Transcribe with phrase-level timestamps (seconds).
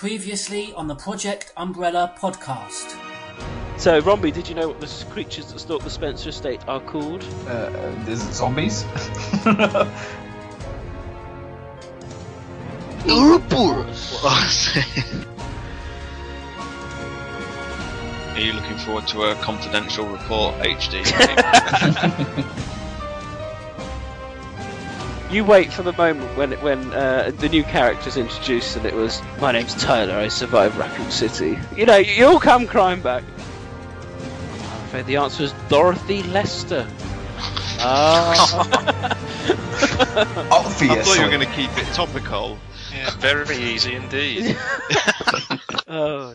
[0.00, 2.96] Previously on the Project Umbrella podcast.
[3.76, 7.22] So, Romby, did you know what the creatures that stalk the Spencer estate are called?
[7.46, 7.68] Uh,
[8.06, 8.84] there's zombies.
[13.04, 14.24] Uroboros.
[18.34, 21.04] Are you looking forward to a confidential report, HD?
[25.30, 29.22] You wait for the moment when when uh, the new character's introduced and it was,
[29.40, 31.56] my name's Tyler, I survived Raccoon City.
[31.76, 33.22] You know, you'll come crying back.
[33.22, 36.86] I'm afraid the answer is Dorothy Lester.
[37.82, 39.16] Ah.
[39.82, 40.88] I Obviously.
[40.88, 42.58] thought you were going to keep it topical.
[42.92, 44.58] Yeah, very easy indeed.
[45.88, 46.34] oh.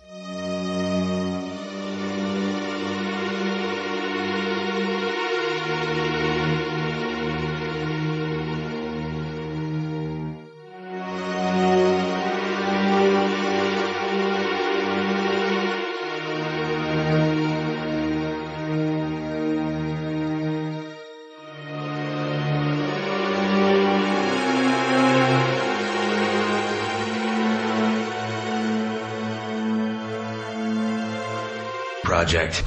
[32.26, 32.64] Project.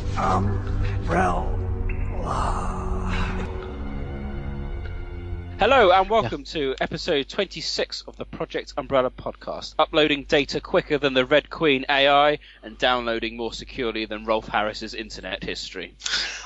[5.59, 11.15] Hello and welcome to episode 26 of the Project Umbrella podcast, uploading data quicker than
[11.15, 15.97] the Red Queen AI and downloading more securely than Rolf Harris's internet history.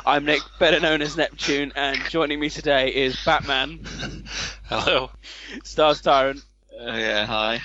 [0.07, 3.85] I'm Nick, better known as Neptune, and joining me today is Batman,
[4.71, 5.11] Hello.
[5.65, 6.41] Stars Tyrant,
[6.81, 7.61] Uh, yeah, hi.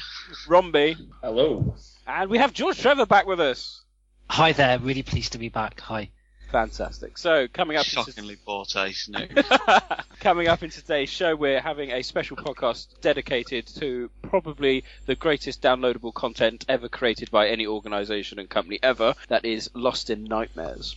[0.45, 1.73] Romby, Hello.
[2.06, 3.81] and we have George Trevor back with us.
[4.30, 5.80] Hi there, really pleased to be back.
[5.81, 6.09] Hi.
[6.52, 7.17] Fantastic.
[7.17, 9.36] So coming up, into- Shockingly poor taste, Nick.
[10.22, 15.61] Coming up in today's show, we're having a special podcast dedicated to probably the greatest
[15.61, 19.14] downloadable content ever created by any organisation and company ever.
[19.28, 20.95] That is Lost in Nightmares.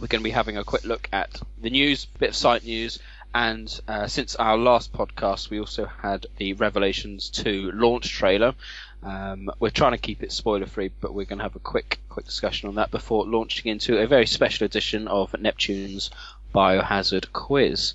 [0.00, 2.98] We're going to be having a quick look at the news, bit of site news,
[3.32, 8.54] and uh, since our last podcast, we also had the Revelations 2 launch trailer.
[9.04, 12.00] Um, we're trying to keep it spoiler free, but we're going to have a quick,
[12.08, 16.10] quick discussion on that before launching into a very special edition of Neptune's
[16.54, 17.92] Biohazard quiz.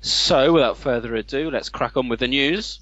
[0.00, 2.80] So, without further ado, let's crack on with the news.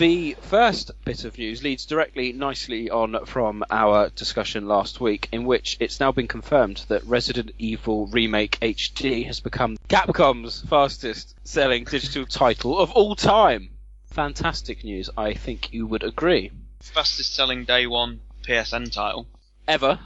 [0.00, 5.44] The first bit of news leads directly nicely on from our discussion last week, in
[5.44, 11.84] which it's now been confirmed that Resident Evil Remake HD has become Capcom's fastest selling
[11.84, 13.72] digital title of all time.
[14.06, 16.50] Fantastic news, I think you would agree.
[16.80, 19.26] Fastest selling day one PSN title
[19.68, 19.98] Ever.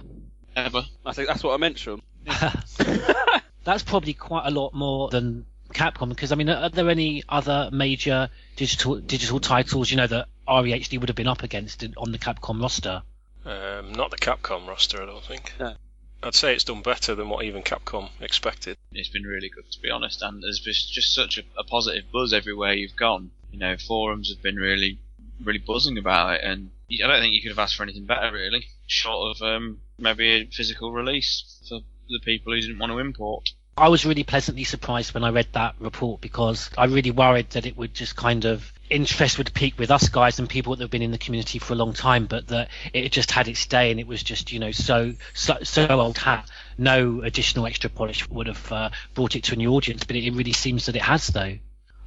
[0.57, 0.87] ever.
[1.07, 2.03] I think that's what I meant, Sean.
[3.65, 7.69] That's probably quite a lot more than Capcom because I mean, are there any other
[7.73, 12.19] major digital digital titles you know that REHD would have been up against on the
[12.19, 13.03] Capcom roster?
[13.45, 15.53] Um, not the Capcom roster, I don't think.
[15.61, 15.75] No.
[16.23, 18.79] I'd say it's done better than what even Capcom expected.
[18.93, 22.05] It's been really good to be honest, and there's just, just such a, a positive
[22.11, 23.31] buzz everywhere you've gone.
[23.51, 24.99] You know, forums have been really,
[25.43, 28.33] really buzzing about it, and I don't think you could have asked for anything better,
[28.33, 32.99] really, short of um, maybe a physical release for the people who didn't want to
[32.99, 33.51] import.
[33.77, 37.67] I was really pleasantly surprised when I read that report because I really worried that
[37.67, 40.91] it would just kind of interest would peak with us guys and people that have
[40.91, 43.91] been in the community for a long time, but that it just had its day
[43.91, 46.49] and it was just you know so so, so old hat.
[46.79, 50.25] No additional extra polish would have uh, brought it to a new audience, but it,
[50.25, 51.59] it really seems that it has though.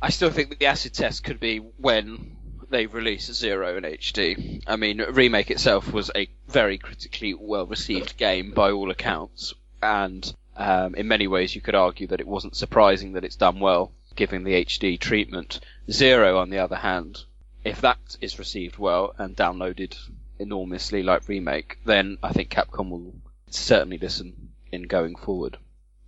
[0.01, 2.37] I still think that the acid test could be when
[2.69, 4.61] they release Zero in HD.
[4.67, 10.33] I mean, Remake itself was a very critically well received game by all accounts, and
[10.57, 13.91] um, in many ways you could argue that it wasn't surprising that it's done well,
[14.15, 15.59] given the HD treatment.
[15.89, 17.23] Zero, on the other hand,
[17.63, 19.95] if that is received well and downloaded
[20.39, 23.13] enormously like Remake, then I think Capcom will
[23.49, 25.57] certainly listen in going forward.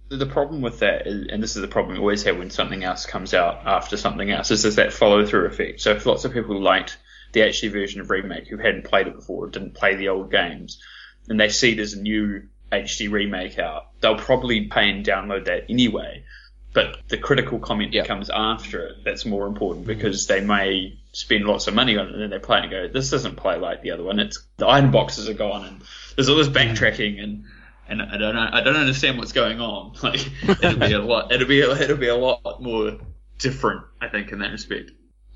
[0.09, 3.05] The problem with that, and this is the problem we always have when something else
[3.05, 5.81] comes out after something else, is, is that follow through effect.
[5.81, 6.97] So if lots of people liked
[7.31, 10.81] the HD version of Remake who hadn't played it before, didn't play the old games,
[11.27, 15.65] and they see there's a new HD remake out, they'll probably pay and download that
[15.69, 16.23] anyway.
[16.71, 18.01] But the critical comment Yeah.
[18.03, 22.07] that comes after it, that's more important because they may spend lots of money on
[22.07, 24.19] it and then they play it and go, this doesn't play like the other one.
[24.19, 25.81] It's the item boxes are gone and
[26.15, 27.45] there's all this backtracking and
[27.87, 29.95] and I don't I don't understand what's going on.
[30.03, 30.29] Like
[30.63, 32.99] it'll be a lot, it'll be a, it'll be a lot more
[33.39, 34.91] different, I think, in that respect.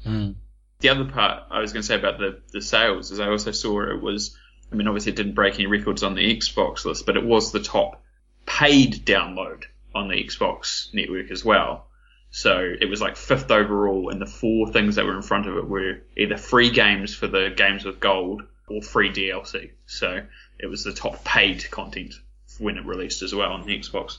[0.06, 0.36] Mm.
[0.82, 3.50] The other part I was going to say about the the sales is I also
[3.52, 4.38] saw it was,
[4.74, 7.52] I mean, obviously it didn't break any records on the Xbox list, but it was
[7.52, 8.02] the top
[8.46, 11.86] paid download on the Xbox network as well.
[12.32, 15.56] So it was like fifth overall, and the four things that were in front of
[15.56, 19.72] it were either free games for the games with gold or free DLC.
[19.86, 20.22] So
[20.58, 22.16] it was the top paid content
[22.58, 24.18] when it released as well on the Xbox.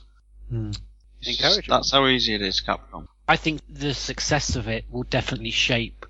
[0.48, 0.70] Hmm.
[1.22, 1.64] Encouraging.
[1.68, 3.08] That's how easy it is, Capcom.
[3.26, 6.06] I think the success of it will definitely shape.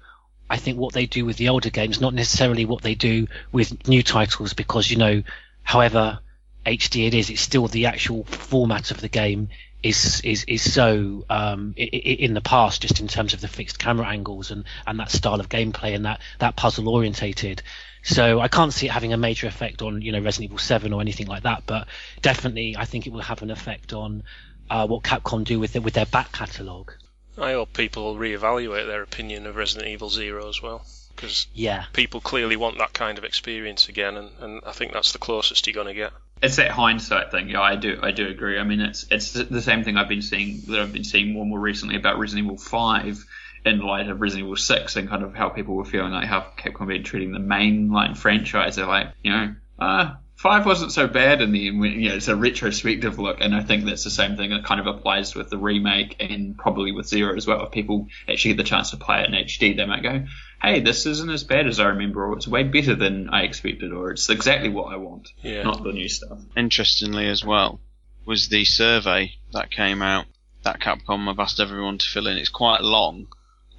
[0.49, 3.89] I think what they do with the older games, not necessarily what they do with
[3.89, 5.23] new titles, because you know,
[5.63, 6.21] however
[6.67, 9.49] HD it is, it's still the actual format of the game
[9.83, 14.07] is is is so um, in the past, just in terms of the fixed camera
[14.07, 17.63] angles and and that style of gameplay and that that puzzle orientated.
[18.03, 20.93] So I can't see it having a major effect on you know Resident Evil Seven
[20.93, 21.87] or anything like that, but
[22.23, 24.23] definitely I think it will have an effect on
[24.71, 26.93] uh, what Capcom do with it with their back catalogue.
[27.39, 30.85] I hope people will reevaluate their opinion of Resident Evil Zero as well,
[31.15, 31.85] because Yeah.
[31.93, 35.67] people clearly want that kind of experience again, and, and I think that's the closest
[35.67, 36.13] you're going to get.
[36.43, 37.49] It's that hindsight thing.
[37.49, 37.99] Yeah, I do.
[38.03, 38.59] I do agree.
[38.59, 41.43] I mean, it's it's the same thing I've been seeing that I've been seeing more
[41.43, 43.25] and more recently about Resident Evil Five
[43.65, 46.41] in light of Resident Evil Six and kind of how people were feeling like how
[46.59, 48.77] Capcom been treating the mainline franchise.
[48.77, 50.15] They're like, you know, uh,
[50.45, 51.81] Five wasn't so bad in the end.
[51.81, 54.63] when- You know, it's a retrospective look, and I think that's the same thing that
[54.63, 57.65] kind of applies with the remake and probably with Zero as well.
[57.65, 60.27] If people actually get the chance to play it in HD, they might go,
[60.61, 63.91] "Hey, this isn't as bad as I remember, or it's way better than I expected,
[63.93, 65.63] or it's exactly what I want, Yeah.
[65.63, 67.81] not the new stuff." Interestingly, as well,
[68.27, 70.27] was the survey that came out
[70.63, 72.37] that Capcom have asked everyone to fill in.
[72.37, 73.29] It's quite long,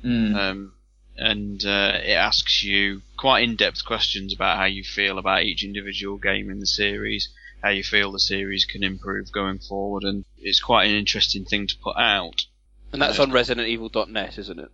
[0.04, 0.36] Mm.
[0.36, 0.72] um,
[1.16, 6.18] and uh, it asks you quite in-depth questions about how you feel about each individual
[6.18, 7.30] game in the series,
[7.62, 11.68] how you feel the series can improve going forward, and it's quite an interesting thing
[11.68, 12.46] to put out.
[12.92, 14.70] And that's on ResidentEvil.net, isn't it?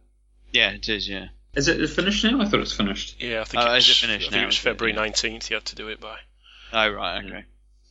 [0.52, 1.08] Yeah, it is.
[1.08, 1.28] Yeah.
[1.56, 2.40] Is it finished now?
[2.42, 3.22] I thought it was finished.
[3.22, 4.60] Yeah, I think Oh, it is was, it finished I think now, it was is
[4.62, 4.64] it?
[4.64, 5.08] February Yeah.
[5.08, 6.18] 19th you had to do it by.
[6.74, 7.44] Oh right, okay.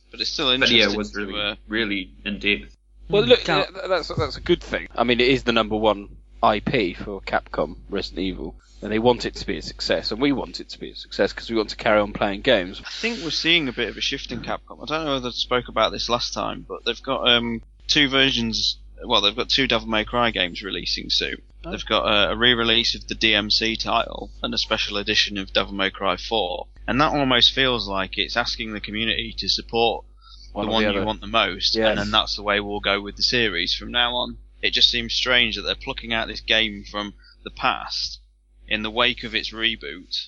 [0.09, 0.79] But it's still interesting.
[0.79, 2.75] But yeah, it was really, to, uh, really in depth.
[3.09, 4.87] Well, look, uh, that's that's a good thing.
[4.95, 9.25] I mean, it is the number one IP for Capcom, Resident Evil, and they want
[9.25, 11.55] it to be a success, and we want it to be a success because we
[11.55, 12.81] want to carry on playing games.
[12.83, 14.81] I think we're seeing a bit of a shift in Capcom.
[14.81, 18.09] I don't know whether I spoke about this last time, but they've got um, two
[18.09, 18.77] versions.
[19.03, 21.41] Well, they've got two Devil May Cry games releasing soon.
[21.63, 25.73] They've got a, a re-release of the DMC title and a special edition of Devil
[25.73, 30.05] May Cry 4, and that almost feels like it's asking the community to support
[30.53, 31.89] One the one the you want the most, Yes.
[31.89, 34.37] and then that's the way we'll go with the series from now on.
[34.61, 37.13] It just seems strange that they're plucking out this game from
[37.43, 38.19] the past
[38.67, 40.27] in the wake of its reboot.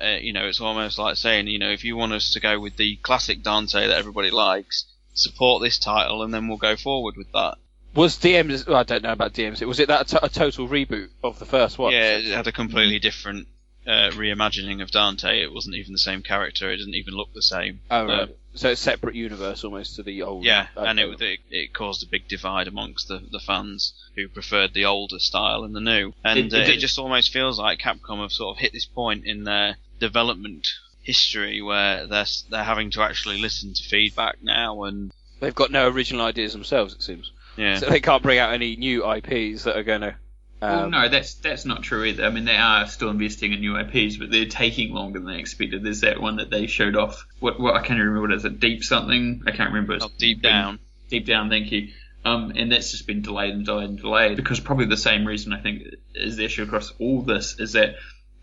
[0.00, 2.60] Uh, you know, it's almost like saying, you know, if you want us to go
[2.60, 4.84] with the classic Dante that everybody likes,
[5.14, 7.56] support this title, and then we'll go forward with that.
[7.94, 8.66] Was DMs?
[8.66, 9.66] Well, I don't know about DMs.
[9.66, 11.92] Was it that a, to- a total reboot of the first one?
[11.92, 13.48] Yeah, it had a completely different
[13.86, 15.40] uh, reimagining of Dante.
[15.42, 16.70] It wasn't even the same character.
[16.70, 17.80] It didn't even look the same.
[17.90, 18.20] Oh, right.
[18.22, 20.44] Uh, so it's separate universe almost to the old.
[20.44, 24.72] Yeah, and it, it it caused a big divide amongst the, the fans who preferred
[24.72, 26.12] the older style and the new.
[26.24, 28.86] And It- uh, it it, just almost feels like Capcom have sort of hit this
[28.86, 30.66] point in their development
[31.02, 35.86] history where they're they're having to actually listen to feedback now and They've got no
[35.88, 37.30] original ideas themselves, it seems.
[37.58, 37.76] yeah.
[37.78, 40.16] So they can't bring out any new IPs that are going to.
[40.62, 42.24] Well, Um, no, that's that's not true either.
[42.24, 45.38] I mean, they are still investing in new IPs, but they're taking longer than they
[45.38, 45.82] expected.
[45.84, 47.26] There's that one that they showed off.
[47.40, 48.44] What, what I can't remember what it is.
[48.44, 49.42] A deep something.
[49.46, 49.94] I can't remember.
[49.94, 50.78] It's Oh, deep been- down.
[51.08, 51.48] Deep down.
[51.50, 51.88] Thank you.
[52.24, 55.52] Um, and that's just been delayed and delayed and delayed because probably the same reason
[55.52, 55.82] I think
[56.14, 57.94] is the issue across all this is that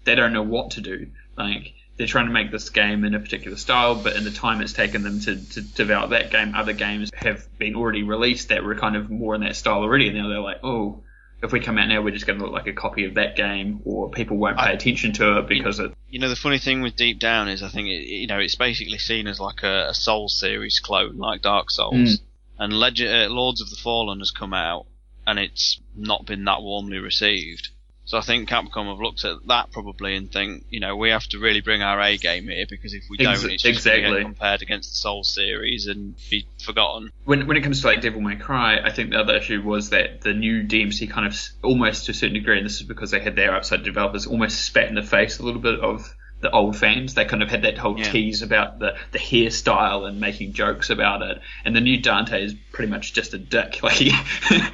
[0.05, 1.07] they don't know what to do.
[1.37, 4.61] Like they're trying to make this game in a particular style, but in the time
[4.61, 8.63] it's taken them to, to develop that game, other games have been already released that
[8.63, 11.03] were kind of more in that style already, and now they're like, oh,
[11.43, 13.35] if we come out now, we're just going to look like a copy of that
[13.35, 15.91] game, or people won't pay I- attention to it because it.
[16.09, 18.55] You know, the funny thing with Deep Down is I think it, you know it's
[18.55, 22.19] basically seen as like a, a Souls series clone, like Dark Souls.
[22.59, 24.85] And Leg- uh, Lords of the Fallen has come out,
[25.27, 27.69] and it's not been that warmly received.
[28.13, 31.25] So I think Capcom have looked at that probably and think, you know, we have
[31.29, 34.05] to really bring our A game here because if we don't, it's just going to
[34.05, 34.21] exactly.
[34.23, 37.09] compared against the Souls series and be forgotten.
[37.25, 39.89] when when it comes to like Devil May Cry, I think the other issue was
[39.89, 43.09] that the new DMC kind of almost to a certain degree, and this is because
[43.09, 46.51] they had their outside developers almost spat in the face a little bit of the
[46.51, 47.15] old fans.
[47.15, 48.11] They kind of had that whole Yeah.
[48.11, 51.41] tease about the the hairstyle and making jokes about it.
[51.65, 53.79] And the new Dante is pretty much just a dick.
[53.81, 54.09] Like he,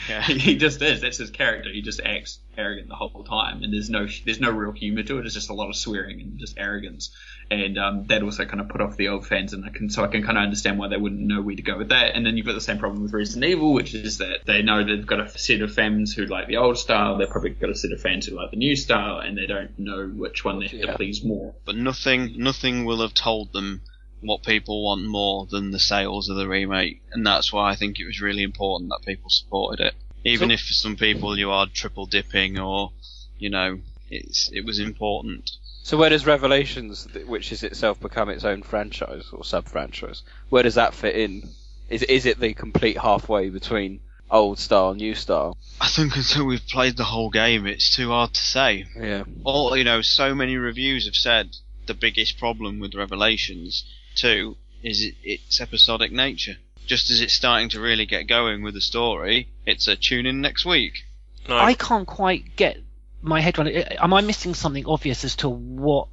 [0.10, 0.22] Yeah.
[0.24, 1.00] he just is.
[1.00, 1.70] That's his character.
[1.72, 5.18] He just acts arrogant the whole time, and there's no there's no real humor to
[5.18, 5.26] it.
[5.26, 7.10] It's just a lot of swearing and just arrogance.
[7.52, 10.04] And um, that also kind of put off the old fans, and I can so
[10.04, 12.16] I can kind of understand why they wouldn't know where to go with that.
[12.16, 14.84] And then you've got the same problem with Resident Evil, which is that they know
[14.84, 17.76] they've got a set of fans who like the old style, they've probably got a
[17.76, 20.68] set of fans who like the new style, and they don't know which one they
[20.68, 20.92] have Yeah.
[20.92, 21.56] to please more.
[21.66, 23.82] But nothing, nothing will have told them
[24.22, 28.00] what people want more than the sales of the remake, and that's why I think
[28.00, 29.96] it was really important that people supported it.
[30.24, 32.92] Even So- if for some people you are triple dipping or,
[33.38, 35.52] you know, it's it was important.
[35.84, 40.76] So where does Revelations, which is itself become its own franchise or sub-franchise, where does
[40.76, 41.50] that fit in?
[41.90, 45.58] Is is it the complete halfway between old style, and new style?
[45.82, 48.86] I think until we've played the whole game, it's too hard to say.
[48.96, 49.24] Yeah.
[49.44, 51.56] All you know, so many reviews have said
[51.88, 53.84] the biggest problem with Revelations
[54.16, 56.58] 2 is it, its episodic nature.
[56.90, 60.42] Just as it's starting to really get going with the story, it's a tune in
[60.42, 61.06] next week.
[61.48, 62.78] No, I can't quite get
[63.22, 63.92] my head around it.
[63.92, 66.08] Uh, am I missing something obvious as to what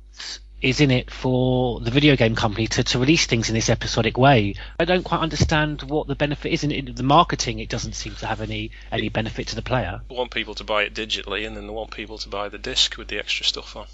[0.60, 4.18] is in it for the video game company to, to release things in this episodic
[4.18, 4.54] way?
[4.78, 6.94] I don't quite understand what the benefit is in it.
[6.94, 10.02] The marketing, it doesn't seem to have any any benefit to the player.
[10.10, 12.58] they want people to buy it digitally, and then they want people to buy the
[12.58, 13.86] disc with the extra stuff on.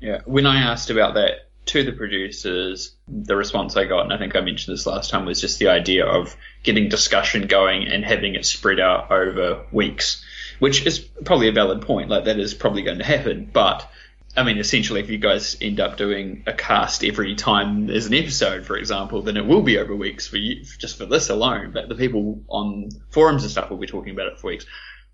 [0.00, 4.18] Yeah, when I asked about that to the producers, the response I got, and I
[4.18, 8.04] think I mentioned this last time, was just the idea of getting discussion going and
[8.04, 10.24] having it spread out over weeks,
[10.58, 12.10] which is probably a valid point.
[12.10, 13.90] Like that is probably going to happen, but.
[14.36, 18.14] I mean, essentially, if you guys end up doing a cast every time there's an
[18.14, 21.70] episode, for example, then it will be over weeks for you, just for this alone.
[21.70, 24.66] But the people on forums and stuff will be talking about it for weeks.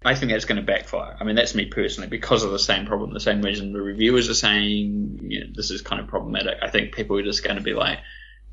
[0.02, 1.16] I think that's going to backfire.
[1.20, 4.30] I mean, that's me personally because of the same problem, the same reason the reviewers
[4.30, 6.58] are saying you know, this is kind of problematic.
[6.62, 7.98] I think people are just going to be like,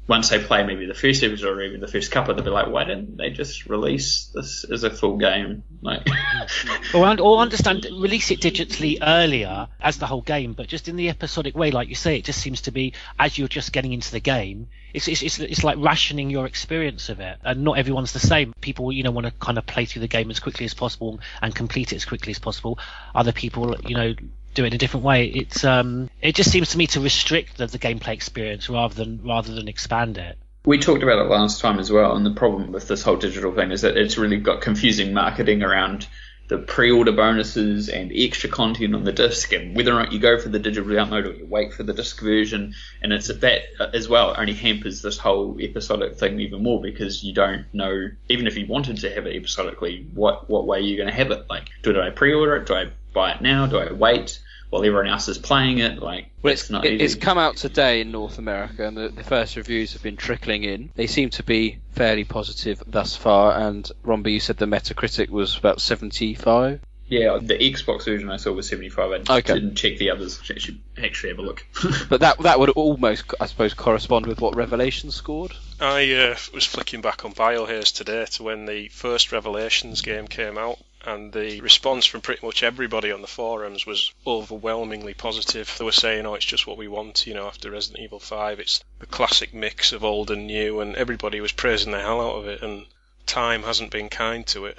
[0.07, 2.67] once they play maybe the first episode or even the first couple, they'll be like,
[2.67, 5.63] why didn't they just release this as a full game?
[5.81, 6.07] Like,
[6.93, 11.09] Or, or understand, release it digitally earlier as the whole game, but just in the
[11.09, 14.11] episodic way, like you say, it just seems to be as you're just getting into
[14.11, 14.67] the game.
[14.93, 18.53] It's it's it's, it's like rationing your experience of it, and not everyone's the same.
[18.61, 21.19] People, you know, want to kind of play through the game as quickly as possible
[21.41, 22.79] and complete it as quickly as possible.
[23.13, 24.15] Other people, you know,
[24.57, 25.27] do it in a different way.
[25.27, 29.21] It's um, it just seems to me to restrict the, the gameplay experience rather than
[29.23, 30.37] rather than expand it.
[30.65, 33.53] we talked about it last time as well, and the problem with this whole digital
[33.53, 36.07] thing is that it's really got confusing marketing around
[36.49, 40.39] the pre-order bonuses and extra content on the disc, and whether or not you go
[40.39, 43.87] for the digital download or you wait for the disc version, and it's that uh,
[43.93, 48.47] as well only hampers this whole episodic thing even more because you don't know even
[48.47, 51.31] if you wanted to have it episodically, what what way are you're going to have
[51.31, 51.45] it.
[51.49, 52.65] Like, do I pre-order it?
[52.65, 53.67] Do I buy it now?
[53.67, 55.99] Do I wait while everyone else is playing it?
[56.01, 57.05] Like, Well, it's, not it- easy.
[57.05, 60.63] it's come out today in North America, and the, the first reviews have been trickling
[60.63, 60.89] in.
[60.95, 63.57] They seem to be fairly positive thus far.
[63.57, 66.81] And Romby, you said the Metacritic was about 75.
[67.09, 69.29] Yeah, the Xbox version I saw was 75.
[69.29, 69.53] I Okay.
[69.53, 70.41] didn't check the others.
[70.53, 71.65] I should actually have a look.
[72.09, 75.53] But that that would almost, I suppose, correspond with what Revelation scored.
[75.79, 80.57] I uh, was flicking back on BioHaze today to when the first Revelations game came
[80.57, 85.73] out, and the response from pretty much everybody on the forums was overwhelmingly positive.
[85.77, 88.59] They were saying, "Oh, it's just what we want," you know, after Resident Evil 5.
[88.59, 92.35] It's the classic mix of old and new, and everybody was praising the hell out
[92.37, 92.61] of it.
[92.61, 92.85] And
[93.25, 94.77] time hasn't been kind to it,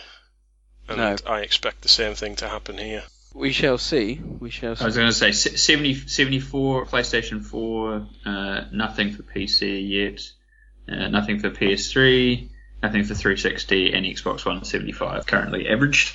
[0.88, 1.16] and No.
[1.26, 3.04] I expect the same thing to happen here.
[3.34, 4.20] We shall see.
[4.40, 4.82] We shall See.
[4.82, 10.22] I was going to say se- 70, 74 PlayStation 4, uh, nothing for PC yet,
[10.90, 12.48] uh, nothing for PS3,
[12.82, 16.14] nothing for 360 and Xbox One 75 currently averaged.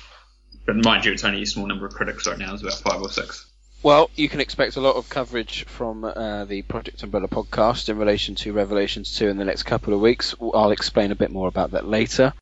[0.66, 2.54] But mind you, it's only a small number of critics right now.
[2.54, 3.46] It's about five or six.
[3.82, 7.98] Well, you can expect a lot of coverage from uh, the Project Umbrella podcast in
[7.98, 10.34] relation to Revelations 2 in the next couple of weeks.
[10.40, 12.32] I'll explain a bit more about that later.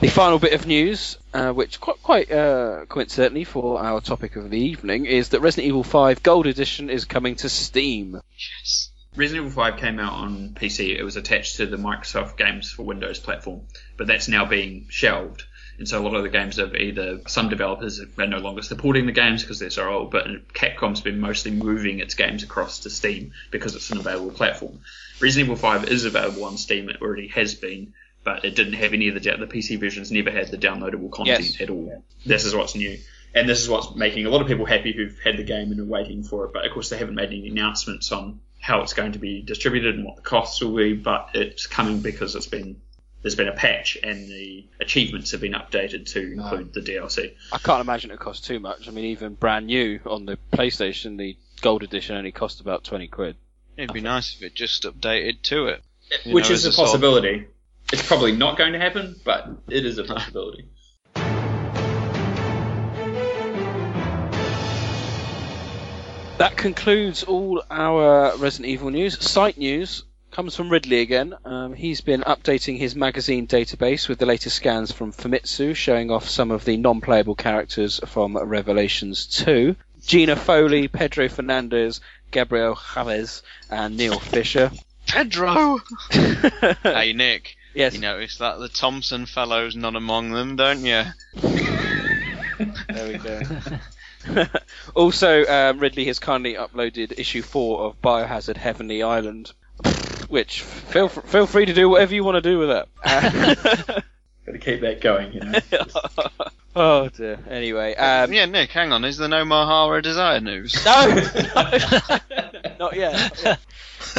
[0.00, 4.48] The final bit of news, uh, which quite, quite uh, coincidentally for our topic of
[4.48, 8.20] the evening, is that Resident Evil 5 Gold Edition is coming to Steam.
[8.36, 8.90] Yes.
[9.16, 10.96] Resident Evil 5 came out on PC.
[10.96, 13.62] It was attached to the Microsoft Games for Windows platform,
[13.96, 15.42] but that's now being shelved.
[15.78, 19.06] And so a lot of the games have either some developers are no longer supporting
[19.06, 22.90] the games because they're so old, but Capcom's been mostly moving its games across to
[22.90, 24.80] Steam because it's an available platform.
[25.20, 26.88] Resident Evil 5 is available on Steam.
[26.88, 27.94] It already has been,
[28.28, 30.10] but it didn't have any of the the PC versions.
[30.12, 31.60] Never had the downloadable content Yes.
[31.60, 32.02] at all.
[32.26, 32.98] This is what's new.
[33.34, 35.80] And this is what's making a lot of people happy who've had the game and
[35.80, 36.52] are waiting for it.
[36.52, 39.94] But of course, they haven't made any announcements on how it's going to be distributed
[39.94, 40.94] and what the costs will be.
[40.94, 42.80] But it's coming because it's been
[43.22, 47.34] there's been a patch and the achievements have been updated to include the DLC.
[47.52, 48.86] I can't imagine it costs too much.
[48.88, 53.08] I mean, even brand new on the PlayStation, the Gold Edition only cost about 20
[53.08, 53.36] quid.
[53.76, 55.82] It'd be nice if it just updated to it.
[56.24, 57.46] You Which know, is a a sort of- possibility.
[57.92, 60.68] It's probably not going to happen, but it is a possibility.
[66.38, 69.18] That concludes all our Resident Evil news.
[69.26, 71.34] Site news comes from Ridley again.
[71.44, 76.28] Um, he's been updating his magazine database with the latest scans from Famitsu, showing off
[76.28, 79.74] some of the non-playable characters from Revelations 2.
[80.06, 84.70] Gina Foley, Pedro Fernandez, Gabriel Chavez, and Neil Fisher.
[85.08, 85.80] Pedro.
[86.82, 87.94] hey Nick, yes.
[87.94, 91.04] you notice that the Thompson fellow's not among them, don't you?
[92.88, 93.40] There we go.
[94.94, 99.52] also, um, Ridley has kindly uploaded issue four of Biohazard Heavenly Island,
[100.28, 102.88] which feel feel free to do whatever you want to do with that.
[104.48, 106.50] Uh, Got to keep that going, you know.
[106.76, 107.38] Oh dear.
[107.48, 109.04] Anyway, um, yeah, Nick, hang on.
[109.04, 110.84] Is there no Marhawa Desire news?
[110.84, 111.20] no, no,
[111.54, 112.78] not yet.
[112.78, 113.58] not yet.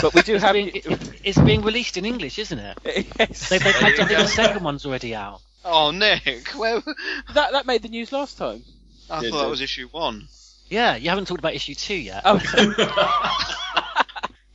[0.02, 0.54] But we do It's have.
[0.54, 2.78] being, it- it's being released in English, isn't it?
[3.20, 3.50] yes.
[3.50, 5.42] They've, they've had, I think the second one's already out.
[5.64, 6.82] Oh, Nick, where?
[7.34, 8.64] that that made the news last time.
[9.10, 9.52] I Did thought that it?
[9.52, 10.28] was issue one.
[10.70, 12.24] Yeah, you haven't talked about issue two yet.
[12.26, 12.40] Oh.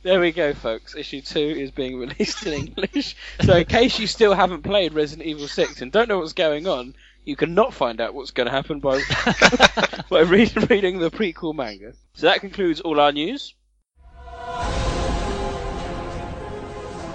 [0.03, 0.95] There we go, folks.
[0.95, 3.15] Issue 2 is being released in English.
[3.41, 6.67] So, in case you still haven't played Resident Evil 6 and don't know what's going
[6.67, 6.93] on,
[7.25, 9.01] you can not find out what's going to happen by,
[10.09, 11.93] by read, reading the prequel manga.
[12.13, 13.53] So, that concludes all our news.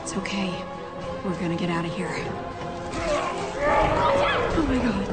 [0.03, 0.53] It's okay.
[1.25, 2.09] We're gonna get out of here.
[4.53, 5.09] Oh my god.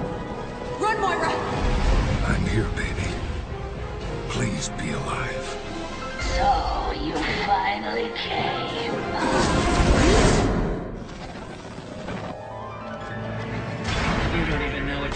[0.82, 1.32] Run, Moira!
[2.26, 3.12] I'm here, baby.
[4.30, 5.58] Please be alive.
[6.22, 7.14] So you
[7.46, 9.67] finally came.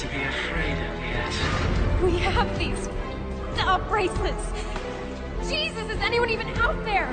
[0.02, 2.02] To be afraid of yet.
[2.04, 2.90] We have these
[3.60, 4.52] uh, bracelets.
[5.48, 7.08] Jesus, is anyone even out there?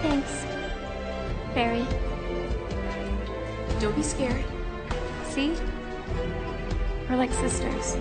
[0.00, 0.46] Thanks,
[1.54, 1.86] Barry.
[3.80, 4.42] Don't be scared.
[5.24, 5.54] See?
[7.10, 7.96] We're like sisters.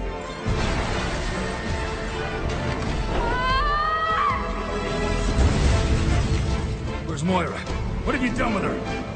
[7.05, 7.59] Where's Moira?
[8.05, 9.15] What have you done with her?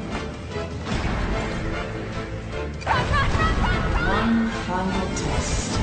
[4.10, 5.80] One final test.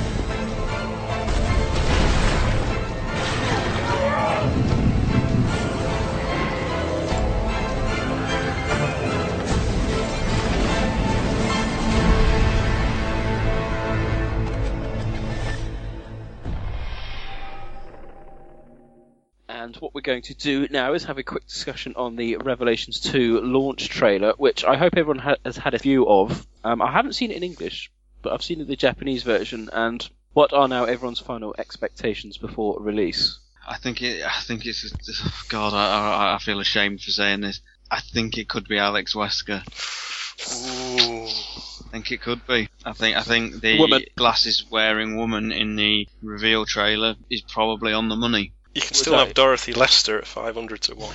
[19.48, 23.00] And what we're going to do now is have a quick discussion on the Revelations
[23.00, 26.46] 2 launch trailer, which I hope everyone ha- has had a view of.
[26.66, 27.90] Um, I haven't seen it in English,
[28.22, 29.70] but I've seen the Japanese version.
[29.72, 33.40] And what are now everyone's final expectations before release?
[33.68, 34.24] I think it.
[34.25, 34.90] I think it's.
[35.50, 37.62] God, I, I, I feel ashamed for saying this.
[37.92, 39.62] I think it could be Alex Wesker.
[40.40, 41.27] Ooh.
[41.88, 42.70] I think it could be.
[42.86, 43.18] I think.
[43.18, 44.03] I think the Woman.
[44.16, 48.53] glasses wearing woman in the reveal trailer is probably on the money.
[48.74, 49.25] You can Would still I?
[49.25, 51.14] have Dorothy Lester at 500 to 1.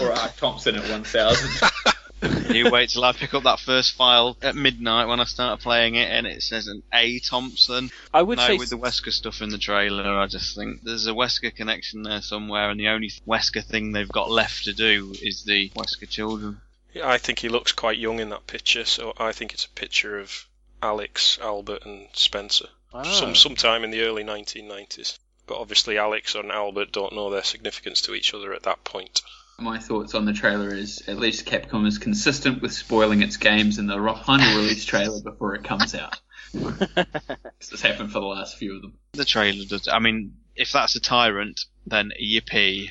[0.00, 1.70] or Art Thompson at 1000.
[2.50, 5.94] you wait till I pick up that first file at midnight when I start playing
[5.94, 7.90] it, and it says an A Thompson.
[8.12, 11.06] I would no, say with the Wesker stuff in the trailer, I just think there's
[11.06, 15.14] a Wesker connection there somewhere, and the only Wesker thing they've got left to do
[15.22, 16.60] is the Wesker children.
[16.92, 19.70] Yeah, I think he looks quite young in that picture, so I think it's a
[19.70, 20.46] picture of
[20.82, 22.68] Alex, Albert, and Spencer.
[22.92, 23.02] Ah.
[23.02, 25.18] Some sometime in the early 1990s.
[25.46, 29.22] But obviously, Alex and Albert don't know their significance to each other at that point.
[29.60, 33.78] My thoughts on the trailer is at least Capcom is consistent with spoiling its games
[33.78, 36.20] in the final release trailer before it comes out.
[36.52, 36.86] 'Cause
[37.72, 38.94] It's happened for the last few of them.
[39.12, 39.88] The trailer does.
[39.88, 42.90] I mean, if that's a tyrant, then yippee!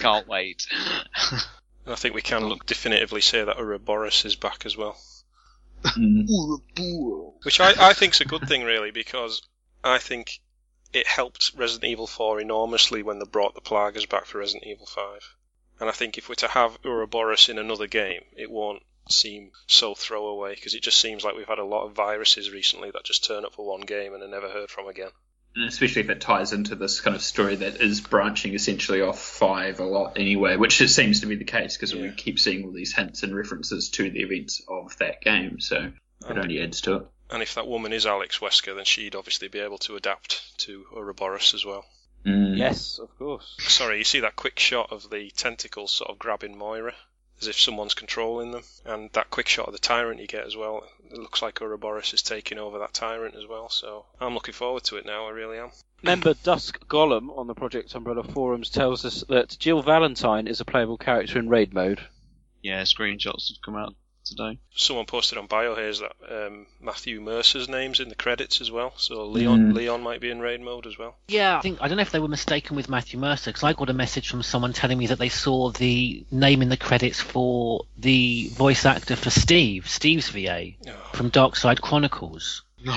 [0.00, 0.66] Can't wait.
[1.30, 4.98] And I think we can look definitively say that Uroboros is back as well.
[5.84, 6.26] Mm.
[7.44, 9.42] Which I, I think's a good thing, really, because
[9.84, 10.40] I think
[10.92, 14.86] it helped Resident Evil 4 enormously when they brought the Plagas back for Resident Evil
[14.86, 15.36] 5.
[15.80, 19.94] And I think if we're to have Uroboros in another game, it won't seem so
[19.94, 23.24] throwaway, because it just seems like we've had a lot of viruses recently that just
[23.24, 25.10] turn up for one game and are never heard from again.
[25.54, 29.18] And especially if it ties into this kind of story that is branching essentially off
[29.18, 32.64] five a lot anyway, which it seems to be the case because we keep seeing
[32.64, 35.92] all these hints and references to the events of that game, so
[36.28, 37.06] it only adds to it.
[37.30, 40.84] And if that woman is Alex Wesker, then she'd obviously be able to adapt to
[40.94, 41.84] Uroboros as well.
[42.24, 42.56] Mm.
[42.56, 43.56] yes, of course.
[43.60, 46.94] Sorry, you see that quick shot of the tentacles sort of grabbing Moira,
[47.40, 50.56] as if someone's controlling them, and that quick shot of the tyrant you get as
[50.56, 50.84] well.
[51.10, 53.68] It looks like Uroboros is taking over that tyrant as well.
[53.68, 55.26] So I'm looking forward to it now.
[55.26, 55.70] I really am.
[56.02, 60.64] Member Dusk Gollum on the Project Umbrella forums tells us that Jill Valentine is a
[60.64, 62.00] playable character in raid mode.
[62.62, 63.94] yeah, screenshots have come out
[64.26, 64.58] today.
[64.74, 69.24] Someone posted on BioHaze that um, Matthew Mercer's name's in the credits as well, so
[69.26, 69.74] Leon Mm.
[69.74, 71.16] Leon might be in raid mode as well.
[71.28, 73.72] Yeah, I think I don't know if they were mistaken with Matthew Mercer because I
[73.72, 77.20] got a message from someone telling me that they saw the name in the credits
[77.20, 80.92] for the voice actor for Steve, Steve's VA Oh.
[81.14, 82.62] from Darkside Chronicles.
[82.84, 82.92] No.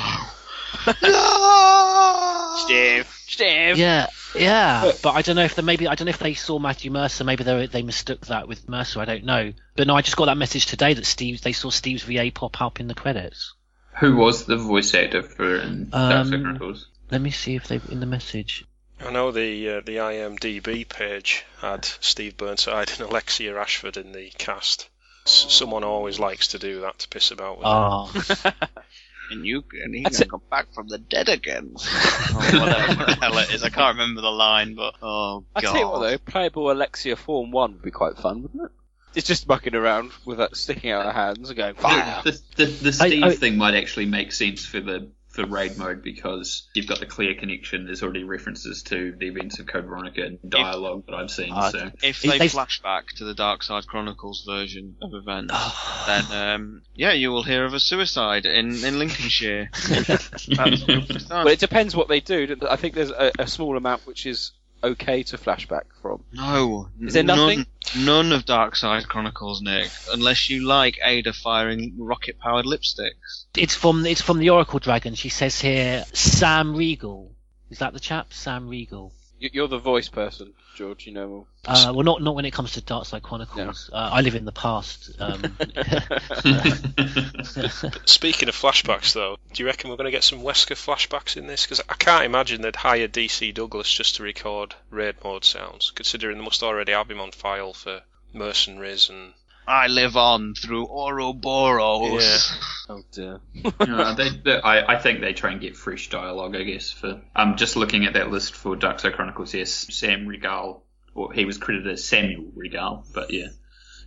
[2.58, 3.78] Steve, Steve.
[3.78, 6.60] Yeah, Yeah, but I don't know if they maybe I don't know if they saw
[6.60, 7.24] Matthew Mercer.
[7.24, 9.00] Maybe they they mistook that with Mercer.
[9.00, 9.54] I don't know.
[9.76, 12.62] But no, I just got that message today that Steve they saw Steve's VA pop
[12.62, 13.54] up in the credits.
[14.00, 16.88] Who was the voice actor for in Dark Um, Chronicles?
[17.12, 18.66] Let me see if they in the message.
[19.02, 24.30] I know the uh, the IMDb page had Steve Burnside and Alexia Ashford in the
[24.38, 24.90] cast.
[25.26, 28.54] S- someone always likes to do that to piss about with it.
[29.32, 30.32] And you and he That's can it.
[30.32, 31.74] come back from the dead again.
[31.76, 33.64] or oh, whatever the hell it is.
[33.64, 35.46] I can't remember the line, but oh god.
[35.56, 35.72] I god.
[35.72, 38.72] tell you what though, playable Alexia Form One would be quite fun, wouldn't it?
[39.16, 42.22] It's just mucking around with that sticking out her hands and going fire.
[42.24, 45.78] The, the, the I- Steve I- thing might actually make sense for the for raid
[45.78, 47.86] mode because you've got the clear connection.
[47.86, 51.52] There's already references to the events of Code Veronica and dialogue that I've seen.
[51.54, 55.54] Ah, so if They- they, they- flash back to the Darkside Chronicles version of events,
[56.08, 59.70] then um, yeah, you will hear of a suicide in, in Lincolnshire.
[59.90, 60.46] That's.
[60.48, 62.56] But it depends what they do.
[62.70, 64.52] I think there's a, a small amount which is
[64.84, 66.24] okay to flashback from.
[66.34, 67.66] No, Is there nothing?
[67.96, 73.46] None, none of Darkside Chronicles, Nick, unless you like Ada firing rocket-powered lipsticks.
[73.58, 75.16] it's from it's from the Oracle Dragon.
[75.16, 77.32] She says here Sam Riegel.
[77.70, 78.34] Is that the chap?
[78.34, 79.14] Sam Riegel.
[79.40, 81.08] You- You're the voice person, George.
[81.08, 81.48] You know.
[81.66, 83.90] Uh, well, not not when it comes to Darkside Chronicles.
[83.92, 85.12] Uh, I live in the past.
[85.20, 85.42] Um,
[88.06, 91.48] Speaking of flashbacks, though, do you reckon we're going to get some Wesker flashbacks in
[91.48, 91.66] this?
[91.66, 96.38] Because I can't imagine they'd hire DC Douglas just to record raid mode sounds, considering
[96.38, 98.02] they must already have him on file for
[98.34, 99.34] mercenaries and.
[99.70, 102.52] I live on through Uroboros.
[102.90, 103.40] Oh dear.
[103.88, 106.92] No, they, they, I, I think they try and get fresh dialogue, I guess.
[106.92, 109.54] For I'm just looking at that list for Darkside Chronicles.
[109.54, 113.48] Yes, Sam Riegel, or he was credited as Samuel Riegel, but yeah,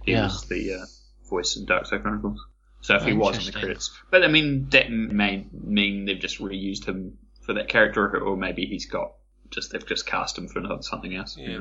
[0.05, 0.25] he Yeah.
[0.25, 0.87] was the uh,
[1.31, 2.45] voice in Darkside Chronicles.
[2.81, 6.41] So if he was in the credits, but I mean that may mean they've just
[6.41, 9.13] reused him for that character, or maybe he's got
[9.51, 11.37] just they've just cast him for another- something else.
[11.39, 11.59] Yeah.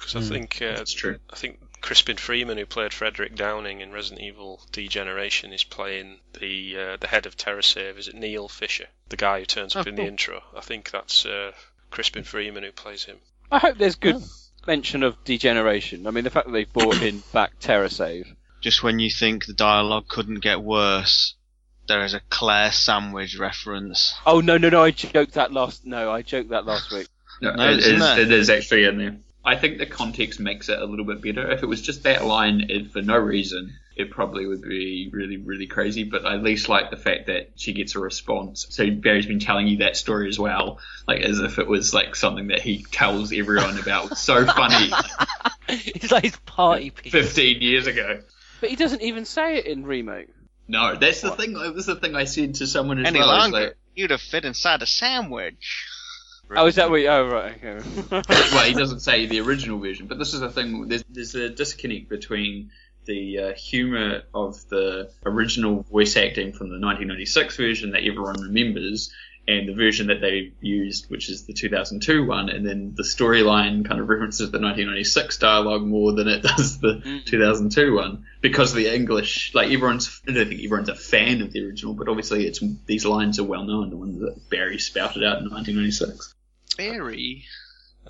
[0.00, 1.18] Because I think uh, That's true.
[1.32, 6.76] I think Crispin Freeman, who played Frederick Downing in Resident Evil Degeneration, is playing the
[6.78, 7.98] uh, the head of TerraSave.
[7.98, 10.04] Is it Neil Fisher, the guy who turns up Oh, in cool.
[10.06, 10.42] the intro?
[10.56, 11.52] I think that's uh,
[11.90, 13.18] Crispin Freeman who plays him.
[13.52, 14.22] I hope there's good
[14.66, 16.06] mention of degeneration.
[16.06, 18.34] I mean, the fact that they've brought in back TerraSave.
[18.62, 21.34] Just when you think the dialogue couldn't get worse,
[21.86, 24.14] there is a Claire Sandwich reference.
[24.24, 24.82] Oh no no no!
[24.84, 25.84] I joked that last.
[25.84, 27.08] No, I joked that last week.
[27.42, 28.20] No, No, it it's in is- there.
[28.20, 29.16] it is actually in there.
[29.44, 31.50] I think the context makes it a little bit better.
[31.50, 35.36] If it was just that line it, for no reason, it probably would be really,
[35.36, 36.04] really crazy.
[36.04, 38.66] But I at least like the fact that she gets a response.
[38.70, 42.16] So Barry's been telling you that story as well, like as if it was like
[42.16, 44.16] something that he tells everyone about.
[44.16, 44.90] So funny,
[45.68, 47.12] it's like his party piece.
[47.12, 48.20] fifteen years ago.
[48.60, 50.28] But he doesn't even say it in remake.
[50.66, 51.52] No, that's the thing.
[51.52, 53.30] That was the thing I said to someone as Any well.
[53.36, 55.86] is longer, like, you'd have fit inside a sandwich.
[56.50, 57.00] Oh, is that what?
[57.00, 57.56] You, oh, right.
[57.62, 57.80] Okay.
[58.30, 60.88] well, he doesn't say the original version, but this is the thing.
[60.88, 62.70] There's, there's a disconnect between
[63.06, 69.12] the uh, humor of the original voice acting from the 1996 version that everyone remembers,
[69.46, 73.84] and the version that they used, which is the 2002 one, and then the storyline
[73.84, 78.94] kind of references the 1996 dialogue more than it does the 2002 one because the
[78.94, 82.62] English, like everyone's, I don't think everyone's a fan of the original, but obviously it's
[82.86, 86.33] these lines are well known, the ones that Barry spouted out in 1996.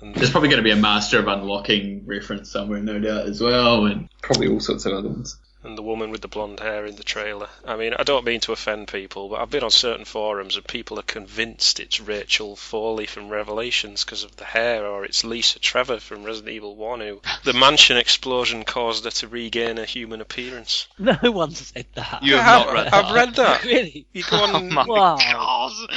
[0.01, 3.41] And There's probably going to be a Master of Unlocking reference somewhere, no doubt, as
[3.41, 5.37] well, and probably all sorts of other ones.
[5.65, 7.47] And the woman with the blonde hair in the trailer.
[7.65, 10.67] I mean, I don't mean to offend people, but I've been on certain forums and
[10.67, 15.59] people are convinced it's Rachel Foley from Revelations because of the hair, or it's Lisa
[15.59, 20.21] Trevor from Resident Evil 1 who the mansion explosion caused her to regain a human
[20.21, 20.87] appearance.
[20.99, 22.21] No one said that.
[22.23, 23.13] You Yeah, have not I've- read I've that.
[23.13, 23.63] read that.
[23.63, 24.05] really?
[24.13, 25.17] You go Oh on, my Wow.
[25.17, 25.89] god!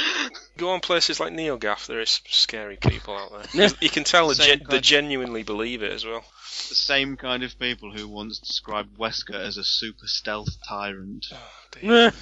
[0.57, 3.69] go on places like NeoGAF, there is some scary people out there.
[3.81, 6.23] you can tell they, gen- kind genuinely believe it as well.
[6.67, 11.27] The same kind of people who once described Wesker as a super stealth tyrant.
[11.33, 12.11] Oh,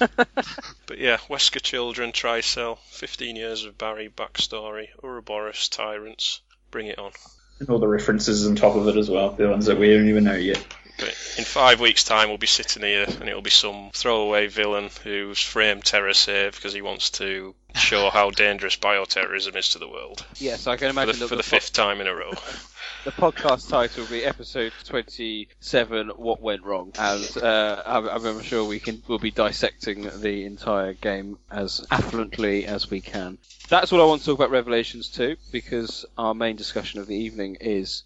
[0.86, 7.12] but yeah, Wesker Children, Tricell, 15 years of Barry backstory, Uroboros, Tyrants, bring it on.
[7.58, 10.08] And all the references on top of it as well, the ones that we don't
[10.08, 10.64] even know yet.
[10.98, 14.90] But in five weeks' time, we'll be sitting here and it'll be some throwaway villain
[15.04, 20.24] who's framed TerraSave because he wants to show how dangerous bioterrorism is to the world
[20.38, 22.32] yes, I can for imagine the, that for the po- fifth time in a row.
[23.04, 26.92] the podcast title will be episode 27 what went wrong.
[26.98, 32.64] And uh, I'm, I'm sure we can we'll be dissecting the entire game as affluently
[32.64, 33.38] as we can.
[33.68, 37.16] That's all I want to talk about Revelations 2 because our main discussion of the
[37.16, 38.02] evening is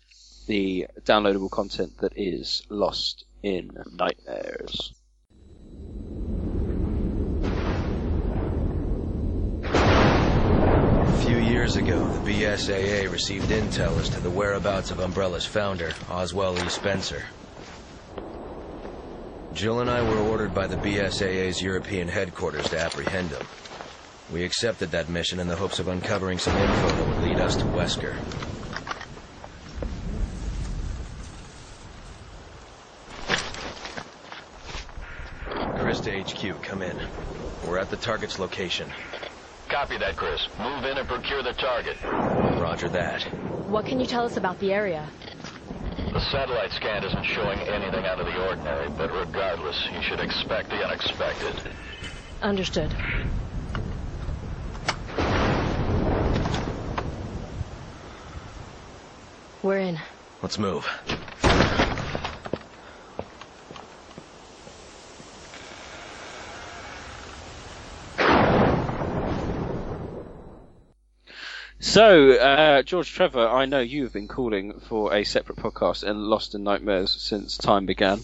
[0.47, 4.93] the downloadable content that is lost in nightmares
[11.45, 16.69] years ago, the BSAA received intel as to the whereabouts of Umbrella's founder, Oswell E.
[16.69, 17.23] Spencer.
[19.53, 23.47] Jill and I were ordered by the BSAA's European headquarters to apprehend him.
[24.33, 27.57] We accepted that mission in the hopes of uncovering some info that would lead us
[27.57, 28.15] to Wesker.
[35.79, 36.99] Chris to HQ, come in.
[37.67, 38.91] We're at the target's location.
[39.73, 40.49] Copy that, Chris.
[40.59, 41.97] Move in and procure the target.
[42.61, 43.23] Roger that.
[43.71, 45.09] What can you tell us about the area?
[46.13, 50.69] The satellite scan isn't showing anything out of the ordinary, but regardless, you should expect
[50.69, 51.55] the unexpected.
[52.43, 52.95] Understood.
[59.63, 59.99] We're in.
[60.43, 60.87] Let's move.
[71.83, 76.55] So, uh, George Trevor, I know you've been calling for a separate podcast in Lost
[76.55, 78.21] in Nightmares since time began,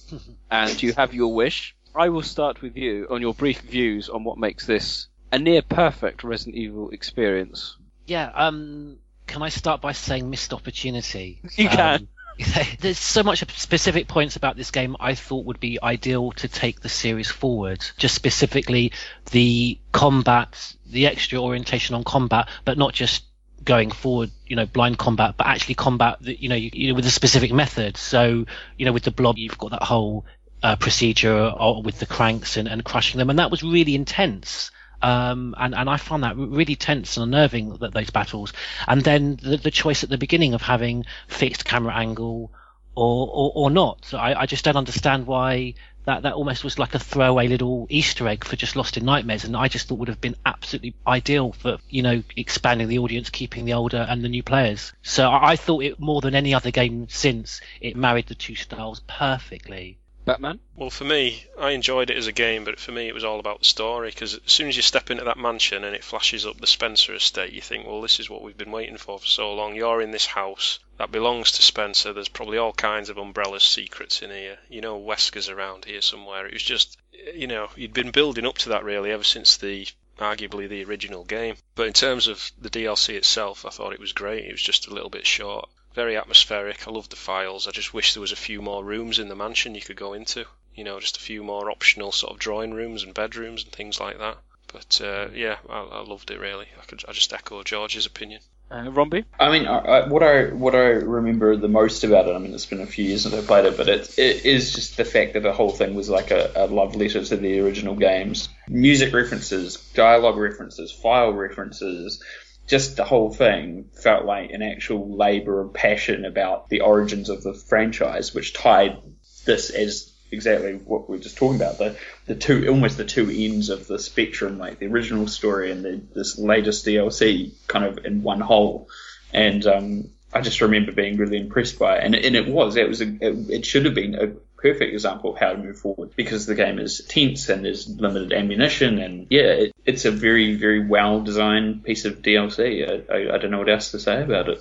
[0.50, 1.76] and you have your wish.
[1.94, 5.62] I will start with you on your brief views on what makes this a near
[5.62, 7.76] perfect Resident Evil experience.
[8.06, 11.40] Yeah, um, can I start by saying missed opportunity?
[11.54, 12.08] You can.
[12.80, 16.80] There's so much specific points about this game I thought would be ideal to take
[16.80, 17.84] the series forward.
[17.96, 18.92] Just specifically
[19.30, 23.24] the combat, the extra orientation on combat, but not just
[23.64, 26.94] going forward, you know, blind combat, but actually combat that, you know, you, you know,
[26.94, 27.96] with a specific method.
[27.96, 28.44] So,
[28.76, 30.26] you know, with the blob, you've got that whole
[30.62, 34.70] uh, procedure uh, with the cranks and, and crushing them, and that was really intense.
[35.02, 38.52] Um, and, and I found that really tense and unnerving that those battles.
[38.88, 42.50] And then the, the choice at the beginning of having fixed camera angle
[42.94, 44.04] or, or, or not.
[44.04, 45.74] So I, I just don't understand why
[46.06, 49.44] that, that almost was like a throwaway little Easter egg for just Lost in Nightmares.
[49.44, 53.28] And I just thought would have been absolutely ideal for, you know, expanding the audience,
[53.28, 54.92] keeping the older and the new players.
[55.02, 58.54] So I, I thought it more than any other game since it married the two
[58.54, 59.98] styles perfectly.
[60.26, 60.58] Batman?
[60.74, 63.38] Well, for me, I enjoyed it as a game, but for me, it was all
[63.38, 64.08] about the story.
[64.08, 67.14] Because as soon as you step into that mansion and it flashes up the Spencer
[67.14, 69.76] estate, you think, well, this is what we've been waiting for for so long.
[69.76, 72.12] You're in this house that belongs to Spencer.
[72.12, 74.58] There's probably all kinds of Umbrella's secrets in here.
[74.68, 76.44] You know, Wesker's around here somewhere.
[76.44, 76.98] It was just,
[77.32, 79.86] you know, you'd been building up to that really ever since the
[80.18, 81.54] arguably the original game.
[81.76, 84.46] But in terms of the DLC itself, I thought it was great.
[84.46, 86.86] It was just a little bit short very atmospheric.
[86.86, 87.66] I love the files.
[87.66, 90.12] I just wish there was a few more rooms in the mansion you could go
[90.12, 90.44] into.
[90.74, 93.98] You know, just a few more optional sort of drawing rooms and bedrooms and things
[93.98, 94.36] like that.
[94.72, 96.66] But uh, yeah, I, I, loved it really.
[96.80, 98.42] I could I just echo George's opinion.
[98.70, 99.24] Uh, Romby?
[99.40, 102.34] I mean, I, I, what I what I remember the most about it.
[102.34, 104.74] I mean, it's been a few years since I played it, but it, it is
[104.74, 107.60] just the fact that the whole thing was like a, a love letter to the
[107.60, 108.50] original games.
[108.68, 112.22] Music references, dialogue references, file references,
[112.66, 117.42] just the whole thing felt like an actual labour of passion about the origins of
[117.42, 118.98] the franchise, which tied
[119.44, 123.30] this as exactly what we were just talking about the the two almost the two
[123.30, 128.04] ends of the spectrum, like the original story and the, this latest DLC, kind of
[128.04, 128.88] in one whole.
[129.32, 132.88] And um, I just remember being really impressed by it, and, and it was it
[132.88, 134.26] was a, it, it should have been a
[134.56, 138.32] perfect example of how to move forward because the game is tense and there's limited
[138.32, 142.86] ammunition and yeah, it, it's a very very well designed piece of DLC.
[142.88, 144.60] I, I, I, don't know what else to say about it.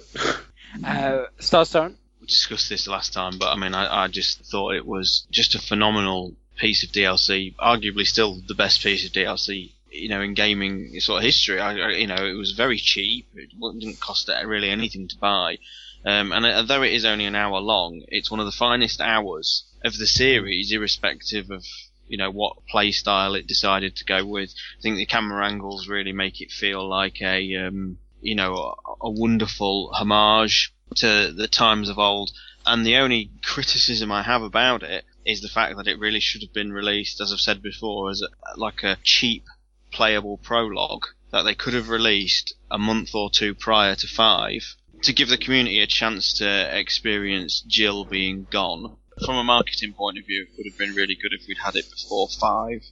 [0.85, 1.95] uh, Starstone.
[2.21, 5.55] We discussed this last time, but I mean, I, I just thought it was just
[5.55, 7.55] a phenomenal piece of DLC.
[7.55, 11.59] Arguably, still the best piece of DLC you know, in gaming sort of history.
[11.59, 13.27] I, you know, it was very cheap.
[13.35, 15.57] It didn't cost really anything to buy.
[16.05, 19.63] Um, and although it is only an hour long, it's one of the finest hours
[19.83, 21.65] of the series, irrespective of
[22.07, 24.53] you know what play style it decided to go with.
[24.77, 29.07] I think the camera angles really make it feel like a um, you know a,
[29.07, 32.31] a wonderful homage to the times of old.
[32.65, 36.41] And the only criticism I have about it is the fact that it really should
[36.41, 39.45] have been released, as I've said before, as a, like a cheap
[39.91, 45.13] playable prologue that they could have released a month or two prior to five to
[45.13, 48.97] give the community a chance to experience Jill being gone.
[49.23, 51.75] From a marketing point of view, it would have been really good if we'd had
[51.75, 52.83] it before five.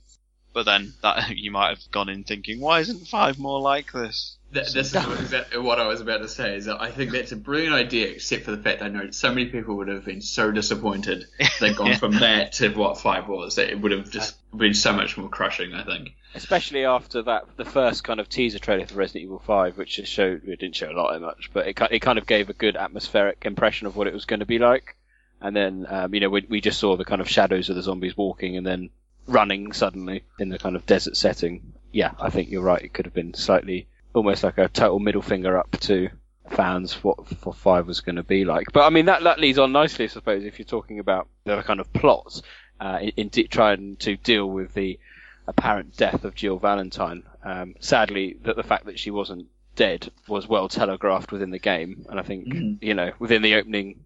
[0.54, 4.38] But then that you might have gone in thinking, why isn't five more like this?
[4.52, 6.56] That, this is exactly what I was about to say.
[6.56, 9.10] Is that I think that's a brilliant idea, except for the fact that I know
[9.10, 11.26] so many people would have been so disappointed
[11.60, 11.98] they've gone yeah.
[11.98, 13.56] from that to what five was.
[13.56, 15.74] That it would have just been so much more crushing.
[15.74, 19.80] I think, especially after that, the first kind of teaser trailer for Resident Evil Five,
[19.80, 22.52] which showed it didn't show a lot of much, but it it kind of gave
[22.52, 24.96] a good atmospheric impression of what it was going to be like.
[25.44, 27.84] And then, um, you know, we, we just saw the kind of shadows of the
[27.84, 28.90] zombies walking and then
[29.28, 31.74] running suddenly in the kind of desert setting.
[31.92, 32.82] Yeah, I think you're right.
[32.82, 36.10] It could have been slightly almost like a total middle finger up to
[36.50, 38.68] fans what for five was going to be like.
[38.74, 41.62] But I mean that that leads on nicely, I suppose, if you're talking about the
[41.62, 42.42] kind of plots
[42.80, 45.00] uh, in, in de- trying to deal with the
[45.48, 47.24] apparent death of Jill Valentine.
[47.44, 52.06] Um, sadly, that the fact that she wasn't dead was well telegraphed within the game,
[52.10, 52.78] and I think Mhm.
[52.82, 54.00] you know within the opening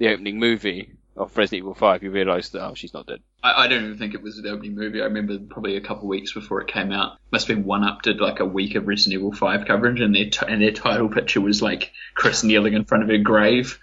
[0.00, 3.20] the opening movie of Resident Evil Five, you realise that oh she's not dead.
[3.42, 5.00] I, I don't even think it was the opening movie.
[5.00, 7.18] I remember probably a couple of weeks before it came out.
[7.30, 10.30] Must have been 1UP did like a week of Resident Evil Five coverage, and their
[10.30, 13.78] t- and their title picture was like Chris kneeling in front of her grave,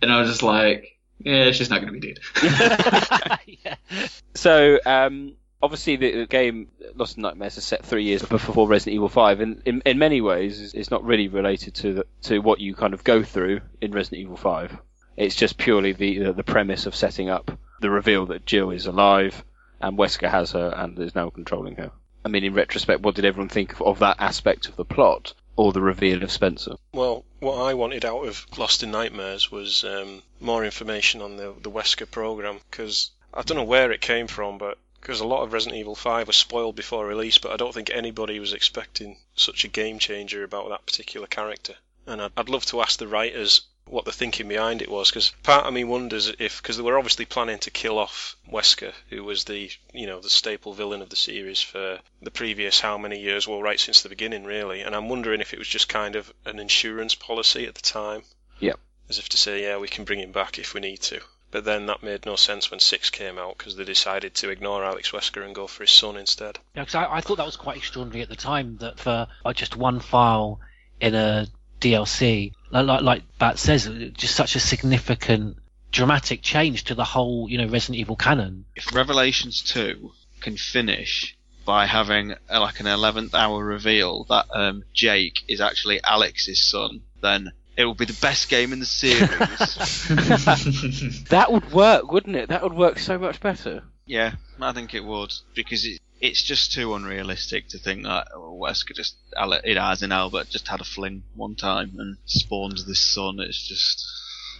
[0.00, 3.38] and I was just like, yeah, she's not going to be dead.
[4.34, 8.94] So, um, obviously, the, the game Lost in Nightmares is set three years before Resident
[8.94, 12.60] Evil Five, and in, in many ways, it's not really related to the, to what
[12.60, 14.76] you kind of go through in Resident Evil Five.
[15.16, 19.44] It's just purely the the, premise of setting up the reveal that Jill is alive
[19.80, 21.90] and Wesker has her and is now controlling her.
[22.24, 25.34] I mean, in retrospect, what did everyone think of, of that aspect of the plot,
[25.56, 26.76] or the reveal of Spencer?
[26.92, 31.54] Well, what I wanted out of Lost in Nightmares was um, more information on the
[31.60, 35.42] the Wesker program because I don't know where it came from, but because a lot
[35.42, 39.16] of Resident Evil 5 was spoiled before release, but I don't think anybody was expecting
[39.34, 41.74] such a game changer about that particular character.
[42.06, 45.30] And I'd, I'd love to ask the writers what the thinking behind it was, because
[45.42, 49.22] part of me wonders if, because they were obviously planning to kill off Wesker, who
[49.24, 53.20] was the, you know, the staple villain of the series for the previous how many
[53.20, 54.80] years, well, right since the beginning, really.
[54.80, 58.22] And I'm wondering if it was just kind of an insurance policy at the time,
[58.60, 58.78] Yep.
[59.10, 61.20] as if to say, yeah, we can bring him back if we need to.
[61.50, 64.84] But then that made no sense when six came out because they decided to ignore
[64.84, 66.58] Alex Wesker and go for his son instead.
[66.74, 69.52] Yeah, 'cause I, I thought that was quite extraordinary at the time that for uh,
[69.52, 70.60] just one file
[70.98, 71.46] in a
[71.78, 75.58] DLC, like like, like Bat says, just such a significant,
[75.90, 78.64] dramatic change to the whole, you know, Resident Evil canon.
[78.74, 84.84] If Revelations 2 can finish by having uh, like an 11th hour reveal that um,
[84.92, 89.28] Jake is actually Alex's son, then it will be the best game in the series.
[91.28, 92.48] that would work, wouldn't it?
[92.48, 93.82] That would work so much better.
[94.06, 98.94] yeah, I think it would because it, it's just too unrealistic to think that Wesker
[98.94, 103.40] just it has in Albert just had a fling one time and spawns this son.
[103.40, 104.06] It's just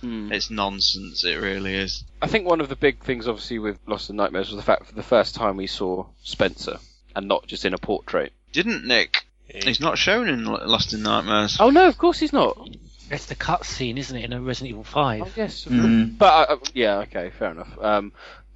[0.00, 0.32] Hmm.
[0.32, 1.24] it's nonsense.
[1.24, 2.02] It really is.
[2.20, 4.86] I think one of the big things, obviously, with Lost in Nightmares was the fact
[4.86, 6.78] for the first time we saw Spencer,
[7.14, 8.32] and not just in a portrait.
[8.52, 9.24] Didn't Nick?
[9.46, 11.56] He's not shown in Lost in Nightmares.
[11.60, 12.68] Oh no, of course he's not.
[13.12, 15.22] It's the cutscene, isn't it, in a Resident Evil 5?
[15.22, 16.18] Oh, yes, Mm.
[16.18, 17.78] but uh, yeah, okay, fair enough.
[17.80, 18.12] Um,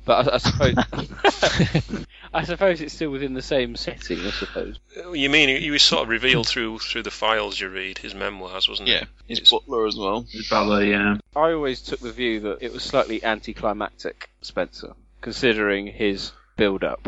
[0.07, 4.21] but I, I suppose, I suppose it's still within the same setting.
[4.21, 4.79] I suppose.
[5.12, 8.14] You mean he he was sort of revealed through through the files you read, his
[8.14, 8.92] memoirs, wasn't it?
[8.92, 9.38] Yeah, it?
[9.40, 10.27] his butler as well.
[10.31, 11.19] His butler, yeah.
[11.35, 17.07] I always took the view that it was slightly anticlimactic, Spencer, considering his build-up.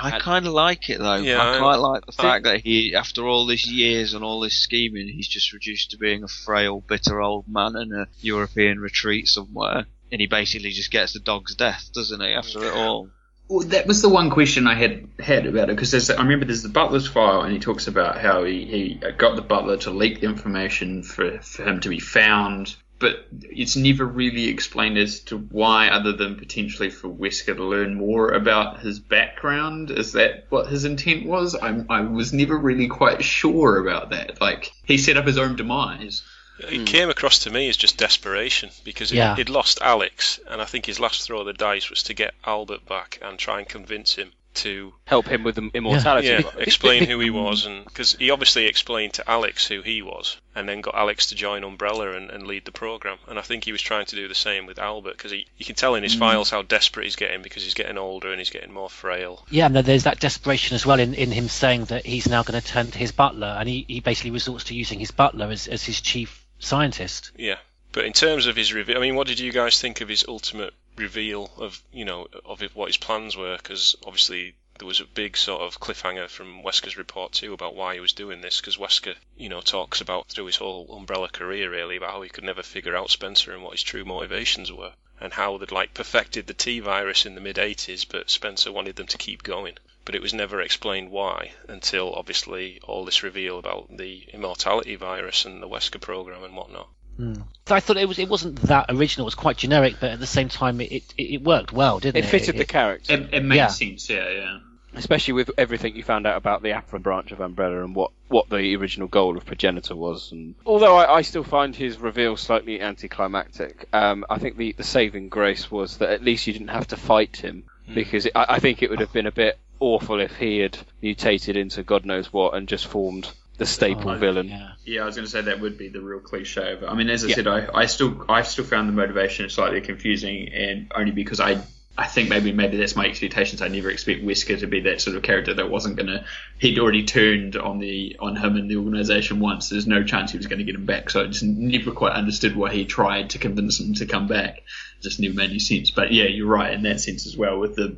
[0.00, 1.16] I kind of like it though.
[1.16, 4.22] Yeah, I I- quite like the See- fact that he, after all these years and
[4.22, 8.06] all this scheming, he's just reduced to being a frail, bitter old man in a
[8.20, 12.32] European retreat somewhere, and he basically just gets the dog's death, doesn't he?
[12.32, 13.10] After it all.
[13.50, 16.62] Well, that was the one question I had had about it because I remember there's
[16.62, 20.20] the butler's file and he talks about how he, he got the butler to leak
[20.20, 25.38] the information for, for him to be found, but it's never really explained as to
[25.38, 29.90] why, other than potentially for Wesker to learn more about his background.
[29.90, 31.56] Is that what his intent was?
[31.56, 34.40] I, I was never really quite sure about that.
[34.40, 36.22] Like he set up his own demise.
[36.68, 39.36] It came across to me as just desperation because Yeah.
[39.36, 42.34] he'd lost Alex, and I think his last throw of the dice was to get
[42.44, 46.26] Albert back and try and convince him to Help him with the immortality.
[46.26, 50.38] yeah, explain who he was, and because he obviously explained to Alex who he was,
[50.56, 53.16] and then got Alex to join Umbrella and, and lead the program.
[53.28, 55.64] And I think he was trying to do the same with Albert because he you
[55.64, 56.18] can tell in his Mm.
[56.18, 59.46] files how desperate he's getting because he's getting older and he's getting more frail.
[59.50, 62.60] Yeah, and there's that desperation as well in, in him saying that he's now going
[62.60, 65.68] to turn to his butler, and he, he basically resorts to using his butler as,
[65.68, 67.32] as his chief scientist.
[67.36, 67.58] Yeah,
[67.92, 70.24] but in terms of his reveal, I mean, what did you guys think of his
[70.28, 73.56] ultimate reveal of you know of what his plans were?
[73.56, 77.94] Because obviously there was a big sort of cliffhanger from Wesker's Report II about why
[77.94, 78.60] he was doing this.
[78.60, 82.30] Because Wesker, you know, talks about through his whole Umbrella career really about how he
[82.30, 85.92] could never figure out Spencer and what his true motivations were, and how they'd like
[85.94, 89.76] perfected the T virus in the mid '80s, but Spencer wanted them to keep going.
[90.04, 95.44] But it was never explained why until obviously all this reveal about the immortality virus
[95.44, 96.88] and the Wesker program and whatnot.
[97.16, 97.34] Hmm.
[97.66, 99.24] So I thought it was it wasn't that original.
[99.24, 102.16] It was quite generic, but at the same time, it it, it worked well, didn't
[102.16, 102.28] It it?
[102.28, 103.12] fitted the character.
[103.14, 103.66] It, it makes Yeah.
[103.68, 104.58] sense, yeah, yeah.
[104.94, 108.48] especially with everything you found out about the Afro branch of Umbrella and what, what
[108.48, 110.32] the original goal of Progenitor was.
[110.32, 114.82] And although I, I still find his reveal slightly anticlimactic, um, I think the, the
[114.82, 118.46] saving grace was that at least you didn't have to fight him because it, I,
[118.50, 122.04] I think it would have been a bit awful if he had mutated into God
[122.04, 124.48] knows what and just formed the staple Oh, villain.
[124.48, 125.02] Yeah, yeah.
[125.02, 126.86] I was going to say that would be the real cliche of it.
[126.86, 127.34] I mean, as I Yeah.
[127.34, 131.60] said, I, I still I still found the motivation slightly confusing, and only because I
[131.98, 133.60] I think maybe maybe that's my expectations.
[133.60, 136.24] I never expect Wesker to be that sort of character that wasn't going to.
[136.56, 139.68] He'd already turned on the on him and the organisation once.
[139.68, 141.10] There's no chance he was going to get him back.
[141.10, 144.62] So I just never quite understood why he tried to convince him to come back.
[145.00, 145.90] It just never made any sense.
[145.90, 147.58] But yeah, you're right in that sense as well.
[147.58, 147.96] With the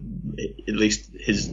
[0.68, 1.50] at least his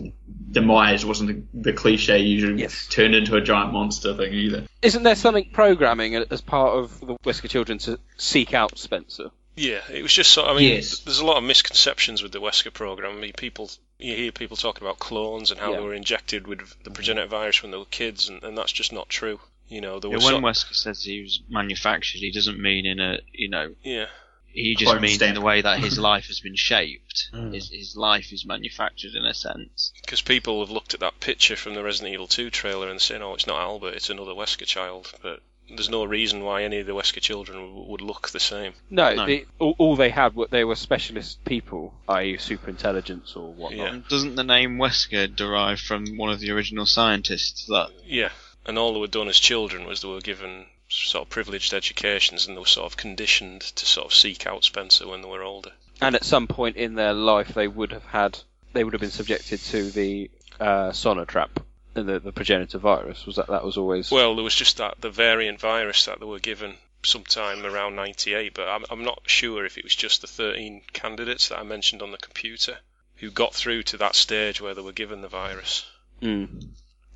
[0.52, 4.66] demise wasn't the, the cliche usually turned into a giant monster thing either.
[4.82, 9.32] Isn't there something programming as part of the Wesker children to seek out Spencer?
[9.56, 10.48] Yeah, it was just sort.
[10.48, 11.00] I mean, Yes.
[11.00, 13.18] there's a lot of misconceptions with the Wesker program.
[13.18, 15.78] I mean, people you hear people talking about clones and how Yeah.
[15.80, 18.94] they were injected with the progenitor virus when they were kids, and, and that's just
[18.94, 19.40] not true.
[19.68, 22.86] You know, there Yeah, was when sort- Wesker says he was manufactured, he doesn't mean
[22.86, 23.76] in a you know.
[23.84, 24.06] Yeah.
[24.52, 25.30] He just Clone means stamp.
[25.30, 27.30] in the way that his life has been shaped.
[27.34, 27.54] Mm.
[27.54, 29.92] His his life is manufactured in a sense.
[30.02, 33.22] because people have looked at that picture from the Resident Evil 2 trailer and said,
[33.22, 36.88] "Oh, it's not Albert, it's another Wesker child." But there's no reason why any of
[36.88, 38.74] the Wesker children w- would look the same.
[38.90, 43.54] No, The, all, all they had were they were specialist people, i.e., super intelligence or
[43.54, 43.94] whatnot.
[43.94, 47.68] And Doesn't the name Wesker derive from one of the original scientists?
[47.68, 48.32] That Yeah,
[48.66, 52.48] and all they were done as children was they were given sort of privileged educations
[52.48, 55.44] and they were sort of conditioned to sort of seek out Spencer when they were
[55.44, 55.72] older.
[56.02, 58.40] And at some point in their life, they would have had
[58.74, 60.30] they would have been subjected to the
[60.60, 61.60] uh, Sonna trap
[61.94, 63.26] the, the progenitor virus.
[63.26, 66.26] Was that that was always Well, there was just that the variant virus that they
[66.26, 70.28] were given sometime around 98, but I'm, I'm not sure if it was just the
[70.28, 72.78] 13 candidates that I mentioned on the computer
[73.16, 75.86] who got through to that stage where they were given the virus.
[76.20, 76.50] Because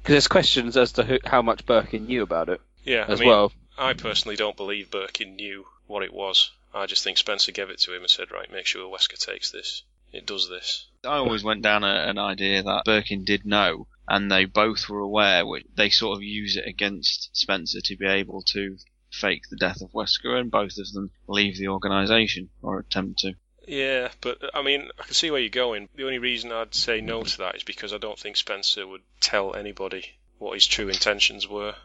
[0.06, 2.62] there's questions as to who, how much Birkin knew about it.
[2.84, 3.52] Yeah, as I mean, well.
[3.78, 6.52] I personally don't believe Birkin knew what it was.
[6.74, 9.52] I just think Spencer gave it to him and said, right, make sure Wesker takes
[9.52, 9.84] this.
[10.12, 10.88] It does this.
[11.04, 15.00] I always went down a, an idea that Birkin did know, and they both were
[15.00, 15.46] aware.
[15.46, 18.78] Which they sort of use it against Spencer to be able to
[19.12, 23.34] fake the death of Wesker, and both of them leave the organisation or attempt to.
[23.68, 25.90] Yeah, but I mean, I can see where you're going.
[25.96, 29.02] The only reason I'd say no to that is because I don't think Spencer would
[29.20, 30.06] tell anybody
[30.38, 31.76] what his true intentions were.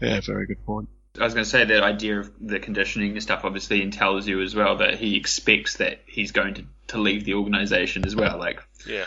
[0.00, 0.88] Yeah, very good point.
[1.18, 4.42] I was going to say that idea of the conditioning and stuff obviously tells you
[4.42, 8.38] as well that he expects that he's going to, to leave the organisation as well.
[8.38, 9.06] Like, Yeah.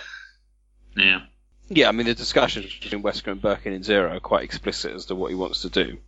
[0.96, 1.22] yeah.
[1.70, 5.06] Yeah, I mean the discussions between Wesker and Birkin in Zero are quite explicit as
[5.06, 6.00] to what he wants to do.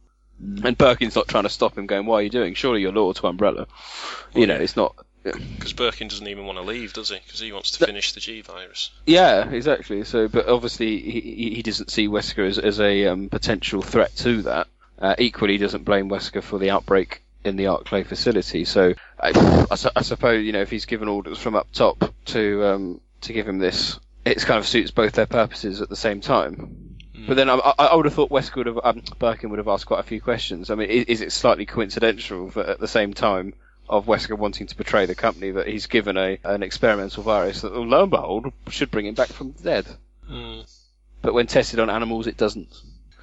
[0.64, 2.56] And Birkin's not trying to stop him, going, "Why are you doing?
[2.56, 3.68] Surely you're loyal to Umbrella."
[4.34, 4.96] You know, it's not.
[5.22, 7.20] Because Birkin doesn't even want to leave, does he?
[7.24, 8.90] Because he wants to finish the G virus.
[9.06, 10.04] Yeah, exactly.
[10.04, 14.16] So, but obviously he he he doesn't see Wesker as as a um, potential threat
[14.18, 14.68] to that.
[15.02, 18.66] Uh, equally, doesn't blame Wesker for the outbreak in the Arclay facility.
[18.66, 22.14] So, I, I, su- I suppose you know if he's given orders from up top
[22.26, 25.96] to um, to give him this, it kind of suits both their purposes at the
[25.96, 26.98] same time.
[27.28, 29.68] But then I, I I would have thought Wesker would have um, Birkin would have
[29.68, 30.70] asked quite a few questions.
[30.70, 33.54] I mean, is, is it slightly coincidental that at the same time
[33.90, 37.74] of Wesker wanting to betray the company that he's given a an experimental virus that,
[37.74, 39.86] lo and behold, should bring him back from the dead?
[40.30, 40.66] Mm.
[41.22, 42.70] But when tested on animals, it doesn't.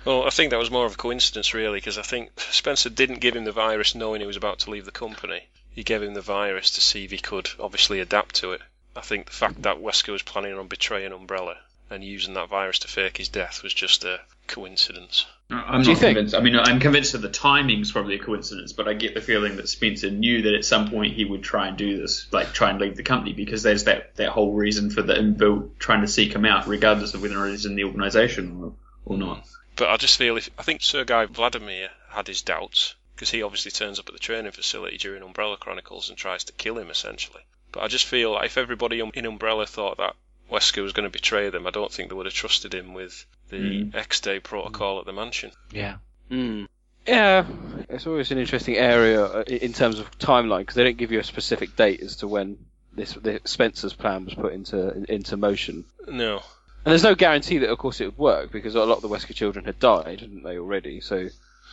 [0.05, 3.20] Well, I think that was more of a coincidence, really, because I think Spencer didn't
[3.20, 5.42] give him the virus knowing he was about to leave the company.
[5.70, 8.61] He gave him the virus to see if he could obviously adapt to it.
[8.96, 11.57] I think the fact that Wesker was planning on betraying Umbrella
[11.90, 15.26] and using that virus to fake his death was just a coincidence.
[15.51, 16.34] I'm Do not convinced.
[16.34, 19.57] I mean, I'm convinced that the timing's probably a coincidence, but I get the feeling
[19.57, 22.70] that Spencer knew that at some point he would try and do this, like try
[22.70, 26.09] and leave the company, because there's that, that whole reason for the inbuilt trying to
[26.09, 28.72] seek him out, regardless of whether he's in the organisation or,
[29.07, 29.46] or not.
[29.79, 33.70] But I just feel if I think Sergei Vladimir had his doubts because he obviously
[33.70, 37.43] turns up at the training facility during Umbrella Chronicles and tries to kill him essentially.
[37.72, 40.14] But I just feel like if everybody in Umbrella thought that
[40.51, 43.24] Wesker was going to betray them, I don't think they would have trusted him with
[43.51, 43.95] the Mm.
[43.95, 45.53] X-Day protocol at the mansion.
[45.72, 45.97] Yeah.
[46.31, 46.68] Mm.
[47.07, 47.47] Yeah,
[47.89, 51.20] it's always an interesting area uh, in terms of timeline because they don't give you
[51.20, 52.59] a specific date as to when
[52.93, 55.85] this the Spencer's plan was put into into motion.
[56.07, 56.43] No.
[56.85, 59.09] And there's no guarantee that, of course, it would work because a lot of the
[59.09, 61.01] Wesker children had died, hadn't they already?
[61.01, 61.29] So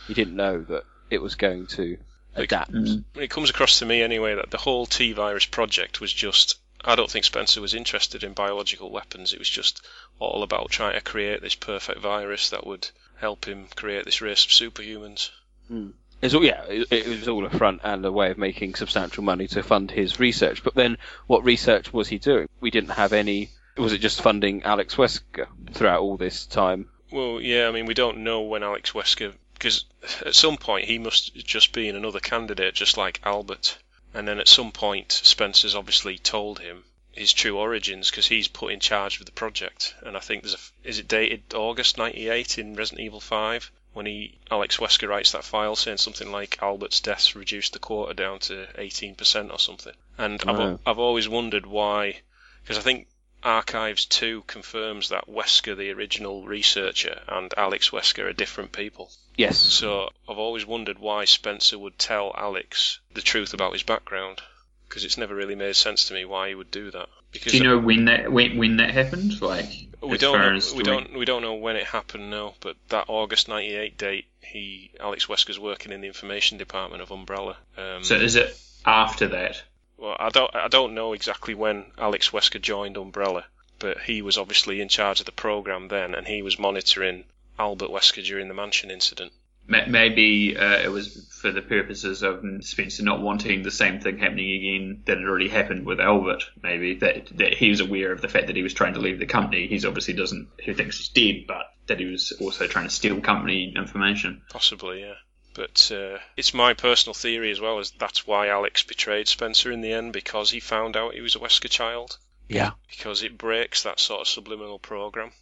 [0.08, 1.96] you didn't know that it was going to
[2.34, 2.72] adapt.
[3.14, 6.58] It comes across to me anyway that the whole T virus project was just.
[6.84, 9.32] I don't think Spencer was interested in biological weapons.
[9.32, 9.84] It was just
[10.18, 14.44] all about trying to create this perfect virus that would help him create this race
[14.44, 15.30] of superhumans.
[15.72, 15.92] Mm.
[16.22, 19.24] It's all, yeah, it, it was all a front and a way of making substantial
[19.24, 20.62] money to fund his research.
[20.62, 22.48] But then, what research was he doing?
[22.60, 23.50] We didn't have any.
[23.76, 26.88] Was it just funding Alex Wesker throughout all this time?
[27.10, 29.84] Well, yeah, I mean, we don't know when Alex Wesker, because
[30.24, 33.78] at some point he must just be in another candidate, just like Albert.
[34.14, 38.72] And then at some point, Spencer's obviously told him his true origins because he's put
[38.72, 39.94] in charge of the project.
[40.02, 44.06] And I think there's a, is it dated August '98 in Resident Evil 5, when
[44.06, 48.38] he Alex Wesker writes that file saying something like Albert's death reduced the quota down
[48.40, 49.94] to 18% or something.
[50.18, 52.20] And I've, I've always wondered why,
[52.62, 53.06] because I think
[53.42, 59.10] Archives 2 confirms that Wesker, the original researcher, and Alex Wesker are different people.
[59.36, 59.58] Yes.
[59.58, 64.40] So I've always wondered why Spencer would tell Alex the truth about his background,
[64.88, 67.08] because it's never really made sense to me why he would do that.
[67.32, 69.42] Because Do you know when that when, when that happened?
[69.42, 69.66] Like
[70.00, 73.48] we don't know, we don't we don't know when it happened no, but that August
[73.48, 77.56] '98 date, he Alex Wesker's working in the information department of Umbrella.
[77.76, 79.62] Um, So is it after that?
[79.98, 83.44] Well, I don't I don't know exactly when Alex Wesker joined Umbrella,
[83.78, 87.24] but he was obviously in charge of the program then, and he was monitoring
[87.58, 89.32] Albert Wesker during the mansion incident.
[89.68, 94.52] Maybe uh, it was for the purposes of Spencer not wanting the same thing happening
[94.52, 96.44] again that had already happened with Albert.
[96.62, 99.18] Maybe that that he was aware of the fact that he was trying to leave
[99.18, 99.66] the company.
[99.66, 100.48] He's obviously doesn't.
[100.60, 104.42] He thinks he's dead, but that he was also trying to steal company information.
[104.50, 105.14] Possibly, yeah.
[105.56, 109.80] But uh, it's my personal theory as well as that's why Alex betrayed Spencer in
[109.80, 112.18] the end because he found out he was a Wesker child.
[112.46, 112.72] Yeah.
[112.90, 115.32] Because it breaks that sort of subliminal program.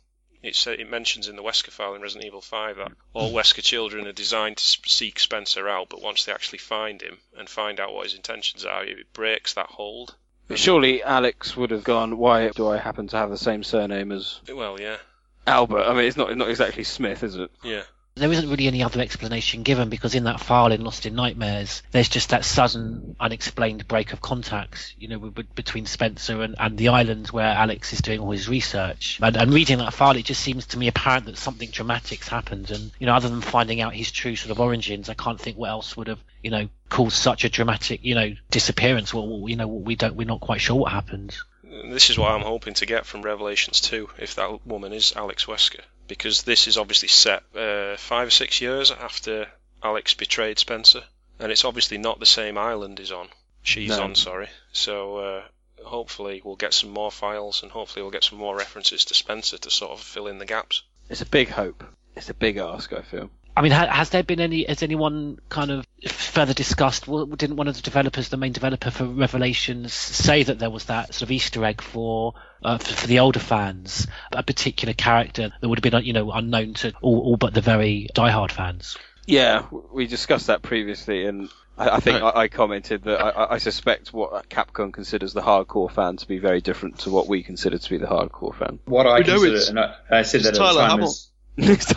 [0.40, 4.06] It it mentions in the Wesker file in Resident Evil 5 that all Wesker children
[4.06, 7.92] are designed to seek Spencer out, but once they actually find him and find out
[7.92, 10.14] what his intentions are, it breaks that hold.
[10.46, 14.12] But surely Alex would have gone, why do I happen to have the same surname
[14.12, 14.98] as Well, yeah,
[15.46, 15.84] Albert?
[15.84, 17.50] I mean, it's not not exactly Smith, is it?
[17.64, 17.82] yeah.
[18.16, 21.82] There isn't really any other explanation given because in that file in Lost in Nightmares,
[21.90, 25.18] there's just that sudden, unexplained break of contacts, you know,
[25.56, 29.18] between Spencer and, and the island where Alex is doing all his research.
[29.20, 32.70] And, and reading that file, it just seems to me apparent that something dramatic's happened.
[32.70, 35.56] And, you know, other than finding out his true sort of origins, I can't think
[35.56, 39.12] what else would have, you know, caused such a dramatic, you know, disappearance.
[39.12, 41.36] Well, you know, we don't, we're not quite sure what happened.
[41.64, 45.46] This is what I'm hoping to get from Revelations 2, if that woman is Alex
[45.46, 45.80] Wesker.
[46.06, 49.46] Because this is obviously set uh, five or six years after
[49.82, 51.02] Alex betrayed Spencer.
[51.38, 53.28] And it's obviously not the same island he's on.
[53.62, 54.02] She's No.
[54.04, 54.48] on, sorry.
[54.72, 55.42] So uh,
[55.82, 59.58] hopefully we'll get some more files and hopefully we'll get some more references to Spencer
[59.58, 60.82] to sort of fill in the gaps.
[61.08, 61.82] It's a big hope.
[62.16, 63.30] It's a big ask, I feel.
[63.56, 64.64] I mean, ha- has there been any?
[64.64, 67.06] Has anyone kind of further discussed?
[67.06, 70.86] Well, didn't one of the developers, the main developer for Revelations, say that there was
[70.86, 72.34] that sort of Easter egg for
[72.64, 76.32] uh, for, for the older fans, a particular character that would have been, you know,
[76.32, 78.96] unknown to all, all but the very diehard fans?
[79.26, 81.48] Yeah, we discussed that previously, and
[81.78, 85.40] I, I think I, I commented that I- I, I suspect what Capcom considers the
[85.42, 88.80] hardcore fan to be very different to what we consider to be the hardcore fan.
[88.86, 89.80] What I We know consider, and
[90.10, 91.08] I, I said it's that at the time Hamill.
[91.08, 91.92] is, no, that's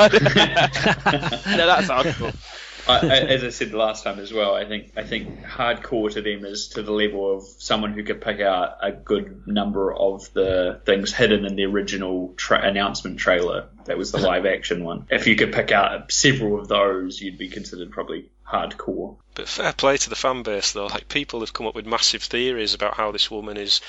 [1.88, 2.36] hardcore.
[2.88, 6.12] I, I, as I said the last time as well, I think I think hardcore
[6.14, 9.94] to them is to the level of someone who could pick out a good number
[9.94, 13.68] of the things hidden in the original tra- announcement trailer.
[13.86, 15.08] That was the live action one.
[15.10, 19.18] If you could pick out several of those, you'd be considered probably hardcore.
[19.36, 20.88] But fair play to the fan base though.
[20.88, 23.82] Like people have come up with massive theories about how this woman is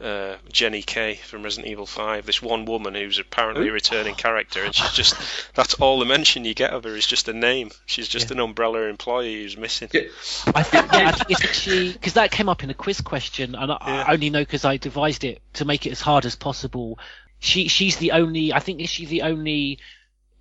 [0.00, 2.26] uh, Jenny Kay from Resident Evil 5.
[2.26, 5.16] This one woman who's apparently a returning character, and she's just
[5.54, 7.70] that's all the mention you get of her is just a name.
[7.86, 9.88] She's just an umbrella employee who's missing.
[10.54, 11.92] I think, yeah, I think isn't she?
[11.92, 14.76] Because that came up in a quiz question, and I, I only know because I
[14.76, 16.98] devised it to make it as hard as possible.
[17.38, 18.52] She she's the only.
[18.52, 19.78] I think is she the only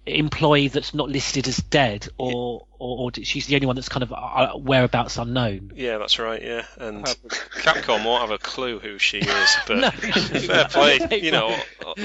[0.06, 4.04] employee that's not listed as dead, or or, or she's the only one that's kind
[4.04, 5.74] of uh, whereabouts unknown.
[5.76, 6.42] Yeah, that's right.
[6.42, 9.92] Yeah, and Capcom won't have a clue who she is, but No.
[9.92, 11.00] fair play.
[11.20, 11.56] You know,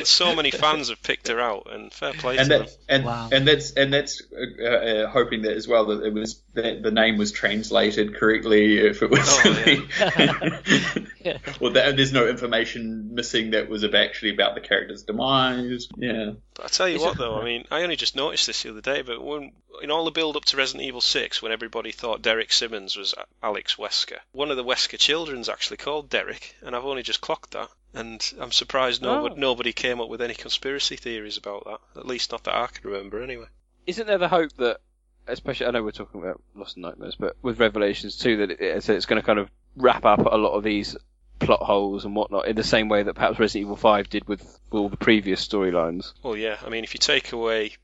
[0.02, 2.76] so many fans have picked her out, and fair play and to that, them.
[2.88, 6.82] and and that's and that's uh, uh, hoping that as well that it was that
[6.82, 8.78] the name was translated correctly.
[8.78, 9.20] If it was,
[11.60, 15.88] well, that, there's no information missing that was actually about the character's demise.
[15.96, 18.70] Yeah, But I tell you what, though, I mean, I only just noticed this the
[18.70, 19.52] other day, but when
[19.82, 23.14] in all the build up to Resident Evil 6, when everybody thought Derek Simmons was
[23.42, 27.52] Alex Wesker, one of the Wesker children's actually called Derek, and I've only just clocked
[27.52, 27.68] that.
[27.92, 29.38] And I'm surprised nobody, Oh.
[29.38, 32.00] nobody came up with any conspiracy theories about that.
[32.00, 33.46] At least not that I can remember, anyway.
[33.86, 34.80] Isn't there the hope that,
[35.28, 38.88] especially, I know we're talking about Lost Nightmares, but with Revelations 2, that it, it's,
[38.88, 40.96] it's going to kind of wrap up a lot of these
[41.38, 44.58] plot holes and whatnot in the same way that perhaps Resident Evil 5 did with
[44.70, 46.12] all the previous storylines.
[46.22, 47.76] Well, yeah, I mean, if you take away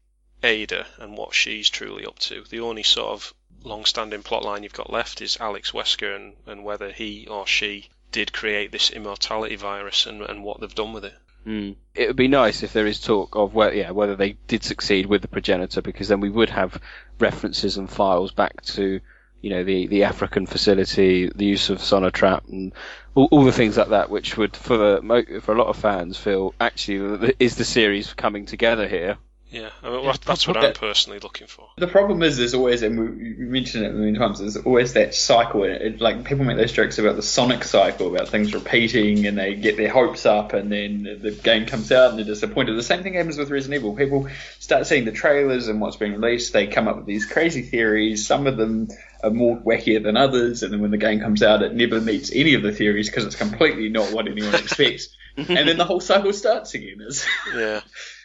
[0.43, 4.93] Ada and what she's truly up to, the only sort of long-standing plotline you've got
[4.93, 10.07] left is Alex Wesker and, and whether he or she did create this immortality virus
[10.07, 11.15] and, and what they've done with it.
[11.47, 11.77] Mm.
[11.95, 15.07] It would be nice if there is talk of where, yeah, whether they did succeed
[15.07, 16.81] with the progenitor, because then we would have
[17.19, 19.01] references and files back to,
[19.41, 22.73] you know, the, the African facility, the use of Sonotrap, and
[23.15, 26.19] all, all the things like that, which would, for the, for a lot of fans,
[26.19, 29.17] feel actually is the series coming together here.
[29.51, 31.69] Yeah, I mean, that- that's what I'm personally looking for.
[31.77, 35.65] The problem is, there's always, and we mentioned it million times, there's always that cycle.
[35.65, 39.37] And it, like people make those jokes about the Sonic cycle, about things repeating, and
[39.37, 42.77] they get their hopes up, and then the game comes out and they're disappointed.
[42.77, 43.97] The same thing happens with Resident Evil.
[43.97, 44.29] People
[44.61, 48.25] start seeing the trailers and what's being released, they come up with these crazy theories.
[48.27, 48.89] Some of them
[49.25, 52.31] are more wackier than others, and then when the game comes out, it never meets
[52.33, 55.09] any of the theories because it's completely not what anyone expects.
[55.37, 56.99] and then the whole cycle starts again.
[57.01, 57.81] It's, Yeah.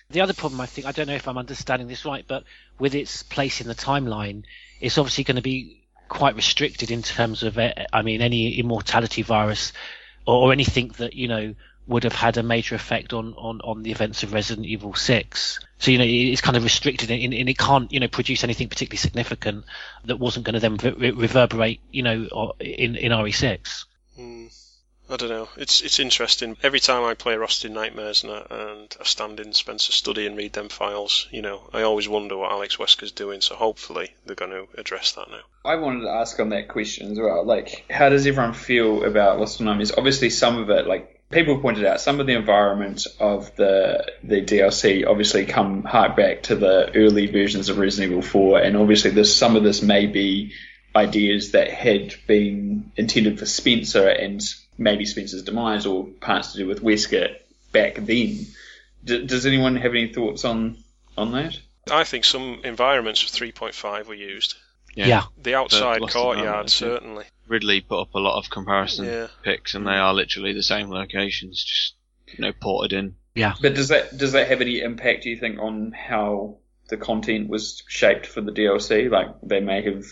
[0.09, 2.43] The other problem, I think, I don't know if I'm understanding this right, but
[2.77, 4.43] with its place in the timeline,
[4.79, 9.23] it's obviously going to be quite restricted in terms of, uh, I mean, any immortality
[9.23, 9.73] virus
[10.27, 11.55] or, or anything that, you know,
[11.87, 15.59] would have had a major effect on, on, on the events of Resident Evil 6.
[15.77, 18.97] So, you know, it's kind of restricted and, it can't, you know, produce anything particularly
[18.97, 19.65] significant
[20.05, 23.85] that wasn't going to then re- reverberate, you know, in, in RE6.
[24.15, 24.47] Hmm.
[25.09, 25.49] I don't know.
[25.55, 26.57] It's it's interesting.
[26.63, 30.35] Every time I play Rusted Nightmares and I, and I stand in Spencer's study and
[30.35, 33.41] read them files, you know, I always wonder what Alex Wesker's doing.
[33.41, 35.41] So hopefully they're going to address that now.
[35.63, 37.45] I wanted to ask on that question as well.
[37.45, 39.91] Like, how does everyone feel about Lost Nightmares?
[39.95, 44.41] Obviously, some of it, like people pointed out, some of the environment of the the
[44.41, 49.11] DLC obviously come hark back to the early versions of Resident Evil 4, and obviously,
[49.11, 50.53] this some of this may be
[50.95, 54.41] ideas that had been intended for Spencer and
[54.77, 57.35] maybe Spencer's demise or parts to do with Wesker
[57.71, 58.45] back then.
[59.03, 60.77] D- does anyone have any thoughts on
[61.17, 61.59] on that?
[61.91, 64.55] I think some environments of 3.5 were used.
[64.95, 65.23] Yeah.
[65.41, 67.25] The outside Lost in courtyard, certainly.
[67.47, 69.27] Ridley put up a lot of comparison Yeah.
[69.43, 71.93] pics, and they are literally the same locations, just
[72.27, 73.15] you know ported in.
[73.35, 73.53] Yeah.
[73.61, 75.23] But does that does that have any impact?
[75.23, 76.57] Do you think on how
[76.87, 79.09] the content was shaped for the DLC?
[79.11, 80.05] Like they may have,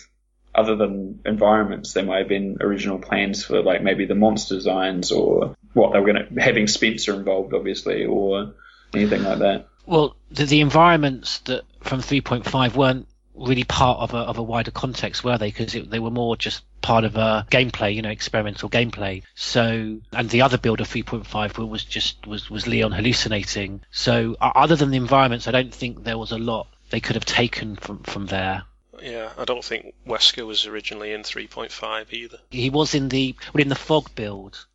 [0.54, 5.10] other than environments, there may have been original plans for like maybe the monster designs
[5.10, 8.54] or what they were going to having Spencer involved, obviously, or
[8.94, 9.66] anything like that.
[9.86, 14.70] Well, the, the environments that from 3.5 weren't really part of a, of a wider
[14.70, 15.48] context, were they?
[15.48, 19.22] Because they were more just part of a gameplay, you know, experimental gameplay.
[19.34, 23.80] So, and the other build of 3.5 was just was was Leon hallucinating.
[23.90, 27.16] So, o- other than the environments, I don't think there was a lot they could
[27.16, 28.62] have taken from from there.
[29.04, 32.38] Yeah, I don't think Wesker was originally in 3.5 either.
[32.50, 34.66] He was in the well, in the fog build,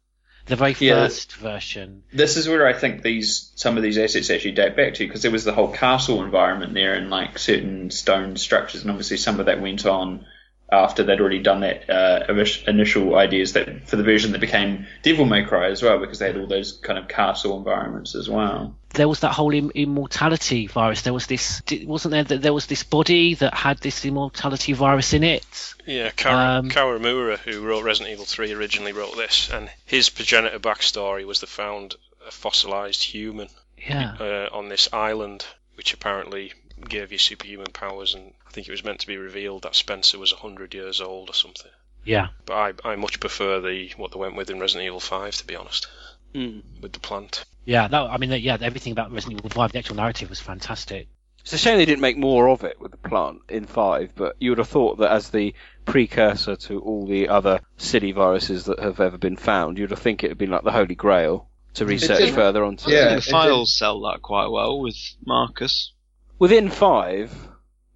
[0.45, 1.07] the very Yeah.
[1.07, 2.03] first version.
[2.13, 5.23] This is where I think these some of these assets actually date back to because
[5.23, 9.39] there was the whole castle environment there and like certain stone structures, and obviously some
[9.39, 10.25] of that went on
[10.71, 12.31] after they'd already done that uh,
[12.67, 16.27] initial ideas that for the version that became Devil May Cry as well because they
[16.27, 18.75] had all those kind of castle environments as well.
[18.93, 21.01] There was that whole Im- immortality virus.
[21.03, 22.23] There was this, wasn't there?
[22.23, 25.73] That there was this body that had this immortality virus in it.
[25.85, 30.59] Yeah, Kara, Um, Kawamura, who wrote Resident Evil 3, originally wrote this, and his progenitor
[30.59, 31.95] backstory was they found
[32.27, 34.15] a fossilized human Yeah.
[34.19, 36.53] uh, on this island, which apparently
[36.87, 40.17] gave you superhuman powers, and I think it was meant to be revealed that Spencer
[40.17, 41.71] was 100 years old or something.
[42.05, 42.29] Yeah.
[42.45, 42.53] But
[42.85, 45.55] I, I much prefer the what they went with in Resident Evil 5, to be
[45.55, 45.87] honest,
[46.33, 46.61] Mm.
[46.81, 47.45] with the plant.
[47.65, 47.87] Yeah.
[47.87, 51.07] That, I mean, yeah, everything about Resident Evil 5, the actual narrative was fantastic.
[51.41, 54.35] It's a shame they didn't make more of it with the plant in five, but
[54.39, 55.53] you would have thought that as the
[55.85, 60.23] precursor to all the other silly viruses that have ever been found, you'd have think
[60.23, 62.91] it would been like the holy grail to research did- further onto.
[62.91, 65.93] Yeah, the it did- files sell that quite well with Marcus.
[66.37, 67.33] Within five,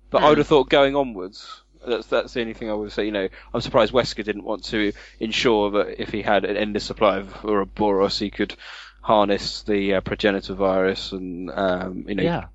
[0.10, 0.30] but I Hmm.
[0.30, 1.63] would have thought going onwards.
[1.86, 3.06] That's that's the only thing I would say.
[3.06, 6.86] You know, I'm surprised Wesker didn't want to ensure that if he had an endless
[6.86, 8.56] supply of Uroboros, he could
[9.02, 12.46] harness the uh, progenitor virus and um, you know Yeah.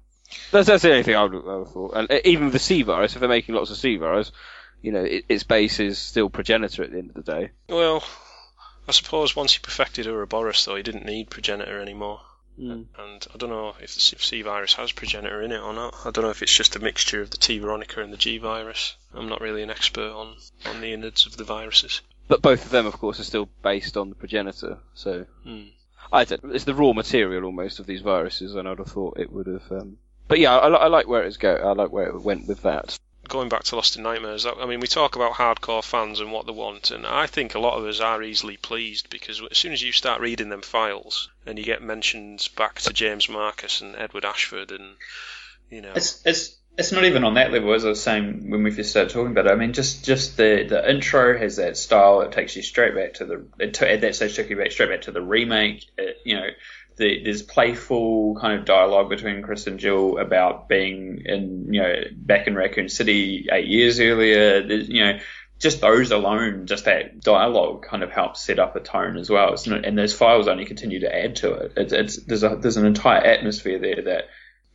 [0.51, 1.97] That's, that's the only thing I would, I would have thought.
[1.97, 4.31] And uh, even the C virus, if they're making lots of C virus,
[4.83, 7.51] you know, it, its base is still progenitor at the end of the day.
[7.69, 8.05] Well,
[8.87, 12.21] I suppose once he perfected Uroboros, though, he didn't need progenitor anymore.
[12.59, 12.87] Mm.
[12.99, 15.95] And I don't know if the C- C virus has progenitor in it or not.
[16.05, 18.39] I don't know if it's just a mixture of the T Veronica and the G
[18.39, 18.97] virus.
[19.15, 20.35] I'm not really an expert on,
[20.67, 22.01] on the innards of the viruses.
[22.27, 24.79] But both of them, of course, are still based on the progenitor.
[24.95, 25.63] So Hmm.
[26.13, 29.33] I don't, it's the raw material almost of these viruses, and I'd have thought it
[29.33, 29.71] would have.
[29.71, 31.55] Um, but yeah, I, li- I like where it's go.
[31.55, 32.99] I like where it went with that.
[33.29, 36.47] Going back to Lost in Nightmares, I mean, we talk about hardcore fans and what
[36.47, 39.73] they want, and I think a lot of us are easily pleased because as soon
[39.73, 43.95] as you start reading them files and you get mentions back to James Marcus and
[43.97, 44.97] Edward Ashford, and
[45.71, 48.63] you know, It's it's it's not even on that level as I was saying when
[48.63, 49.53] we first started talking about it.
[49.53, 52.21] I mean, just just the the intro has that style.
[52.21, 55.03] It takes you straight back to the at that stage took you back straight back
[55.03, 55.87] to the remake.
[55.99, 56.47] It, you know,
[56.99, 61.95] the, there's playful kind of dialogue between Chris and Jill about being in you know
[62.13, 64.67] back in Raccoon City eight years earlier.
[64.67, 65.19] There's, you know.
[65.61, 69.55] Just those alone, just that dialogue kind of helps set up a tone as well.
[69.55, 71.73] It's not, and those files only continue to add to it.
[71.77, 74.29] It's, it's there's a there's an entire atmosphere there that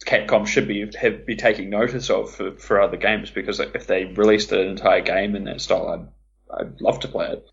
[0.06, 4.06] Capcom should be have, be taking notice of for, for other games because if they
[4.06, 7.46] released an entire game in that style, I'd I'd love to play it.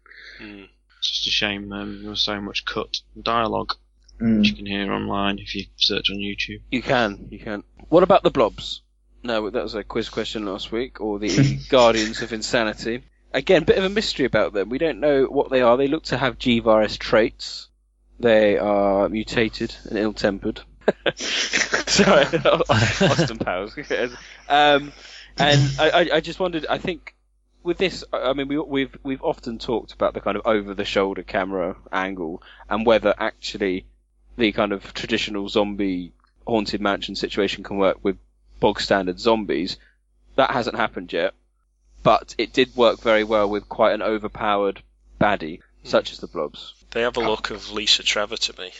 [0.99, 3.75] It's just a shame um, there was so much cut dialogue
[4.21, 4.39] Mm.
[4.39, 6.61] which you can hear online if you search on YouTube.
[6.71, 7.63] You can, you can.
[7.89, 8.83] What about the blobs?
[9.23, 13.03] No, that was a quiz question last week, or the Guardians of Insanity.
[13.33, 14.69] Again, bit of a mystery about them.
[14.69, 15.77] We don't know what they are.
[15.77, 17.69] They look to have G-virus traits.
[18.19, 20.61] They are mutated and ill-tempered.
[21.17, 23.75] Sorry, Austin Powers.
[24.49, 24.93] um,
[25.39, 26.67] and I, I, I just wondered.
[26.69, 27.15] I think
[27.63, 31.23] with this, I I mean, we, we've we've often talked about the kind of over-the-shoulder
[31.23, 33.87] camera angle and whether actually
[34.41, 36.13] the kind of traditional zombie
[36.47, 38.17] haunted mansion situation can work with
[38.59, 39.77] bog standard zombies.
[40.37, 41.35] That hasn't happened yet,
[42.03, 44.83] but it did work very well with quite an overpowered
[45.21, 45.89] baddie, hmm.
[45.89, 46.75] such as the blobs.
[46.91, 48.73] They have a uh, look of Lisa Trevor to me.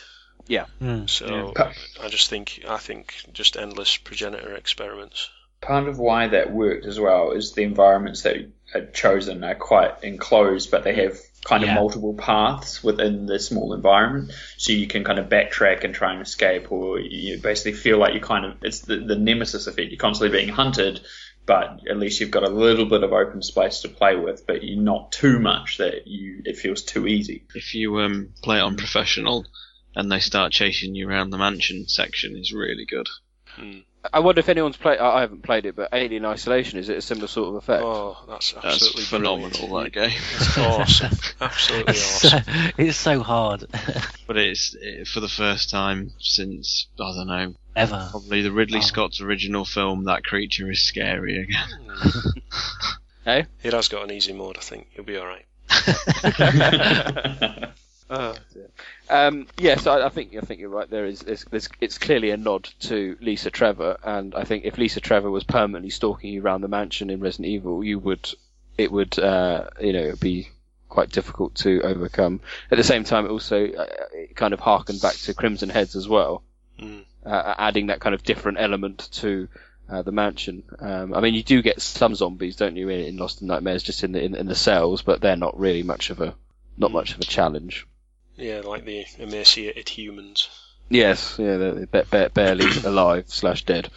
[0.47, 0.65] Yeah.
[0.81, 1.07] Hmm.
[1.07, 1.73] So Yeah.
[2.03, 5.29] I just think I think just endless progenitor experiments.
[5.61, 10.03] Part of why that worked as well is the environments that are chosen are quite
[10.03, 15.05] enclosed, but they have kind of multiple paths within the small environment, so you can
[15.05, 18.57] kind of backtrack and try and escape, or you basically feel like you kind of
[18.63, 19.91] it's the, the nemesis effect.
[19.91, 21.01] You're constantly being hunted,
[21.47, 24.63] but at least you've got a little bit of open space to play with, but
[24.63, 27.45] you're not too much that you it feels too easy.
[27.55, 29.47] If you um, play it on professional
[29.97, 33.09] and they start chasing you around the mansion section, is really good.
[34.13, 34.99] I wonder if anyone's played.
[34.99, 37.83] I I haven't played it, but Alien Isolation is it a similar sort of effect?
[37.85, 39.51] Oh, that's That's absolutely phenomenal.
[39.69, 39.93] brilliant.
[39.95, 40.21] That game.
[40.37, 42.43] It's awesome, absolutely It's awesome.
[42.45, 43.65] so, it's so hard.
[44.27, 48.09] But it's it, for the first time since I don't know, Ever.
[48.13, 48.83] probably the Ridley Oh.
[48.83, 50.05] Scott's original film.
[50.05, 51.69] That creature is scary again.
[51.89, 52.39] Hmm.
[53.25, 53.45] Hey?
[53.63, 54.57] It has got an easy mode.
[54.57, 55.45] I think you'll be all right.
[59.11, 60.89] Um, yes, I, I think I think you're right.
[60.89, 64.79] There is there's, there's, it's clearly a nod to Lisa Trevor, and I think if
[64.79, 68.33] Lisa Trevor was permanently stalking you around the mansion in Resident Evil, you would
[68.79, 70.49] it would uh, you know be
[70.89, 72.41] quite difficult to overcome.
[72.71, 75.97] At the same time, it also uh, it kind of harkened back to Crimson Heads
[75.97, 76.43] as well,
[76.81, 77.05] Mm.
[77.27, 79.49] uh, adding that kind of different element to.
[79.93, 80.63] Uh, the mansion.
[80.79, 83.83] Um, I mean, you do get some zombies, don't you, in, in Lost in Nightmares,
[83.83, 86.33] just in the in, in the cells, but they're not really much of a
[86.77, 87.89] not much of a challenge.
[88.41, 90.49] Yeah, like the emaciated humans.
[90.89, 93.91] Yes, yeah, they're, they're ba- barely alive slash dead.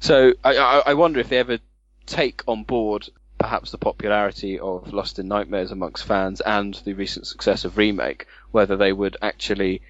[0.00, 1.58] So I, I, I wonder if they ever
[2.06, 3.08] take on board
[3.38, 8.26] perhaps the popularity of Lost in Nightmares amongst fans and the recent success of remake,
[8.52, 9.82] whether they would actually,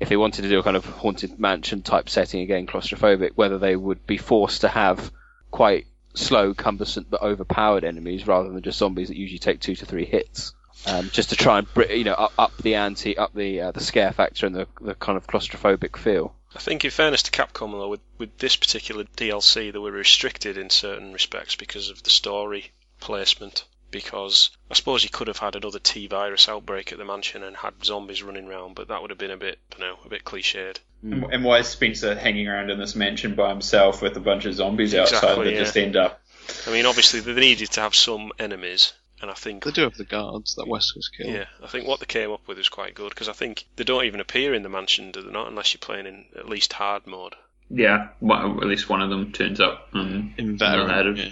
[0.00, 3.58] if they wanted to do a kind of haunted mansion type setting again, claustrophobic, whether
[3.58, 5.12] they would be forced to have
[5.52, 9.86] quite slow, cumbersome but overpowered enemies rather than just zombies that usually take two to
[9.86, 10.52] three hits.
[10.86, 13.80] Um, just to try and you know up, up the ante, up the uh, the
[13.80, 16.34] scare factor and the the kind of claustrophobic feel.
[16.54, 20.56] I think, in fairness to Capcom, though, with, with this particular DLC, they were restricted
[20.56, 23.64] in certain respects because of the story placement.
[23.90, 27.56] Because I suppose you could have had another T virus outbreak at the mansion and
[27.56, 30.24] had zombies running around, but that would have been a bit, you know, a bit
[30.24, 30.78] cliched.
[31.02, 34.44] And, and why is Spencer hanging around in this mansion by himself with a bunch
[34.44, 35.58] of zombies outside Exactly, that yeah.
[35.58, 36.20] just end up?
[36.66, 39.96] I mean, obviously they needed to have some enemies, and I think They do have
[39.96, 41.32] the guards that Wesker's killed.
[41.32, 43.84] Yeah, I think what they came up with is quite good because I think they
[43.84, 45.48] don't even appear in the mansion, do they not?
[45.48, 47.34] Unless you're playing in at least hard mode.
[47.70, 49.88] Yeah, well, at least one of them turns up.
[49.92, 51.18] Um, In veteran, added.
[51.18, 51.30] yeah.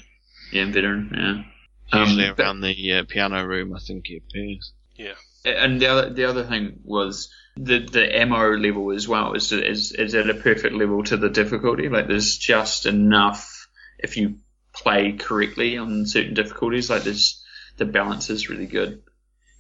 [0.53, 1.11] Yeah, in veteran.
[1.15, 1.99] Yeah.
[1.99, 4.73] Um, Usually but- around the uh, piano room, I think he appears.
[4.97, 5.15] Yeah.
[5.45, 9.93] And the other the other thing was the the ammo level as well is is
[9.93, 11.89] is at a perfect level to the difficulty.
[11.89, 13.69] Like there's just enough
[13.99, 14.41] if you
[14.73, 16.91] play correctly on certain difficulties.
[16.91, 17.45] Like there's
[17.77, 19.03] the balance is really good.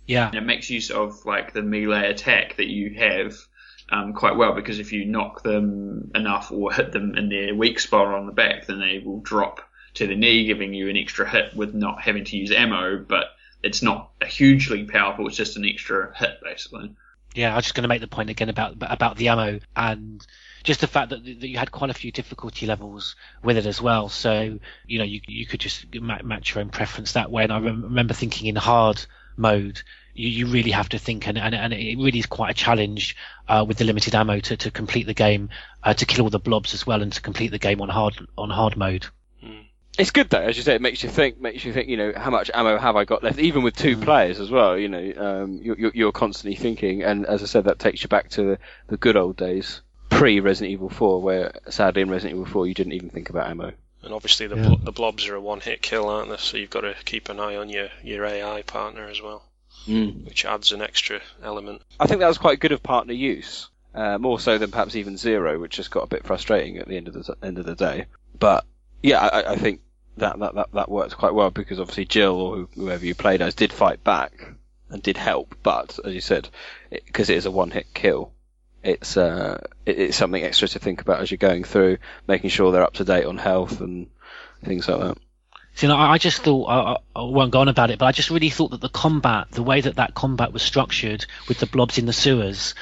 [0.06, 0.28] Yeah.
[0.28, 3.36] And it makes use of like the melee attack that you have
[3.90, 7.78] um, quite well because if you knock them enough or hit them in their weak
[7.80, 9.60] spot on the back, then they will drop
[9.94, 12.98] to the knee, giving you an extra hit with not having to use ammo.
[12.98, 13.26] But
[13.62, 16.94] it's not a hugely powerful; it's just an extra hit basically.
[17.34, 20.26] Yeah, I was just going to make the point again about about the ammo and
[20.66, 23.80] just the fact that, that you had quite a few difficulty levels with it as
[23.80, 24.08] well.
[24.08, 27.44] So you know you you could just ma- match your own preference that way.
[27.44, 29.04] And I rem- remember thinking in hard
[29.36, 29.82] mode,
[30.14, 33.16] you, you really have to think, and, and and it really is quite a challenge
[33.48, 35.50] uh, with the limited ammo to, to complete the game,
[35.84, 38.14] uh, to kill all the blobs as well, and to complete the game on hard
[38.36, 39.06] on hard mode.
[39.98, 42.12] It's good though, as you say, it makes you think, makes you think, you know,
[42.14, 45.12] how much ammo have I got left, even with two players as well, you know,
[45.16, 48.42] um, you're, you're- you're constantly thinking, and as I said, that takes you back to
[48.42, 48.58] the,
[48.88, 49.80] the good old days,
[50.18, 53.48] pre Resident Evil 4, where sadly in Resident Evil 4 you didn't even think about
[53.48, 53.72] ammo.
[54.02, 54.68] And obviously the Yeah.
[54.68, 56.36] blo- the blobs are a one hit kill, aren't they?
[56.36, 59.42] So you've got to keep an eye on your, your AI partner as well,
[59.86, 60.24] Mm.
[60.24, 61.82] which adds an extra element.
[62.00, 63.68] I think that was quite good of partner use.
[63.94, 66.98] uh, more so than perhaps even Zero, which just got a bit frustrating at the
[66.98, 68.04] end of the end of the day.
[68.38, 68.66] But
[69.02, 69.80] yeah, I, I think
[70.18, 73.54] that, that that that worked quite well because obviously Jill or whoever you played as
[73.54, 74.52] did fight back
[74.90, 76.50] and did help, but as you said,
[76.90, 78.32] because it, it is a one-hit kill,
[78.86, 82.72] it's uh, it, it's something extra to think about as you're going through, making sure
[82.72, 84.08] they're up to date on health and
[84.64, 85.18] things like that.
[85.82, 88.30] Know, I I just thought I, I won't go on about it, but I just
[88.30, 91.98] really thought that the combat, the way that that combat was structured with the blobs
[91.98, 92.74] in the sewers,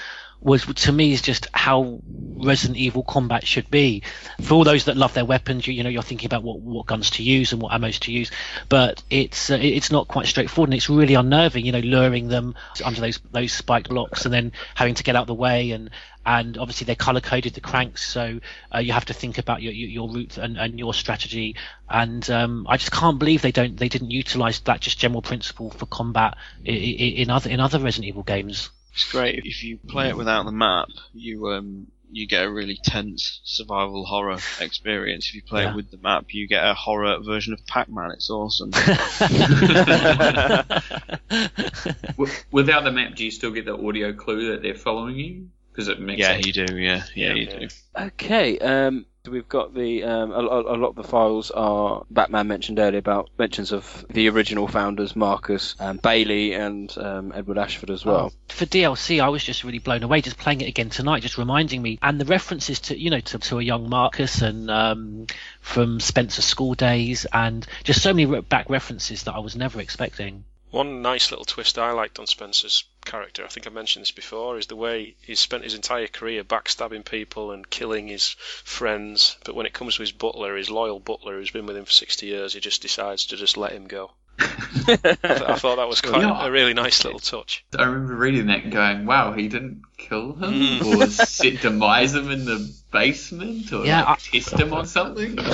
[0.45, 2.01] was to me is just how
[2.37, 4.03] Resident Evil combat should be.
[4.43, 6.87] For all those that love their weapons, you, you know, you're thinking about what, what
[6.87, 8.31] guns to use and what ammos to use,
[8.69, 11.65] but it's uh, it's not quite straightforward and it's really unnerving.
[11.65, 15.27] You know, luring them under those those spiked blocks and then having to get out
[15.27, 15.91] the way and
[16.27, 18.41] and obviously they color coded the cranks, so
[18.75, 21.57] uh, you have to think about your your, your route and, and your strategy.
[21.89, 25.71] And um, I just can't believe they don't they didn't utilize that just general principle
[25.71, 28.71] for combat in, in other in other Resident Evil games.
[28.95, 30.87] It's great if you play it without the map.
[31.13, 35.27] You um you get a really tense survival horror experience.
[35.29, 35.71] If you play Yeah.
[35.71, 38.13] it with the map, you get a horror version of Pac-Man.
[38.13, 38.71] It's awesome.
[42.53, 45.49] Without the map, do you still get the audio clue that they're following you?
[45.75, 46.79] Because it makes yeah, it- you do.
[46.79, 47.69] Yeah, yeah, you do.
[47.99, 52.47] Okay, um, we've got the um, a, a a lot of the files are Batman
[52.47, 57.91] mentioned earlier about mentions of the original founders, Marcus, um, Bailey, and um, Edward Ashford
[57.91, 58.33] as well.
[58.49, 61.83] for DLC, I was just really blown away just playing it again tonight, just reminding
[61.83, 65.27] me, and the references to you know to, to a young Marcus and um,
[65.61, 70.45] from Spencer School Days, and just so many back references that I was never expecting.
[70.71, 74.59] One nice little twist I liked on Spencer's character, I think I mentioned this before,
[74.59, 78.29] is the way he's spent his entire career backstabbing people and killing his
[78.65, 79.37] friends.
[79.45, 81.93] But when it comes to his butler, his loyal butler who's been with him for
[81.93, 84.11] 60 years, he just decides to just let him go.
[84.41, 86.45] I, th- I thought that was quite Yeah.
[86.47, 87.65] a really nice little touch.
[87.79, 90.53] I remember reading that and going, wow, he didn't kill him?
[90.55, 90.85] Mm.
[91.03, 93.73] or set, demise him in the basement?
[93.73, 95.39] Or Yeah, like, test him on something?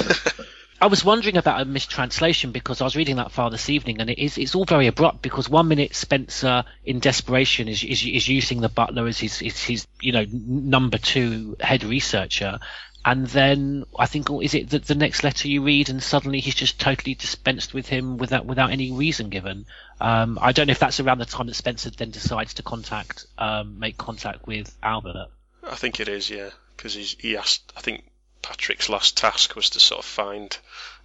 [0.81, 4.09] I was wondering about a mistranslation because I was reading that file this evening, and
[4.09, 8.29] it is it's all very abrupt because one minute Spencer, in desperation, is is, is
[8.29, 12.61] using the butler as his, his his you know number two head researcher,
[13.05, 16.41] and then I think oh, is it the, the next letter you read, and suddenly
[16.41, 19.67] he's just totally dispensed with him without without any reason given.
[20.01, 23.27] Um, I don't know if that's around the time that Spencer then decides to contact
[23.37, 25.29] um, make contact with Albert.
[25.63, 27.71] I think it is, yeah, because he asked.
[27.77, 28.05] I think
[28.43, 30.57] Patrick's last task was to sort of find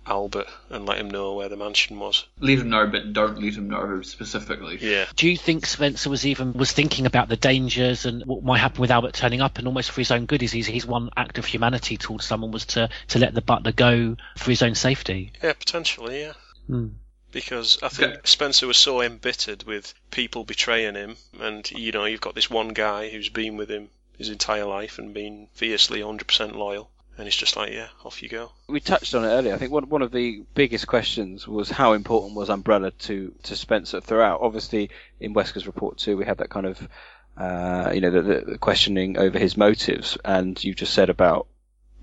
[0.08, 2.26] Albert and let him know where the mansion was.
[2.40, 4.78] let him know, but don't let him know specifically.
[4.80, 5.06] Yeah.
[5.16, 8.82] Do you think Spencer was even was thinking about the dangers and what might happen
[8.82, 10.44] with Albert turning up, and almost for his own good?
[10.44, 13.72] Is his, his one act of humanity towards someone was to to let the butler
[13.72, 15.34] go for his own safety?
[15.42, 16.34] Yeah, potentially, yeah.
[16.68, 16.88] Hmm.
[17.32, 22.22] Because I think Spencer was so embittered with people betraying him, and you know, you've
[22.22, 26.56] got this one guy who's been with him his entire life and been fiercely 100%
[26.56, 28.52] loyal, and it's just like, yeah, off you go.
[28.68, 29.54] We touched on it earlier.
[29.54, 33.56] I think one one of the biggest questions was how important was Umbrella to to
[33.56, 34.42] Spencer throughout.
[34.42, 34.90] Obviously,
[35.20, 36.88] in Wesker's Report II, we had that kind of
[37.38, 41.48] uh, you know the, the, questioning over his motives, and you just said about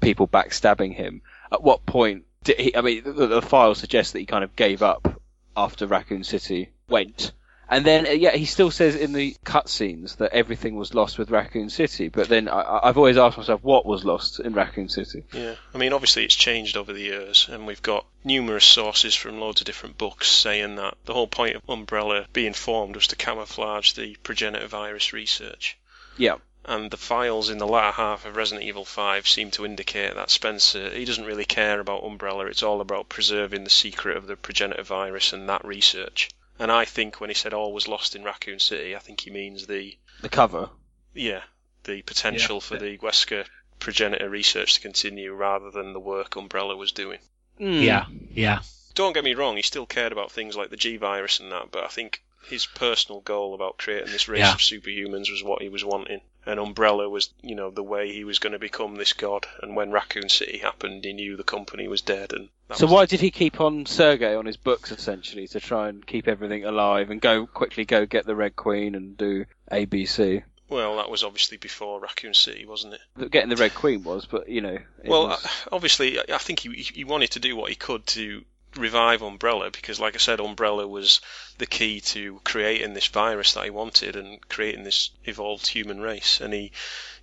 [0.01, 1.23] people backstabbing him.
[1.51, 2.77] At what point did he?
[2.77, 5.21] I mean, the, the file suggests that he kind of gave up
[5.57, 7.33] after Raccoon City went.
[7.73, 11.31] And then, uh, yeah, he still says in the cutscenes that everything was lost with
[11.31, 12.09] Raccoon City.
[12.09, 15.25] But then I, I've always asked myself, what was lost in Raccoon City?
[15.33, 19.41] Yeah, I mean, obviously it's changed over the years, and we've got numerous sources from
[19.41, 23.17] loads of different books saying that the whole point of Umbrella being formed was to
[23.17, 25.79] camouflage the progenitor virus research.
[26.19, 26.37] Yeah.
[26.67, 30.31] And the files in the latter half of Resident Evil 5 seem to indicate that
[30.31, 34.37] Spencer, he doesn't really care about Umbrella, it's all about preserving the secret of the
[34.37, 36.29] progenitor virus and that research.
[36.63, 39.21] And I think when he said oh, all was lost in Raccoon City, I think
[39.21, 40.71] he means the, The cover.
[41.13, 41.43] yeah,
[41.85, 42.61] the potential Yeah.
[42.61, 43.47] for the Wesker
[43.81, 47.19] progenitor research to continue rather than the work Umbrella was doing.
[47.59, 47.83] Hmm.
[47.83, 48.61] Yeah, yeah.
[48.95, 51.71] Don't get me wrong, he still cared about things like the G virus and that,
[51.73, 54.53] but I think his personal goal about creating this race Yeah.
[54.53, 56.21] of superhumans was what he was wanting.
[56.45, 59.47] And Umbrella was, you know, the way he was going to become this god.
[59.63, 62.33] And when Raccoon City happened, he knew the company was dead.
[62.33, 65.61] And that So was why did he keep on Sergei on his books essentially to
[65.61, 69.45] try and keep everything alive and go quickly go get the Red Queen and do
[69.71, 70.43] ABC?
[70.69, 73.31] well, that was obviously before Raccoon City, wasn't it?
[73.31, 74.79] Getting the Red Queen was, but you know.
[75.05, 78.07] Well, was- uh, obviously, I I think he he wanted to do what he could
[78.07, 78.43] to
[78.77, 81.21] revive Umbrella because, like I said, Umbrella was
[81.59, 86.41] the key to creating this virus that he wanted and creating this evolved human race.
[86.41, 86.73] And he,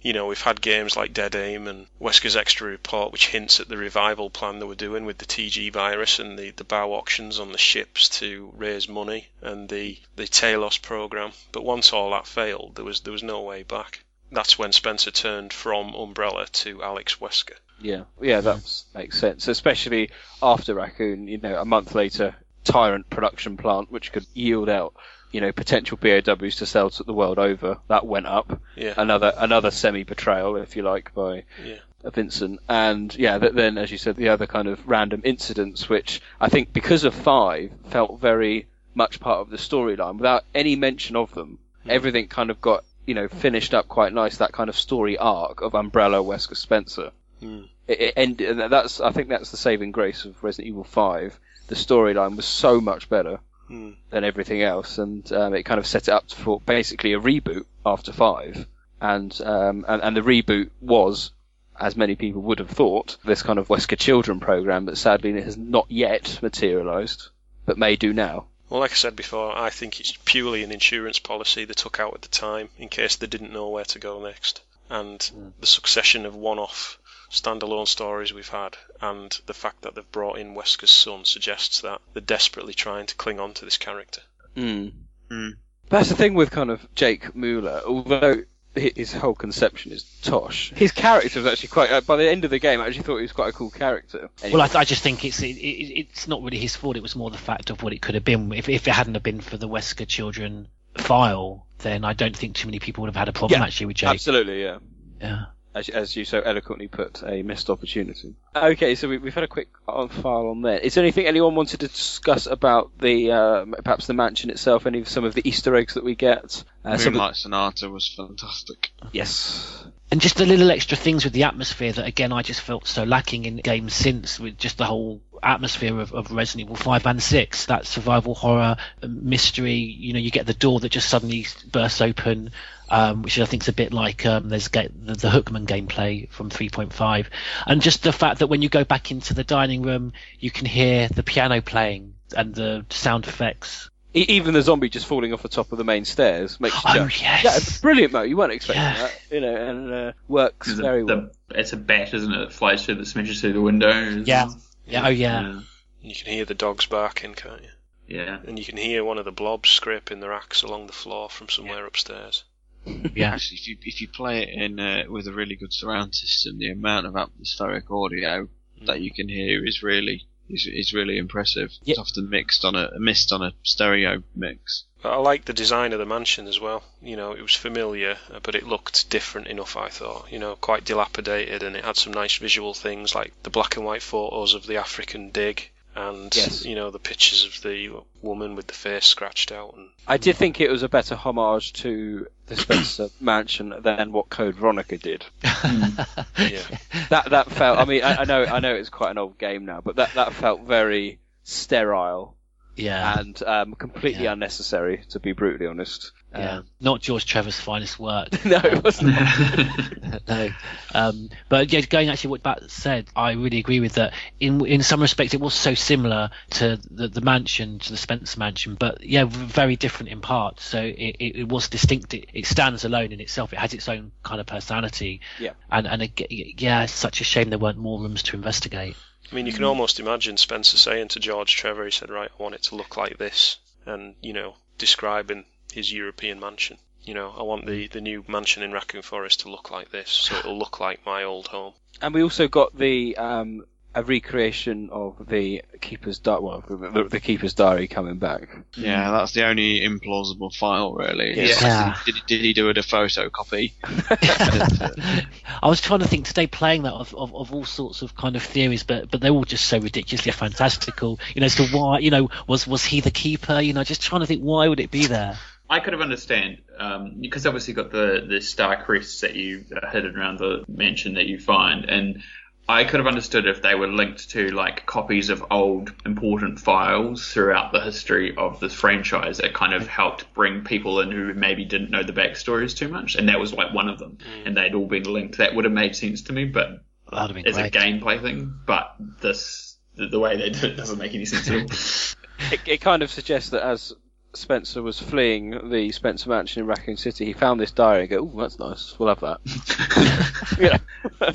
[0.02, 3.68] you know, we've had games like Dead Aim and Wesker's Extra Report, which hints at
[3.68, 7.40] the revival plan they were doing with the TG virus and the the bow auctions
[7.40, 11.32] on the ships to raise money and the the Talos program.
[11.52, 14.04] But once all that failed, there was there was no way back.
[14.32, 17.58] that's when Spencer turned from Umbrella to Alex Wesker.
[17.82, 19.48] Yeah, yeah, that makes sense.
[19.48, 20.12] Especially
[20.42, 24.94] after Raccoon, you know, a month later, Tyrant production plant, which could yield out,
[25.32, 28.60] you know, potential BOWs to sell to the world over, that went up.
[28.76, 28.94] Yeah.
[28.98, 31.78] Another another semi betrayal, if you like, by Yeah.
[32.14, 32.60] Vincent.
[32.70, 36.50] And yeah, th- then as you said, the other kind of random incidents, which I
[36.50, 41.34] think because of five felt very much part of the storyline without any mention of
[41.34, 41.60] them.
[41.84, 41.92] Hmm.
[41.92, 44.38] Everything kind of got you know finished up quite nice.
[44.38, 47.12] That kind of story arc of Umbrella, Wesker, Spencer.
[47.40, 47.62] Hmm.
[47.88, 51.40] It, it ended, and that's I think that's the saving grace of Resident Evil Five.
[51.68, 53.92] The storyline was so much better Hmm.
[54.10, 57.66] than everything else, and um, it kind of set it up for basically a reboot
[57.86, 58.66] after Five.
[59.00, 61.32] And um, and, and the reboot was,
[61.80, 65.44] as many people would have thought, this kind of Wesker Children program, but sadly it
[65.44, 67.30] has not yet materialised,
[67.66, 68.46] but may do now.
[68.70, 72.14] Well, like I said before, I think it's purely an insurance policy they took out
[72.14, 74.62] at the time in case they didn't know where to go next.
[74.90, 77.00] And the succession of one off
[77.30, 82.02] standalone stories we've had and the fact that they've brought in Wesker's son suggests that
[82.14, 84.22] they're desperately trying to cling on to this character.
[84.56, 84.92] Mm.
[85.30, 85.50] Hmm.
[85.90, 88.44] That's the thing with kind of Jake Mueller, although
[88.76, 90.72] his whole conception is tosh.
[90.76, 91.92] His character was actually quite.
[91.92, 93.72] Uh, by the end of the game, I actually thought he was quite a cool
[93.72, 94.30] character.
[94.44, 96.96] Well, I, I just think it's it, it, it's not really his fault.
[96.96, 98.52] It was more the fact of what it could have been.
[98.54, 100.68] If, if it hadn't have been for the Wesker children
[100.98, 103.88] file, then I don't think too many people would have had a problem Yeah, actually
[103.88, 104.10] with Jake.
[104.10, 104.78] Absolutely, yeah.
[105.20, 105.46] Yeah.
[105.76, 108.34] As, as you so eloquently put, a missed opportunity.
[108.56, 110.80] Okay, so we, we've had a quick on file on there.
[110.80, 114.88] Is there anything anyone wanted to discuss about the uh, perhaps the mansion itself?
[114.88, 116.64] Any of some of the Easter eggs that we get?
[116.84, 118.90] Uh, some of- Moonlight Sonata was fantastic.
[119.12, 119.86] yes.
[120.12, 123.04] And just the little extra things with the atmosphere that again I just felt so
[123.04, 127.22] lacking in games since with just the whole atmosphere of, of Resident Evil 5 and
[127.24, 128.78] 6 that survival horror
[129.08, 132.52] mystery you know you get the door that just suddenly bursts open
[132.92, 136.28] um, which I think is a bit like um, there's ga- the, the Hookman gameplay
[136.30, 137.28] from 3.5
[137.68, 140.66] and just the fact that when you go back into the dining room you can
[140.66, 145.44] hear the piano playing and the sound effects E- even the zombie just falling off
[145.44, 147.22] the top of the main stairs makes you Oh, jump.
[147.22, 147.44] yes.
[147.44, 148.24] Yeah, it's brilliant, Mo.
[148.24, 148.98] You weren't expecting Yeah.
[148.98, 151.30] that, you know, and uh, works The- very the- well.
[151.52, 152.42] it's a bat, isn't it?
[152.42, 154.24] It flies through the smashes through the window.
[154.26, 154.50] yeah
[154.90, 155.62] yeah oh yeah
[156.02, 157.70] You can hear the dogs barking, can't you?
[158.08, 158.40] Yeah.
[158.48, 161.50] And you can hear one of the blobs scraping their axe along the floor from
[161.50, 162.44] somewhere upstairs.
[162.86, 166.16] yeah Actually, if you if you play it in uh, with a really good surround
[166.16, 168.48] system, the amount of atmospheric audio
[168.86, 171.72] that you can hear is really is, is really impressive.
[171.84, 171.92] Yeah.
[171.92, 174.86] It's often mixed on a missed on a stereo mix.
[175.02, 176.84] But I liked the design of the mansion as well.
[177.02, 180.32] You know, it was familiar, uh, but it looked different enough, I thought.
[180.32, 183.86] You know, quite dilapidated, and it had some nice visual things like the black and
[183.86, 186.66] white photos of the African dig, and Yes.
[186.66, 187.92] you know the pictures of the
[188.22, 189.74] woman with the face scratched out.
[189.78, 194.30] And I did think it was a better homage to the Spencer Mansion than what
[194.30, 195.26] Code Veronica did.
[195.44, 196.62] yeah,
[197.10, 197.80] That that felt.
[197.80, 200.14] I mean, I, I know I know it's quite an old game now, but that
[200.16, 202.36] that felt very sterile
[202.82, 204.34] yeah and um, completely Yeah.
[204.34, 206.12] unnecessary, to be brutally honest.
[206.32, 209.16] yeah Um, not George Trevor's finest work no, it wasn't.
[210.28, 210.50] no.
[210.94, 214.14] Um, but yeah, going actually what Bat said, I really agree with that.
[214.40, 218.40] In in some respects, it was so similar to the, the mansion, to the Spencer
[218.40, 220.64] mansion, but yeah, very different in parts.
[220.64, 222.14] So it, it, it was distinct.
[222.14, 223.54] It, it stands alone in itself.
[223.54, 225.22] It has its own kind of personality.
[225.40, 225.54] Yeah.
[225.72, 226.28] And and it,
[226.62, 228.96] yeah, it's such a shame there weren't more rooms to investigate.
[229.32, 232.42] I mean, you can almost imagine Spencer saying to George Trevor, he said, "Right, I
[232.42, 236.80] want it to look like this," and you know, describing his European mansion.
[237.04, 240.10] You know, I want the the new mansion in Raccoon Forest to look like this,
[240.10, 241.74] so it'll look like my old home.
[242.02, 243.66] And we also got the um,
[243.96, 246.42] a recreation of the Keeper's Diary.
[246.42, 248.50] Well, the, the Keeper's Diary coming back.
[248.76, 251.36] Yeah, that's the only implausible file really.
[251.36, 251.46] Yeah.
[251.62, 251.98] Yeah.
[252.06, 253.74] Did, did he do it a photocopy?
[255.64, 258.36] I was trying to think today, playing that of, of, of all sorts of kind
[258.36, 261.20] of theories, but but they're all just so ridiculously fantastical.
[261.34, 263.60] You know, as to why, you know, was was he the keeper?
[263.60, 265.38] You know, just trying to think why would it be there?
[265.70, 269.66] I could have understand um, because obviously you've got the the star crests that you
[269.76, 272.22] uh, hidden around the mansion that you find, and
[272.70, 277.28] I could have understood if they were linked to like copies of old important files
[277.28, 281.66] throughout the history of this franchise that kind of helped bring people in who maybe
[281.66, 284.46] didn't know the backstories too much, and that was like one of them, mm.
[284.46, 285.40] and they'd all been linked.
[285.40, 289.76] That would have made sense to me, but That'd as a gameplay thing, but this
[289.96, 291.68] the, the way they did it doesn't make any sense at all.
[292.54, 293.94] It, it kind of suggests that as
[294.34, 298.32] Spencer was fleeing the Spencer Mansion in Raccoon City, he found this diary and go,
[298.34, 298.96] "Oh, that's nice.
[298.98, 299.40] We'll have that."
[300.60, 300.78] yeah.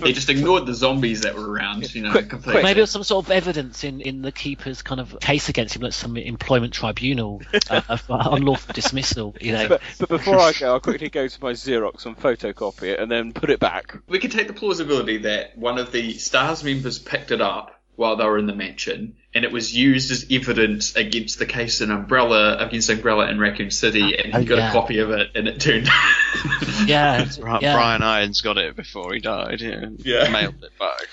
[0.05, 2.63] He just ignored the zombies that were around, you know, Quick- completely.
[2.63, 5.75] Maybe it was some sort of evidence in, in the keeper's kind of case against
[5.75, 9.35] him, like some employment tribunal uh, of unlawful dismissal.
[9.41, 12.93] You know, But, but before I go, I'll quickly go to my Xerox and photocopy
[12.93, 13.99] it, and then put it back.
[14.09, 18.17] We could take the plausibility that one of the Stars members picked it up while
[18.17, 21.91] they were in the mansion, and it was used as evidence against the case in
[21.91, 24.71] Umbrella, against Umbrella in Raccoon City, ah, and he Oh, got yeah.
[24.71, 25.89] a copy of it, and it turned.
[26.87, 27.75] yeah, Bri- yeah.
[27.75, 29.61] Brian Irons got it before he died.
[29.61, 30.31] Yeah, Yeah.
[30.31, 31.09] mailed it back.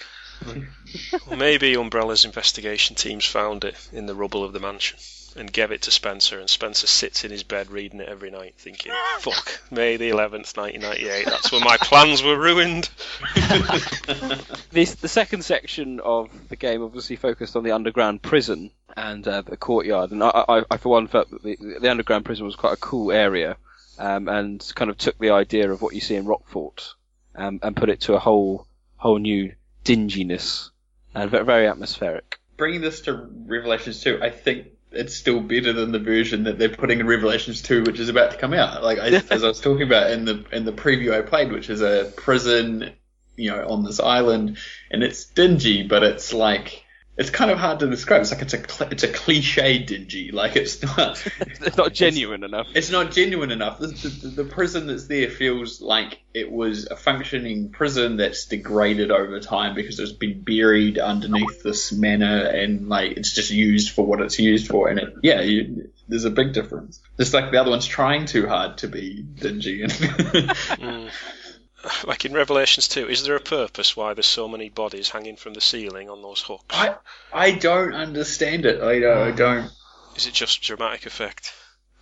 [1.37, 4.97] Maybe Umbrella's investigation teams found it in the rubble of the mansion
[5.35, 8.55] and gave it to Spencer, and Spencer sits in his bed reading it every night,
[8.57, 11.25] thinking, "Fuck, May the 11th, 1998.
[11.25, 12.89] That's when my plans were ruined."
[14.71, 19.41] This, the second section of the game obviously focused on the underground prison and uh,
[19.41, 22.55] the courtyard, and I, I, I for one felt that the, the underground prison was
[22.55, 23.57] quite a cool area,
[23.99, 26.93] um, and kind of took the idea of what you see in Rockfort
[27.35, 28.65] um, and put it to a whole
[28.95, 29.53] whole new
[29.83, 30.69] dinginess
[31.13, 32.39] and very atmospheric.
[32.57, 36.69] Bringing this to Revelations 2, I think it's still better than the version that they're
[36.69, 38.83] putting in Revelations 2, which is about to come out.
[38.83, 41.69] Like I, as I was talking about in the in the preview I played, which
[41.69, 42.91] is a prison,
[43.35, 44.57] you know, on this island,
[44.89, 46.80] and it's dingy, but it's like
[47.21, 48.21] it's kind of hard to describe.
[48.21, 50.31] It's like it's a cl- it's a cliche dingy.
[50.31, 52.67] Like it's not It's not genuine enough.
[52.75, 53.79] it's not genuine enough.
[53.79, 59.11] The, the, the prison that's there feels like it was a functioning prison that's degraded
[59.11, 64.05] over time because it's been buried underneath this manor and like it's just used for
[64.05, 64.89] what it's used for.
[64.89, 66.99] And it, yeah, you, there's a big difference.
[67.17, 69.83] Just like the other one's trying too hard to be dingy.
[69.83, 69.91] And
[70.81, 71.09] Mm.
[72.05, 75.53] Like in Revelations 2, is there a purpose why there's so many bodies hanging from
[75.53, 76.75] the ceiling on those hooks?
[76.75, 76.95] I
[77.33, 78.81] I don't understand it.
[78.81, 79.27] I don't.
[79.27, 79.71] I don't.
[80.15, 81.53] Is it just dramatic effect?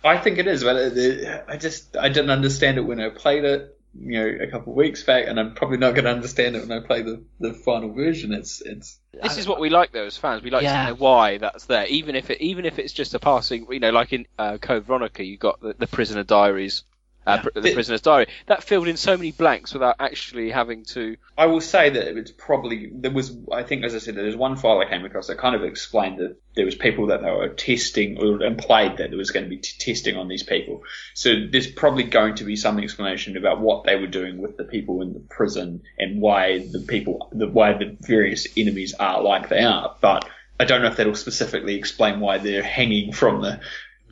[0.02, 3.10] I think it is, but it, it- I just I didn't understand it when I
[3.10, 6.10] played it, you know, a couple of weeks back, and I'm probably not going to
[6.12, 8.32] understand it when I play the, the final version.
[8.32, 10.42] It's it's This is what we like though as fans.
[10.42, 10.84] We like Yeah.
[10.86, 13.66] to know why that's there, even if it even if it's just a passing.
[13.70, 16.82] You know, like in uh, Code Veronica, you got the, the prisoner diaries,
[17.30, 18.26] uh, pr- the prisoner's diary.
[18.46, 21.16] That filled in so many blanks without actually having to.
[21.36, 24.36] I will say that it's probably there was I think as I said there was
[24.36, 27.30] one file I came across that kind of explained that there was people that they
[27.30, 30.82] were testing or implied that there was going to be t- testing on these people.
[31.14, 34.64] So there's probably going to be some explanation about what they were doing with the
[34.64, 39.48] people in the prison and why the people the why the various enemies are like
[39.48, 39.96] they are.
[40.00, 40.28] But
[40.58, 43.60] I don't know if that'll specifically explain why they're hanging from the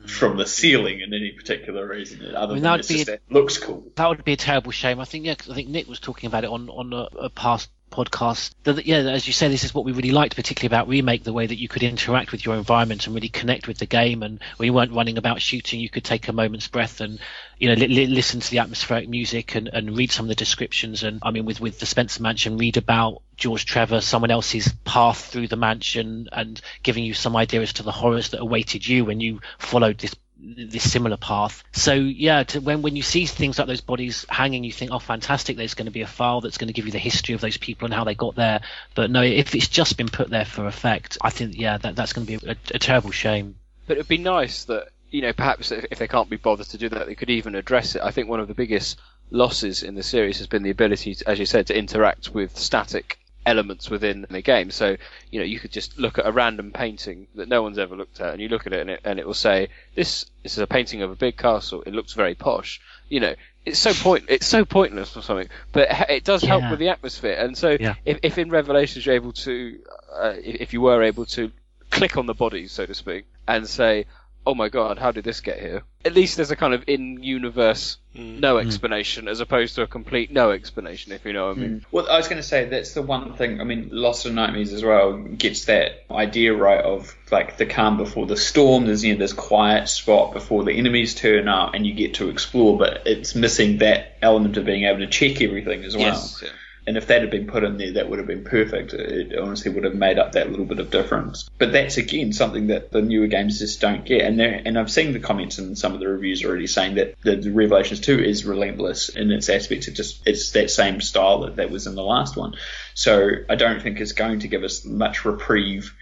[0.03, 0.09] Mm.
[0.09, 1.03] from the ceiling mm.
[1.03, 3.91] in any particular reason other mean, than it's just a- it looks cool.
[3.95, 4.99] that would be a terrible shame.
[4.99, 7.69] I think yeah, I think Nick was talking about it on on a, a past
[7.89, 8.51] podcast.
[8.63, 11.33] That, yeah, as you say, this is what we really liked, particularly about remake, the
[11.33, 14.23] way that you could interact with your environment and really connect with the game.
[14.23, 17.19] And when you weren't running about shooting, you could take a moment's breath and
[17.57, 20.35] you know li- li- listen to the atmospheric music and, and read some of the
[20.35, 21.03] descriptions.
[21.03, 25.25] And I mean, with with the Spencer Mansion, read about George Trevor, someone else's path
[25.25, 29.05] through the mansion, and giving you some idea as to the horrors that awaited you
[29.05, 31.63] when you followed this this similar path.
[31.71, 34.99] So yeah, to, when when you see things like those bodies hanging, you think, oh,
[34.99, 35.57] fantastic!
[35.57, 37.57] There's going to be a file that's going to give you the history of those
[37.57, 38.61] people and how they got there.
[38.95, 42.13] But no, if it's just been put there for effect, I think yeah, that that's
[42.13, 43.55] going to be a, a terrible shame.
[43.87, 46.89] But it'd be nice that you know perhaps if they can't be bothered to do
[46.89, 48.01] that, they could even address it.
[48.01, 48.99] I think one of the biggest
[49.31, 52.57] losses in the series has been the ability, to, as you said, to interact with
[52.57, 54.71] static elements within the game.
[54.71, 54.97] So
[55.31, 58.19] you know you could just look at a random painting that no one's ever looked
[58.21, 60.59] at, and you look at it and it, and it will say this this is
[60.59, 61.83] a painting of a big castle.
[61.85, 62.81] It looks very posh.
[63.09, 63.35] You know.
[63.65, 64.25] It's so point.
[64.29, 67.35] It's so pointless or something, but it, does help with the atmosphere.
[67.37, 67.95] And so, Yeah.
[68.05, 69.77] if, if in Revelations you're able to,
[70.11, 71.51] uh, if if you were able to
[71.91, 74.05] click on the bodies, so to speak, and say,
[74.45, 77.97] "Oh my God, how did this get here?" At least there's a kind of in-universe
[78.15, 78.39] hmm.
[78.39, 78.65] no hmm.
[78.65, 81.11] explanation, as opposed to a complete no explanation.
[81.11, 81.69] If you know what I mean.
[81.79, 81.95] Hmm.
[81.95, 83.61] Well, I was going to say that's the one thing.
[83.61, 87.97] I mean, Lost in Nightmares as well gets that idea right of like the calm
[87.97, 88.85] before the storm.
[88.85, 92.29] There's you know this quiet spot before the enemies turn up, and you get to
[92.29, 92.77] explore.
[92.77, 96.07] But it's missing that element of being able to check everything as well.
[96.07, 96.41] Yes.
[96.43, 96.49] yeah.
[96.89, 98.95] And if that had been put in there, that would have been perfect.
[98.95, 101.47] It honestly would have made up that little bit of difference.
[101.59, 104.21] But that's again something that the newer games just don't get.
[104.21, 107.35] And and I've seen the comments in some of the reviews already saying that the,
[107.35, 109.87] the Revelations 2 is relentless in its aspects.
[109.87, 112.55] It just it's that same style that, that was in the last one.
[112.95, 115.95] So I don't think it's going to give us much reprieve.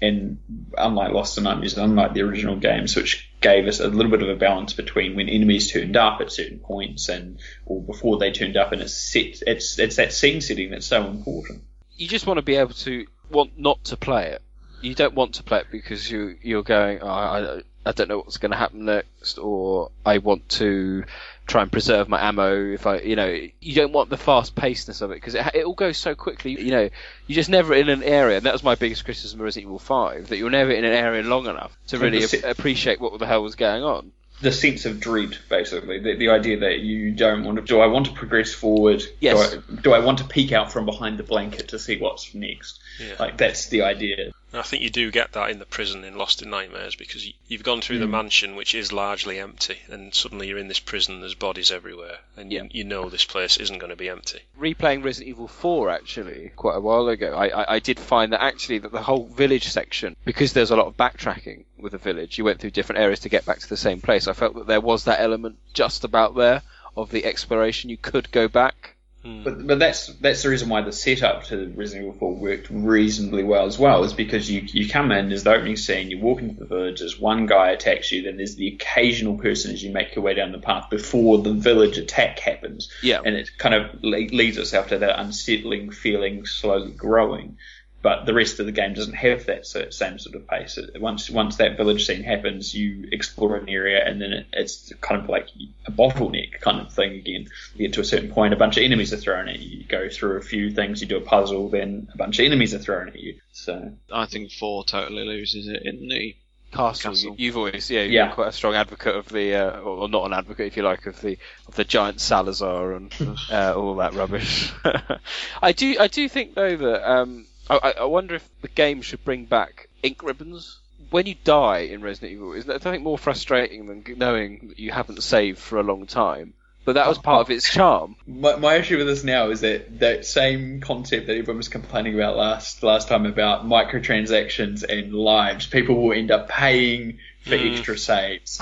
[0.00, 0.38] And
[0.78, 4.28] unlike Lost in Nightmares, unlike the original games, which gave us a little bit of
[4.28, 8.56] a balance between when enemies turned up at certain points and or before they turned
[8.56, 11.62] up, and it's set, it's it's that scene setting that's so important.
[11.96, 14.42] You just want to be able to want not to play it.
[14.80, 17.00] you don't want to play it because you you're going.
[17.02, 21.04] Oh, I I don't know what's going to happen next, or I want to
[21.48, 22.72] try and preserve my ammo.
[22.72, 23.26] If I, you know,
[23.60, 26.52] you don't want the fast pacedness of it because it it all goes so quickly.
[26.60, 26.88] You know,
[27.26, 28.36] you're just never in an area.
[28.36, 30.92] And that was my biggest criticism of Resident Evil Five that you're never in an
[30.92, 34.12] area long enough to really a- appreciate what the hell was going on.
[34.40, 37.64] the sense of dread, basically, the, the idea that you don't want to.
[37.64, 39.02] Do I want to progress forward?
[39.20, 39.50] Yes.
[39.50, 42.34] Do I, do I want to peek out from behind the blanket to see what's
[42.34, 42.78] next?
[42.98, 43.14] Yeah.
[43.18, 44.32] Like that's the idea.
[44.52, 47.34] I think you do get that in the prison in Lost in Nightmares because you-
[47.48, 48.10] you've gone through the Mm.
[48.10, 51.20] mansion, which is largely empty, and suddenly you're in this prison.
[51.20, 54.40] There's bodies everywhere, and you, you know this place isn't going to be empty.
[54.58, 58.42] replaying Resident Evil 4 actually quite a while ago, I, I, I did find that
[58.42, 62.38] actually that the whole village section, because there's a lot of backtracking with the village,
[62.38, 64.26] you went through different areas to get back to the same place.
[64.26, 66.62] I felt that there was that element just about there
[66.96, 67.90] of the exploration.
[67.90, 68.94] You could go back.
[69.24, 69.42] Hmm.
[69.42, 73.42] But but that's that's the reason why the setup to Resident Evil 4 worked reasonably
[73.42, 76.40] well as well, is because you you come in, there's the opening scene, you walk
[76.40, 79.92] into the village, there's one guy attacks you, then there's the occasional person as you
[79.92, 82.90] make your way down the path before the village attack happens.
[83.02, 83.20] Yeah.
[83.24, 87.58] And it kind of le- leads itself to that unsettling feeling slowly growing.
[88.00, 90.78] But the rest of the game doesn't have that same sort of pace.
[90.96, 95.20] Once once that village scene happens, you explore an area, and then it, it's kind
[95.20, 95.48] of like
[95.84, 97.48] a bottleneck kind of thing again.
[97.74, 99.78] You get to a certain point, a bunch of enemies are thrown at you.
[99.78, 102.72] You go through a few things, you do a puzzle, then a bunch of enemies
[102.72, 103.40] are thrown at you.
[103.50, 106.36] So I think four totally loses it in the
[106.70, 107.34] Castle, Castle.
[107.36, 108.32] You, have always, yeah, you're Yeah.
[108.32, 111.06] quite a strong advocate of the, uh, or or not an advocate if you like,
[111.06, 113.12] of the of the giant Salazar and
[113.50, 114.70] uh, all that rubbish.
[115.62, 119.02] I do, I do think though that um, I, I I wonder if the game
[119.02, 120.78] should bring back ink ribbons.
[121.10, 124.90] When you die in Resident Evil, isn't that something more frustrating than knowing that you
[124.90, 126.52] haven't saved for a long time?
[126.84, 128.16] But that was part of its charm.
[128.26, 132.14] my, my issue with this now is that that same concept that everyone was complaining
[132.14, 137.72] about last last time about microtransactions and lives, people will end up paying for Mm.
[137.72, 138.58] extra saves.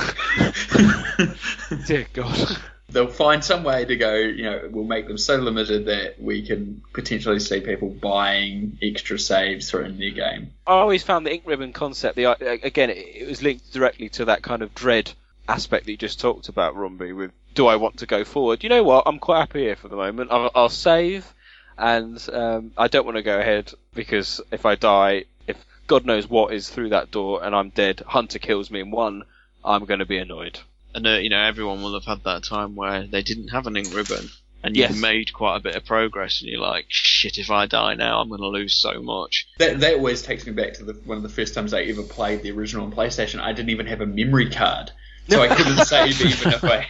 [1.86, 2.58] Dear God.
[2.96, 6.40] They'll find some way to go, you know, we'll make them so limited that we
[6.40, 10.54] can potentially see people buying extra saves through in their game.
[10.66, 12.16] I always found the ink ribbon concept.
[12.16, 15.12] The uh, again, it, it was linked directly to that kind of dread
[15.46, 17.14] aspect that you just talked about, Rumby.
[17.14, 18.62] With do I want to go forward?
[18.62, 19.02] You know what?
[19.04, 20.32] I'm quite happy here for the moment.
[20.32, 21.30] I'll, I'll save,
[21.76, 26.30] and um, I don't want to go ahead because if I die, if God knows
[26.30, 29.24] what is through that door and I'm dead, Hunter kills me in one,
[29.62, 30.60] I'm going to be annoyed.
[30.96, 33.76] And uh, you know everyone will have had that time where they didn't have an
[33.76, 34.28] ink ribbon
[34.64, 34.90] and Yes.
[34.90, 38.20] you've made quite a bit of progress and you're like shit if I die now
[38.20, 41.18] I'm going to lose so much That that always takes me back to the, one
[41.18, 43.40] of the first times I ever played the original on PlayStation.
[43.40, 44.90] I didn't even have a memory card,
[45.28, 46.86] so I couldn't save even if I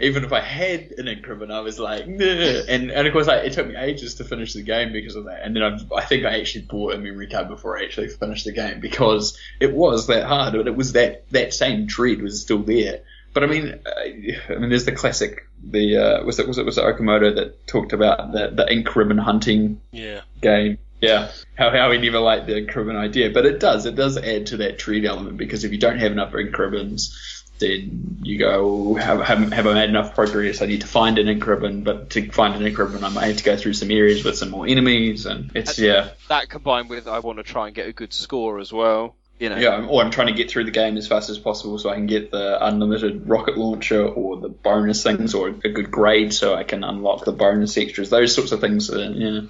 [0.00, 1.50] even if I had an ink ribbon.
[1.50, 2.24] I was like, nah.
[2.24, 5.24] and and of course like, it took me ages to finish the game because of
[5.24, 5.42] that.
[5.42, 8.44] And then I, I think I actually bought a memory card before I actually finished
[8.44, 10.52] the game because it was that hard.
[10.52, 13.00] But it was that that same dread was still there.
[13.34, 15.48] But I mean, I mean, there's the classic.
[15.62, 18.94] The uh, was it was it was it Okamoto that talked about the the ink
[18.96, 20.22] ribbon hunting Yeah.
[20.40, 20.78] game.
[21.00, 24.16] Yeah, how how we never liked the ink ribbon idea, but it does it does
[24.16, 28.38] add to that treat element because if you don't have enough ink ribbons, then you
[28.38, 30.60] go have have, have I made enough progress?
[30.60, 33.26] I need to find an ink ribbon, but to find an ink ribbon, I might
[33.26, 36.90] have to go through some areas with some more enemies, and it's yeah That combined
[36.90, 39.14] with I want to try and get a good score as well.
[39.38, 39.56] You know.
[39.56, 39.86] yeah.
[39.86, 42.06] Or I'm trying to get through the game as fast as possible so I can
[42.06, 46.64] get the unlimited rocket launcher or the bonus things or a good grade so I
[46.64, 48.10] can unlock the bonus extras.
[48.10, 48.90] Those sorts of things.
[48.90, 49.40] Uh, yeah.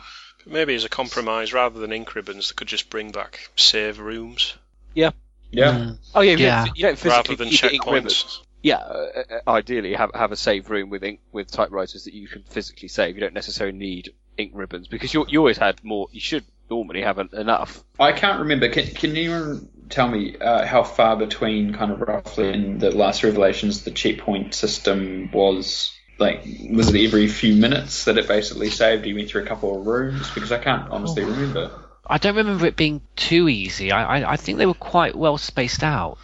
[0.45, 3.99] But maybe as a compromise, rather than ink ribbons, they could just bring back save
[3.99, 4.55] rooms.
[4.95, 5.11] Yeah.
[5.51, 5.93] Yeah.
[6.15, 6.65] Oh yeah, you Yeah.
[6.67, 8.15] don't- you don't physically Rather than need ink ribbons.
[8.25, 8.39] checkpoints.
[8.61, 9.07] Yeah, uh,
[9.47, 12.89] uh, ideally have have a save room with ink with typewriters that you can physically
[12.89, 13.15] save.
[13.15, 16.09] You don't necessarily need ink ribbons because you you always had more.
[16.11, 17.83] You should normally have en- enough.
[18.01, 18.69] I can't remember.
[18.69, 23.23] Can, can anyone tell me uh, how far between, kind of roughly, in the last
[23.23, 25.95] revelations, the checkpoint system was?
[26.19, 29.07] Like, was it every few minutes that it basically saved?
[29.07, 31.71] You went through a couple of rooms because I can't honestly remember.
[32.05, 33.93] I don't remember it being too easy.
[33.93, 36.19] I, I, I think they were quite well spaced out.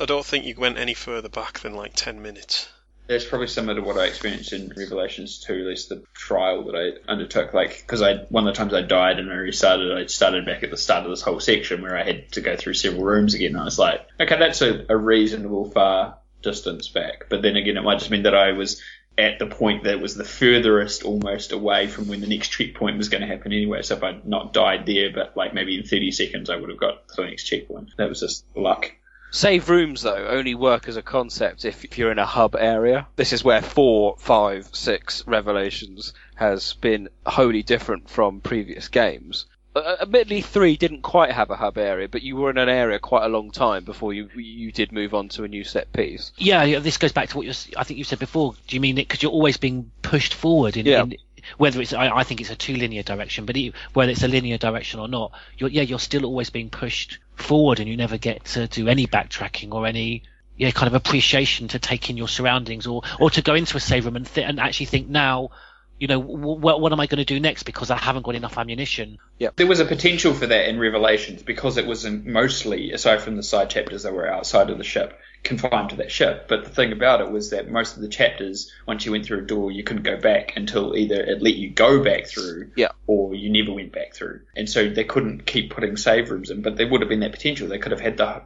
[0.00, 2.68] I don't think you went any further back than like 10 minutes.
[3.10, 6.76] It's probably similar to what I experienced in Revelations 2, at least the trial that
[6.76, 7.52] I undertook.
[7.52, 10.62] Like, because I one of the times I died and I restarted, I started back
[10.62, 13.34] at the start of this whole section where I had to go through several rooms
[13.34, 13.56] again.
[13.56, 17.26] I was like, okay, that's a, a reasonable far distance back.
[17.28, 18.80] But then again, it might just mean that I was
[19.18, 23.08] at the point that was the furthest almost away from when the next checkpoint was
[23.08, 23.82] going to happen anyway.
[23.82, 26.78] So if I'd not died there, but like maybe in 30 seconds, I would have
[26.78, 27.90] got to the next checkpoint.
[27.96, 28.92] That was just luck.
[29.30, 33.06] Save rooms though only work as a concept if, if you're in a hub area.
[33.16, 39.46] This is where four, five, six Revelations has been wholly different from previous games.
[39.76, 42.98] Uh, admittedly, three didn't quite have a hub area, but you were in an area
[42.98, 46.32] quite a long time before you you did move on to a new set piece.
[46.36, 48.54] Yeah, yeah, this goes back to what you I think you said before.
[48.66, 51.02] Do you mean it because you're always being pushed forward in, Yeah.
[51.02, 51.14] in
[51.58, 54.28] whether it's I, I think it's a two linear direction, but e whether it's a
[54.28, 58.18] linear direction or not, you're yeah you're still always being pushed forward, and you never
[58.18, 60.22] get to do any backtracking or any
[60.56, 63.80] yeah kind of appreciation to take in your surroundings or or to go into a
[63.80, 65.50] save room and th- and actually think now.
[65.98, 69.18] You know, what, am I going to do next because I haven't got enough ammunition?
[69.38, 73.36] Yeah, There was a potential for that in Revelations because it was mostly, aside from
[73.36, 76.46] the side chapters that were outside of the ship, confined to that ship.
[76.48, 79.38] But the thing about it was that most of the chapters, once you went through
[79.38, 82.88] a door, you couldn't go back until either it let you go back through, Yeah.
[83.06, 84.40] or you never went back through.
[84.54, 87.32] And so they couldn't keep putting save rooms in, but there would have been that
[87.32, 87.68] potential.
[87.68, 88.42] They could have had the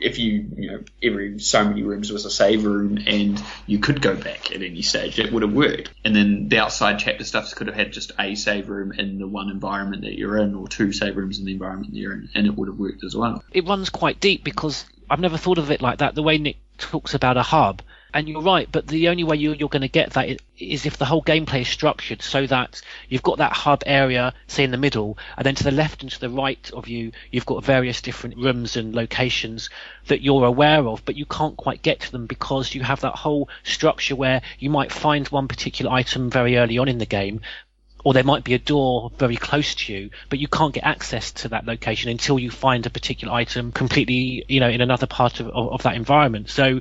[0.00, 4.00] if you, you know, every so many rooms was a save room and you could
[4.02, 5.90] go back at any stage, it would have worked.
[6.04, 9.26] And then the outside chapter stuff could have had just a save room in the
[9.26, 12.28] one environment that you're in, or two save rooms in the environment that you're in,
[12.34, 13.42] and it would have worked as well.
[13.52, 16.14] it runs quite deep because I've never thought of it like that.
[16.14, 17.82] The way Nick talks about a hub,
[18.16, 20.96] and you're right, but the only way you, you're going to get that is if
[20.96, 22.80] the whole gameplay is structured so that
[23.10, 26.10] you've got that hub area, say in the middle, and then to the left and
[26.10, 29.68] to the right of you, you've got various different rooms and locations
[30.06, 33.16] that you're aware of, but you can't quite get to them because you have that
[33.16, 37.42] whole structure where you might find one particular item very early on in the game,
[38.02, 41.32] or there might be a door very close to you, but you can't get access
[41.32, 45.40] to that location until you find a particular item completely, you know, in another part
[45.40, 46.48] of, of, of that environment.
[46.48, 46.80] So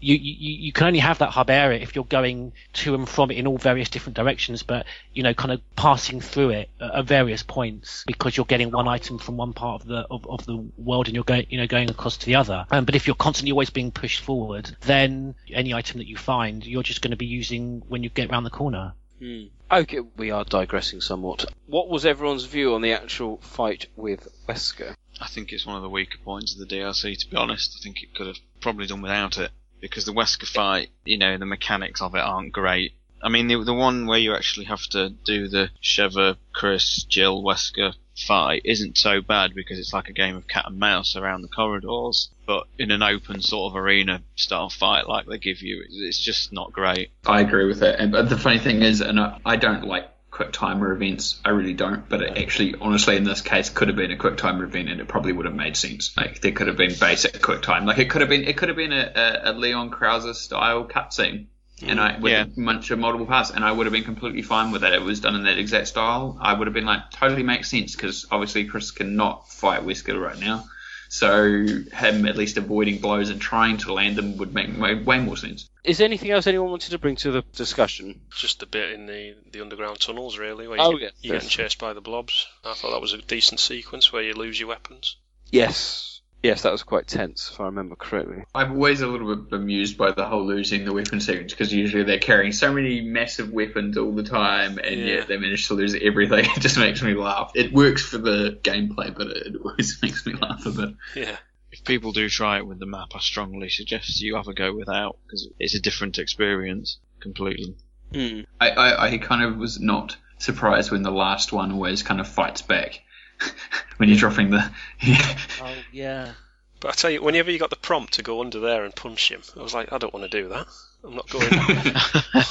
[0.00, 3.30] you, you, you can only have that hub area if you're going to and from
[3.30, 6.94] it in all various different directions, but, you know, kind of passing through it at,
[6.94, 10.44] at various points because you're getting one item from one part of the, of, of
[10.46, 12.66] the world and you're going, you know, going across to the other.
[12.70, 16.64] Um, but if you're constantly always being pushed forward, then any item that you find,
[16.64, 18.94] you're just going to be using when you get around the corner.
[19.18, 19.44] Hmm.
[19.70, 21.44] Okay, we are digressing somewhat.
[21.66, 24.96] What was everyone's view on the actual fight with Wesker?
[25.20, 27.16] I think it's one of the weaker points of the DLC.
[27.16, 29.50] To be honest, I think it could have probably done without it
[29.80, 32.92] because the Wesker fight, you know, the mechanics of it aren't great.
[33.22, 37.42] I mean, the the one where you actually have to do the Sheva, Chris, Jill,
[37.42, 37.94] Wesker
[38.26, 41.48] fight isn't so bad because it's like a game of cat and mouse around the
[41.48, 42.30] corridors.
[42.46, 46.52] But in an open sort of arena style fight like they give you, it's- just
[46.52, 47.10] not great.
[47.26, 47.96] I agree with it.
[47.98, 50.08] And but the funny thing is, and I, I don't like
[50.40, 51.38] quick timer events.
[51.44, 52.08] I really don't.
[52.08, 54.98] But it actually, honestly, in this case, could have been a quick timer event, and
[54.98, 56.16] it probably would have made sense.
[56.16, 57.84] Like there could have been basic quick time.
[57.84, 61.46] Like it could have been, it could have been a, a, Leon Krauser style cutscene.
[61.82, 62.42] And I with Yeah.
[62.44, 64.94] a bunch of multiple parts, and I would have been completely fine with that.
[64.94, 66.38] It was done in that exact style.
[66.40, 70.38] I would have been like, totally makes sense because obviously Chris cannot fight Wesker right
[70.38, 70.64] now.
[71.12, 75.18] So him at least avoiding blows and trying to land them would make way way
[75.18, 75.68] more sense.
[75.82, 78.20] Is there anything else anyone wanted to bring to the discussion?
[78.30, 81.42] Just the bit in the, the underground tunnels, really, where Oh, you, yes, you're yes.
[81.44, 82.46] getting chased by the blobs.
[82.64, 85.16] I thought that was a decent sequence where you lose your weapons.
[85.50, 86.09] Yes.
[86.42, 88.44] Yes, that was quite tense, if I remember correctly.
[88.54, 92.02] I'm always a little bit bemused by the whole losing the weapon sequence because usually
[92.02, 95.06] they're carrying so many massive weapons all the time, and Yeah.
[95.16, 96.46] yet they manage to lose everything.
[96.56, 97.52] It just makes me laugh.
[97.54, 100.94] It works for the gameplay, but it always makes me laugh a bit.
[101.14, 101.36] Yeah.
[101.72, 104.74] If people do try it with the map, I strongly suggest you have a go
[104.74, 107.76] without because it's a different experience completely.
[108.14, 108.40] Hmm.
[108.60, 112.26] I, I, I kind of was not surprised when the last one always kind of
[112.26, 113.02] fights back
[113.96, 114.70] when you're dropping the.
[115.62, 116.32] Oh, yeah.
[116.80, 119.30] But I tell you, whenever you got the prompt to go under there and punch
[119.30, 120.66] him, I was like, I don't want to do that.
[121.04, 121.46] I'm not going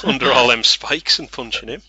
[0.04, 1.82] under all them spikes and punching him.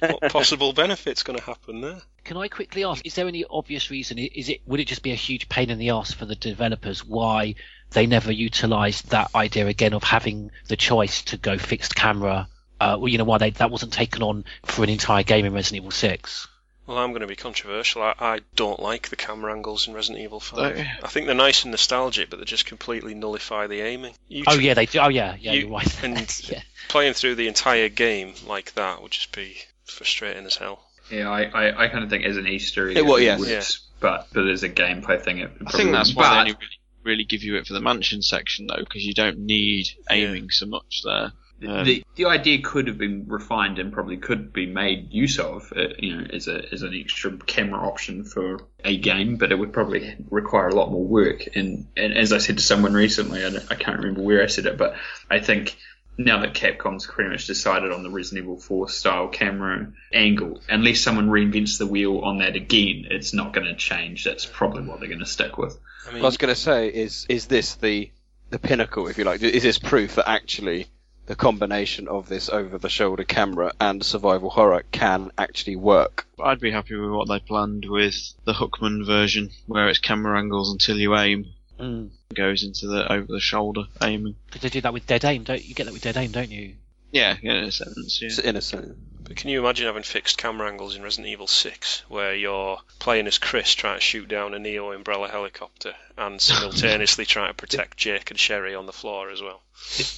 [0.00, 2.00] What possible benefit's going to happen there?
[2.24, 4.18] Can I quickly ask, is there any obvious reason?
[4.18, 7.04] Is it would it just be a huge pain in the ass for the developers
[7.04, 7.54] why
[7.90, 12.48] they never utilised that idea again of having the choice to go fixed camera?
[12.80, 15.52] Uh, well, you know why they, that wasn't taken on for an entire game in
[15.52, 16.48] Resident Evil Six.
[16.86, 18.02] Well, I'm going to be controversial.
[18.02, 20.58] I, I don't like the camera angles in Resident Evil 5.
[20.58, 20.96] Oh, yeah.
[21.02, 24.14] I think they're nice and nostalgic, but they just completely nullify the aiming.
[24.28, 25.00] You Oh tr- yeah, they do.
[25.00, 26.04] Oh yeah, yeah, you- you, are right.
[26.04, 26.60] and yeah.
[26.88, 30.80] playing through the entire game like that would just be frustrating as hell.
[31.10, 33.48] Yeah, I, I, I kind of think as an Easter egg, It will, it works,
[33.48, 33.62] Yeah.
[34.00, 36.78] but but as a gameplay thing, it I think that's why they But- only really,
[37.02, 40.66] really give you it for the mansion section though, because you don't need aiming so
[40.66, 41.32] much there.
[41.66, 45.72] Um, the the idea could have been refined and probably could be made use of,
[45.74, 49.58] uh, you know, as a as an extra camera option for a game, but it
[49.58, 51.56] would probably require a lot more work.
[51.56, 54.66] And and as I said to someone recently, I, I can't remember where I said
[54.66, 54.96] it, but
[55.30, 55.76] I think
[56.18, 61.00] now that Capcom's pretty much decided on the Resident Evil 4 style camera angle, unless
[61.00, 64.24] someone reinvents the wheel on that again, it's not going to change.
[64.24, 65.78] That's probably what they're going to stick with.
[66.08, 68.10] I mean, I was going to say is, is this the
[68.48, 69.42] the pinnacle, if you like?
[69.42, 70.86] Is this proof that actually
[71.26, 76.26] the combination of this over-the-shoulder camera and survival horror can actually work.
[76.42, 80.72] I'd be happy with what they planned with the Hookman version, where it's camera angles
[80.72, 81.46] until you aim.
[81.78, 82.10] Mm.
[82.34, 84.36] Goes into the over the shoulder aiming.
[84.46, 85.74] Because they do that with Dead Aim, don't you?
[85.74, 86.74] Get that with Dead Aim, don't you?
[87.12, 88.28] Yeah, in a sense, yeah.
[88.28, 88.96] It's innocent.
[89.26, 93.26] But can you imagine having fixed camera angles in Resident Evil 6, where you're playing
[93.26, 97.96] as Chris trying to shoot down a Neo Umbrella helicopter and simultaneously trying to protect
[97.96, 99.62] Jake and Sherry on the floor as well?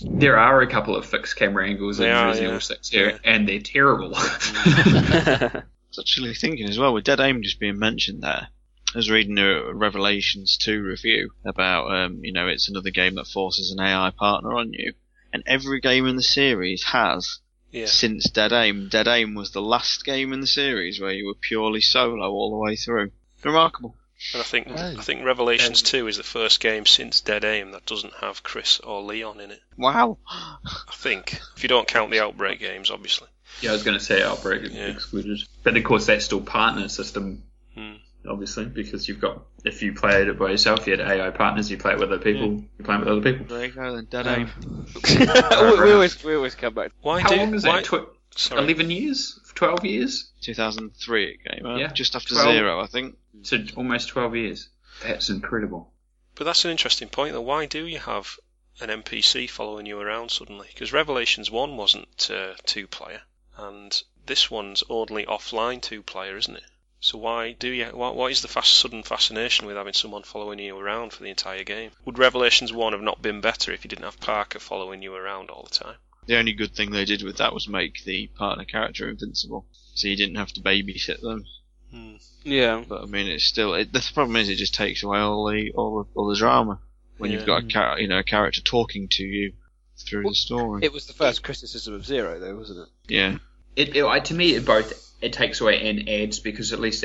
[0.02, 2.48] There are a couple of fixed camera angles They in are, Resident yeah.
[2.48, 4.12] Evil 6 here, and they're terrible.
[4.14, 8.48] I was actually thinking as well, with Dead Aim just being mentioned there,
[8.94, 13.26] I was reading a Revelations 2 review about, um, you know, it's another game that
[13.26, 14.92] forces an AI partner on you.
[15.32, 17.86] And every game in the series has Yeah.
[17.86, 18.88] since Dead Aim.
[18.88, 22.50] Dead Aim was the last game in the series where you were purely solo all
[22.50, 23.10] the way through.
[23.44, 23.94] Remarkable.
[24.32, 27.86] And I think I think Revelations 2 is the first game since Dead Aim that
[27.86, 29.60] doesn't have Chris or Leon in it.
[29.76, 30.18] Wow.
[30.28, 31.40] I think.
[31.56, 33.28] If you don't count the Outbreak games, obviously.
[33.60, 35.38] yeah, I was going to say Outbreak is excluded.
[35.62, 37.44] But of course, that's still partner system,
[37.76, 37.94] Hmm.
[38.26, 41.76] Obviously, because you've got, if you played it by yourself, you had AI partners, you
[41.76, 43.46] play it with other people, you play it with other people.
[43.46, 44.86] There you go then, Dead Um, Aim.
[45.78, 46.92] we, we always we always come back.
[47.02, 47.84] Why How do long is why, that?
[47.84, 48.62] Tw- Sorry.
[48.62, 49.40] 11 years?
[49.54, 50.30] 12 years?
[50.42, 51.78] 2003 it came out.
[51.80, 51.88] Yeah.
[51.88, 52.52] Just after 12.
[52.52, 53.16] Zero, I think.
[53.42, 54.68] So almost 12 years.
[55.02, 55.92] That's incredible.
[56.36, 57.40] But that's an interesting point, though.
[57.40, 58.36] Why do you have
[58.80, 60.68] an NPC following you around suddenly?
[60.72, 63.22] Because Revelations 1 wasn't uh, two player,
[63.56, 66.64] and this one's oddly offline two player, isn't it?
[67.00, 67.86] So why do you?
[67.86, 71.30] What, what is the fast, sudden fascination with having someone following you around for the
[71.30, 71.92] entire game?
[72.04, 75.50] Would Revelations 1 have not been better if you didn't have Parker following you around
[75.50, 75.94] all the time?
[76.26, 79.64] The only good thing they did with that was make the partner character invincible,
[79.94, 81.44] so you didn't have to babysit them.
[81.90, 82.16] Hmm.
[82.42, 82.84] Yeah.
[82.86, 83.74] But I mean, it's still.
[83.74, 86.80] It, the problem is, it just takes away all the all the, all the drama
[87.16, 87.38] when Yeah.
[87.38, 89.52] you've got a char- you know a character talking to you
[89.96, 90.84] through the story.
[90.84, 92.88] It was the first criticism of Zero, though, wasn't it?
[93.14, 93.38] yeah,
[93.74, 97.04] It, it to me, it both it takes away and adds because at least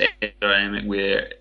[0.85, 1.33] where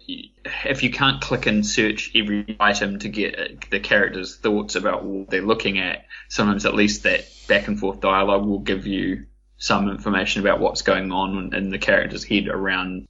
[0.64, 5.28] if you can't click and search every item to get the character's thoughts about what
[5.28, 9.26] they're looking at, sometimes at least that back and forth dialogue will give you
[9.58, 13.06] some information about what's going on in the character's head around.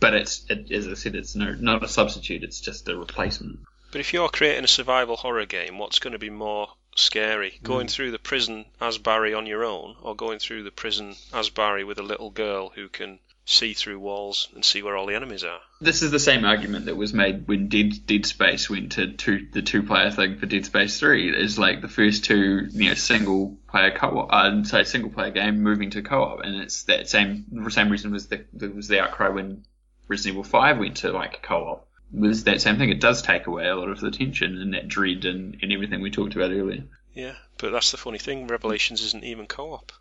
[0.00, 2.42] But it's it, as I said, it's no, not a substitute.
[2.42, 3.60] It's just a replacement.
[3.92, 7.58] But if you're creating a survival horror game, what's going to be more scary?
[7.62, 11.50] Going through the prison as Barry on your own, or going through the prison as
[11.50, 15.14] Barry with a little girl who can see through walls and see where all the
[15.14, 15.60] enemies are?
[15.80, 19.48] This is the same argument that was made when Dead Dead Space went to two,
[19.52, 21.28] the two player thing for Dead Space Three.
[21.28, 25.62] Is like the first two, you know, single player co-op, uh, say single player game
[25.62, 28.44] moving to co-op, and it's that same the same reason was the
[28.74, 29.64] was the outcry when
[30.08, 31.86] Resident Evil Five went to like co-op.
[32.14, 32.90] Was that same thing?
[32.90, 36.00] It does take away a lot of the tension and that dread and, and everything
[36.00, 36.84] we talked about earlier.
[37.12, 38.46] Yeah, but that's the funny thing.
[38.46, 39.92] Revelations isn't even co-op.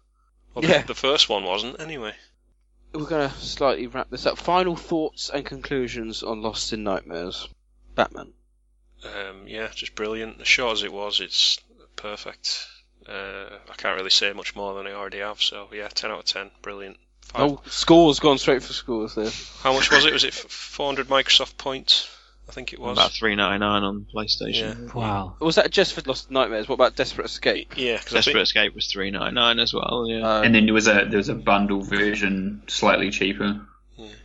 [0.54, 0.82] Well, Yeah.
[0.82, 2.14] the, the first one wasn't anyway.
[2.94, 4.38] We're going to slightly wrap this up.
[4.38, 7.48] Final thoughts and conclusions on Lost in Nightmares.
[7.96, 8.34] Batman.
[9.04, 10.42] Um, yeah, just brilliant.
[10.42, 11.60] As short as it was, it's
[11.96, 12.68] perfect.
[13.08, 15.42] Uh, I can't really say much more than I already have.
[15.42, 16.98] So yeah, ten out of ten, brilliant.
[17.34, 17.52] Five.
[17.52, 19.32] Oh, scores gone straight for scores there.
[19.62, 20.14] How much was it?
[20.14, 22.10] Was it 400 Microsoft points?
[22.48, 22.98] I think it was.
[22.98, 24.94] about three ninety nine on PlayStation.
[24.94, 25.38] Wow.
[25.40, 26.68] Was that just for Lost Nightmares?
[26.68, 27.74] What about Desperate Escape?
[27.78, 30.06] Yeah, because Desperate Escape was three ninety nine as well.
[30.08, 30.28] Yeah.
[30.28, 33.62] Uh, and then there was a there was a bundle version slightly cheaper,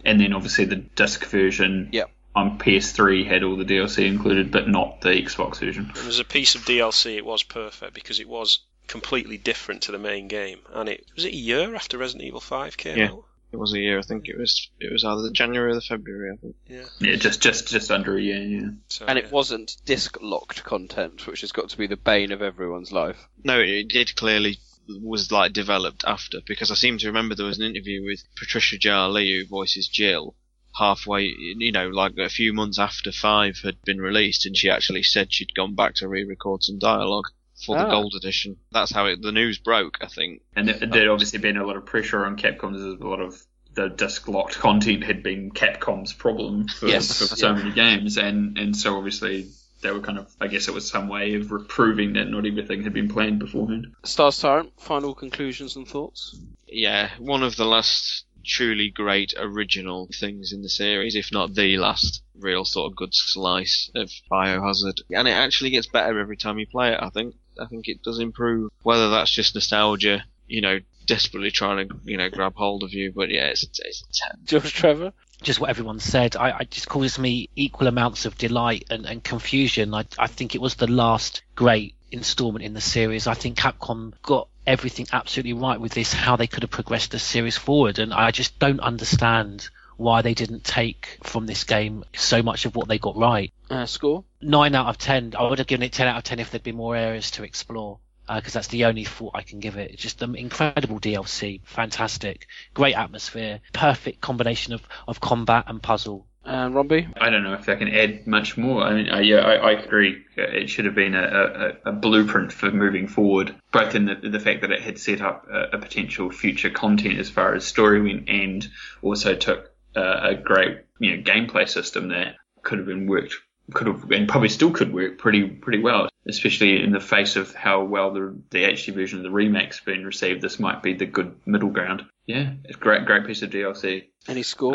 [0.04, 2.10] and then obviously the disc version Yep.
[2.34, 5.92] on PS3 had all the DLC included, but not the Xbox version.
[5.96, 9.92] And as a piece of DLC, it was perfect because it was completely different to
[9.92, 10.58] the main game.
[10.72, 13.10] And it was it a year after Resident Evil 5 came Yeah.
[13.10, 13.24] out.
[13.50, 13.98] It was a year.
[13.98, 14.68] I think it was.
[14.78, 16.32] It was either January or the February.
[16.34, 16.56] I think.
[16.66, 16.84] Yeah.
[17.00, 18.42] Yeah, just just just under a year.
[18.42, 18.68] Yeah.
[18.88, 19.24] So, and yeah.
[19.24, 23.26] it wasn't disc locked content, which has got to be the bane of everyone's life.
[23.44, 24.58] No, it did clearly
[25.02, 28.76] was like developed after because I seem to remember there was an interview with Patricia
[28.78, 30.34] Ja Lee who voices Jill
[30.78, 35.02] halfway, you know, like a few months after Five had been released, and she actually
[35.02, 37.26] said she'd gone back to re-record some dialogue
[37.64, 37.90] for the Ah.
[37.90, 38.56] gold edition.
[38.72, 40.42] That's how it, the news broke, I think.
[40.56, 42.72] And there, there'd obviously been a lot of pressure on Capcom.
[42.72, 43.40] There's a lot of
[43.74, 47.54] the disc locked content had been Capcom's problem for, Yes, for so yeah.
[47.54, 49.48] many games, and and so obviously
[49.82, 52.82] they were kind of I guess it was some way of proving that not everything
[52.82, 53.86] had been planned beforehand.
[54.04, 56.36] Stars Tyrant, final conclusions and thoughts?
[56.66, 61.76] Yeah, one of the last truly great original things in the series, if not the
[61.76, 65.00] last real sort of good slice of Biohazard.
[65.14, 67.34] And it actually gets better every time you play it, I think.
[67.58, 68.70] I think it does improve.
[68.82, 73.12] Whether that's just nostalgia, you know, desperately trying to, you know, grab hold of you,
[73.12, 74.40] but yeah, it's, it's a 10.
[74.44, 75.12] George Trevor?
[75.42, 76.36] just what everyone said.
[76.36, 79.94] I, I just causes me equal amounts of delight and, and confusion.
[79.94, 83.26] I, I think it was the last great installment in the series.
[83.26, 87.18] I think Capcom got everything absolutely right with this, how they could have progressed the
[87.18, 87.98] series forward.
[87.98, 89.68] And I just don't understand
[89.98, 93.52] why they didn't take from this game so much of what they got right.
[93.68, 94.24] Uh, score?
[94.40, 95.34] Nine out of ten.
[95.38, 97.42] I would have given it ten out of ten if there'd been more areas to
[97.42, 97.98] explore.
[98.26, 99.90] Because uh, that's the only thought I can give it.
[99.92, 106.26] It's just an incredible DLC, fantastic, great atmosphere, perfect combination of, of combat and puzzle.
[106.44, 107.12] And Romby?
[107.20, 108.82] I don't know if I can add much more.
[108.82, 110.24] I mean, uh, yeah, I, I, agree.
[110.36, 114.40] It should have been a, a, a, blueprint for moving forward, both in the, the
[114.40, 118.00] fact that it had set up a, a potential future content as far as story
[118.00, 118.66] went, and
[119.02, 123.34] also took uh, a great you know gameplay system that could have been worked
[123.72, 127.54] could have and probably still could work pretty pretty well, especially in the face of
[127.54, 130.40] how well the the HD version of the remake's been received.
[130.40, 132.04] This might be the good middle ground.
[132.26, 134.04] Yeah, it's great great piece of DLC.
[134.26, 134.74] Any score?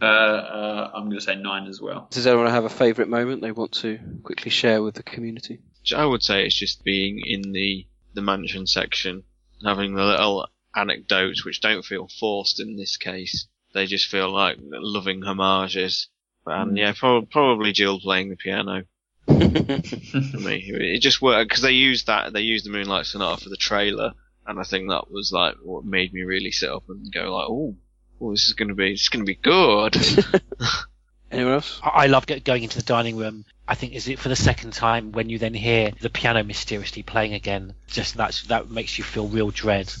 [0.00, 2.08] Uh, uh, I'm going to say nine as well.
[2.10, 5.60] Does anyone have a favourite moment they want to quickly share with the community?
[5.94, 9.24] I would say it's just being in the the mansion section,
[9.64, 13.46] having the little anecdotes which don't feel forced in this case.
[13.76, 16.08] They just feel like loving homages
[16.46, 16.78] and mm.
[16.78, 18.84] yeah, pro- probably Jill playing the piano.
[19.26, 22.32] for me, it just worked because they used that.
[22.32, 24.12] They used the Moonlight Sonata for the trailer,
[24.46, 27.48] and I think that was like what made me really sit up and go like,
[27.50, 27.76] "Oh,
[28.18, 29.94] oh this is gonna be, this is gonna be good."
[31.30, 31.80] Anyone else?
[31.82, 33.44] I love going into the dining room.
[33.68, 37.02] I think is it for the second time when you then hear the piano mysteriously
[37.02, 37.74] playing again.
[37.88, 39.92] Just that's that makes you feel real dread.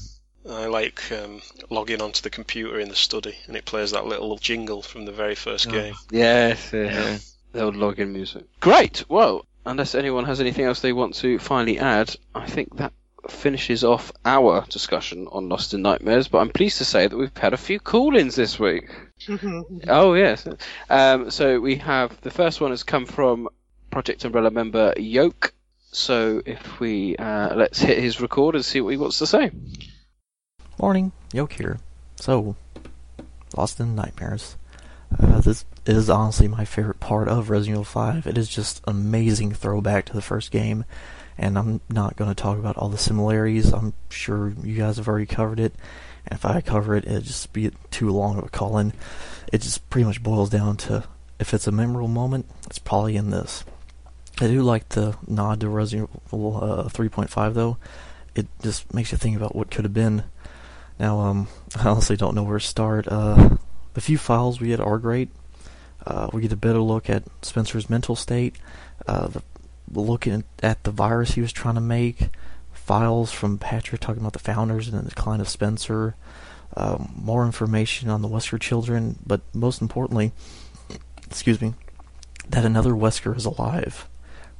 [0.48, 4.36] I like um, logging onto the computer in the study and it plays that little
[4.36, 5.72] jingle from the very first oh.
[5.72, 5.94] game.
[6.10, 7.18] Yes, yeah, yeah.
[7.52, 8.44] the old login music.
[8.60, 9.04] Great.
[9.08, 12.92] Well, unless anyone has anything else they want to finally add, I think that
[13.28, 16.28] finishes off our discussion on Lost in Nightmares.
[16.28, 18.88] But I'm pleased to say that we've had a few call-ins this week.
[19.88, 20.46] oh yes.
[20.88, 23.48] Um, so we have the first one has come from
[23.90, 25.52] Project Umbrella member Yoke.
[25.92, 29.50] So if we uh, let's hit his record and see what he wants to say.
[30.78, 31.78] Morning, Yoke here.
[32.16, 32.54] So,
[33.56, 34.56] Lost in Nightmares.
[35.18, 38.26] Uh, this is honestly my favorite part of Resident Evil 5.
[38.26, 40.84] It is just amazing throwback to the first game,
[41.38, 43.72] and I'm not going to talk about all the similarities.
[43.72, 45.74] I'm sure you guys have already covered it,
[46.26, 48.92] and if I cover it, it'd just be too long of a call-in.
[49.50, 51.04] It just pretty much boils down to
[51.38, 53.64] if it's a memorable moment, it's probably in this.
[54.42, 57.78] I do like the nod to Resident Evil uh, 3.5 though.
[58.34, 60.24] It just makes you think about what could have been
[60.98, 63.08] now, um, I honestly don't know where to start.
[63.08, 63.56] Uh,
[63.94, 65.30] the few files we get are great.
[66.06, 68.56] Uh, we get a better look at Spencer's mental state,
[69.08, 69.42] uh, the
[69.92, 72.28] looking at the virus he was trying to make,
[72.72, 76.14] files from Patrick talking about the founders and the decline of Spencer,
[76.76, 80.32] um, more information on the Wesker children, but most importantly,
[81.26, 81.74] excuse me,
[82.48, 84.08] that another Wesker is alive.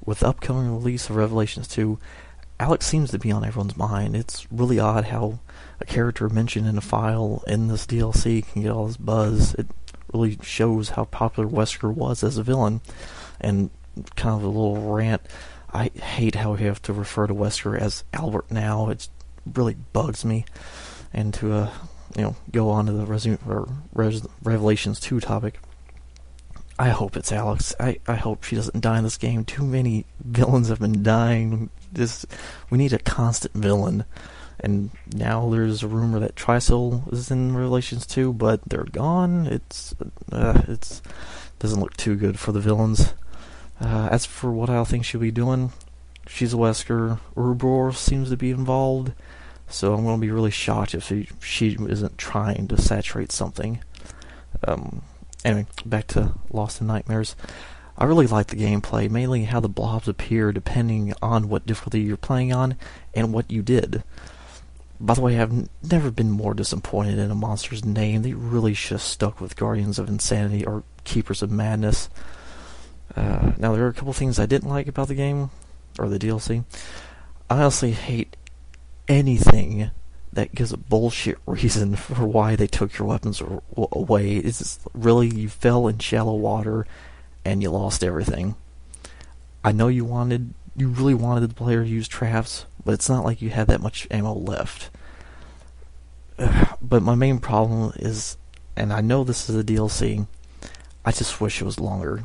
[0.05, 1.99] With the upcoming release of Revelations 2,
[2.59, 4.17] Alex seems to be on everyone's mind.
[4.17, 5.39] It's really odd how
[5.81, 9.55] a character mentioned in a file in this DLC can get all this buzz.
[9.55, 9.67] It
[10.13, 12.81] really shows how popular Wesker was as a villain.
[13.41, 13.71] And
[14.17, 15.23] kind of a little rant.
[15.73, 18.89] I hate how we have to refer to Wesker as Albert now.
[18.91, 19.09] It
[19.55, 20.45] really bugs me.
[21.13, 21.71] And to uh,
[22.17, 25.59] you know go on to the or Res- Revelations 2 topic.
[26.79, 27.75] I hope it's Alex.
[27.81, 29.45] I, I hope she doesn't die in this game.
[29.45, 31.71] Too many villains have been dying.
[31.91, 32.27] This
[32.69, 34.05] we need a constant villain.
[34.61, 39.47] And now there's a rumor that Tricell is in Revelations 2, but they're gone.
[39.47, 39.95] It's
[40.33, 41.03] uh, it's
[41.59, 43.15] doesn't look too good for the villains.
[43.81, 45.73] Uh, as for what I think she'll be doing,
[46.27, 47.21] she's a Wesker.
[47.35, 49.13] Uroboros seems to be involved,
[49.69, 53.81] so I'm going to be really shocked if she, she isn't trying to saturate something.
[54.67, 55.03] Um,
[55.47, 57.37] Anyway, back to Lost in Nightmares.
[57.97, 62.17] I really like the gameplay, mainly how the blobs appear depending on what difficulty you're
[62.17, 62.77] playing on
[63.15, 64.03] and what you did.
[64.99, 68.23] By the way, I've never been more disappointed in a monster's name.
[68.23, 72.09] They really should have stuck with Guardians of Insanity or Keepers of Madness.
[73.15, 75.51] Uh, now, there are a couple things I didn't like about the game,
[75.99, 76.65] or the DLC.
[77.49, 78.37] I honestly hate
[79.09, 79.91] anything
[80.33, 83.43] that gives a bullshit reason for why they took your weapons
[83.77, 84.37] away.
[84.37, 86.87] It's really you fell in shallow water
[87.45, 88.57] and you lost everything.
[89.65, 93.25] I know you wanted, you really wanted the player to use traps, but it's not
[93.25, 94.91] like you had that much ammo left.
[96.81, 98.37] But my main problem is,
[98.77, 100.27] and I know this is a DLC,
[101.05, 102.23] I just wish it was longer.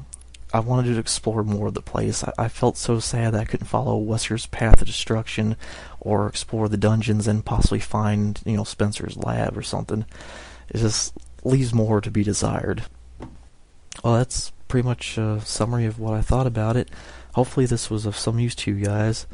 [0.54, 2.24] I wanted to explore more of the place.
[2.24, 5.56] I, I felt so sad that I couldn't follow Wesker's path of destruction,
[6.00, 10.06] or explore the dungeons and possibly find, you know, Spencer's lab or something.
[10.70, 11.14] It just
[11.44, 12.84] leaves more to be desired.
[14.04, 16.90] Well, that's pretty much a summary of what I thought about it.
[17.34, 19.26] Hopefully, this was of some use to you guys.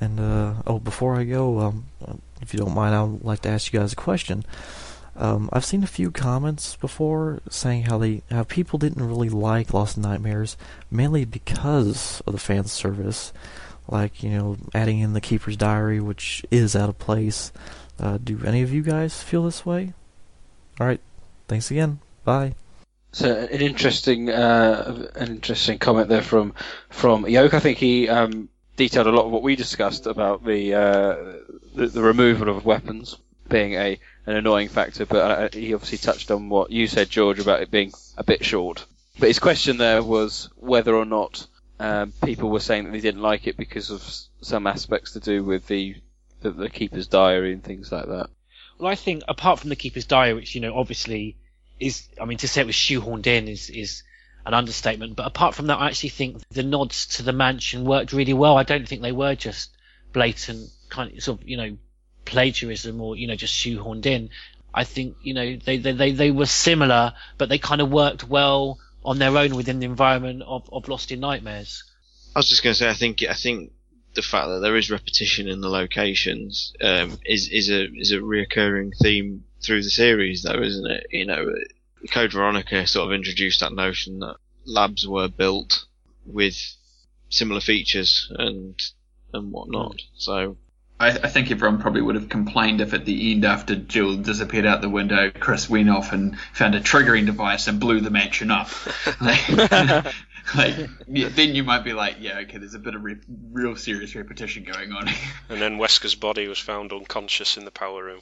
[0.00, 1.84] And uh, oh, before I go, um,
[2.40, 4.44] if you don't mind, I'd like to ask you guys a question.
[5.16, 9.72] Um, I've seen a few comments before saying how they how people didn't really like
[9.72, 10.56] Lost in Nightmares
[10.90, 13.32] mainly because of the fan service,
[13.86, 17.52] like you know adding in the Keeper's Diary, which is out of place.
[18.00, 19.92] Uh, do any of you guys feel this way?
[20.80, 21.00] All right,
[21.46, 22.00] thanks again.
[22.24, 22.54] Bye.
[23.12, 26.54] So an interesting, uh, an interesting comment there from
[26.90, 27.54] from Yoke.
[27.54, 31.16] I think he um, detailed a lot of what we discussed about the, uh,
[31.74, 33.16] the the removal of weapons
[33.48, 37.38] being a an annoying factor, but uh, he obviously touched on what you said, George,
[37.38, 38.84] about it being a bit short.
[39.18, 41.46] But his question there was whether or not
[41.78, 44.02] um, people were saying that they didn't like it because of
[44.40, 45.96] some aspects to do with the,
[46.40, 48.30] the the keeper's diary and things like that.
[48.78, 51.36] Well, I think apart from the Keeper's Diary, which you know obviously
[51.78, 54.02] is, I mean, to say it was shoehorned in is is
[54.46, 55.16] an understatement.
[55.16, 58.56] But apart from that, I actually think the nods to the mansion worked really well.
[58.56, 59.70] I don't think they were just
[60.12, 61.76] blatant kind of sort of you know
[62.24, 64.30] plagiarism or you know just shoehorned in.
[64.72, 68.28] I think you know they they they, they were similar, but they kind of worked
[68.28, 71.84] well on their own within the environment of, of Lost in Nightmares.
[72.34, 73.72] I was just going to say, I think I think
[74.14, 78.16] the fact that there is repetition in the locations um, is is a is a
[78.16, 81.06] reoccurring theme through the series, though, isn't it?
[81.10, 81.46] You know,
[82.10, 85.84] Code Veronica sort of introduced that notion that labs were built
[86.24, 86.56] with
[87.28, 88.80] similar features and
[89.32, 89.96] and whatnot.
[89.96, 90.00] Mm.
[90.16, 90.56] So
[90.98, 94.64] I, I think everyone probably would have complained if at the end, after Jill disappeared
[94.64, 98.50] out the window, Chris went off and found a triggering device and blew the mansion
[98.50, 98.68] up.
[99.20, 99.48] like,
[100.54, 103.18] like, yeah, then you might be like, yeah, okay, there's a bit of re-
[103.52, 105.08] real serious repetition going on.
[105.50, 108.20] And then Wesker's body was found unconscious in the power room.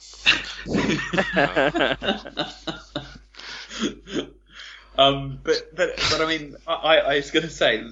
[1.35, 1.95] Um,
[4.97, 7.83] Um, but but but I mean, I, I was going to say,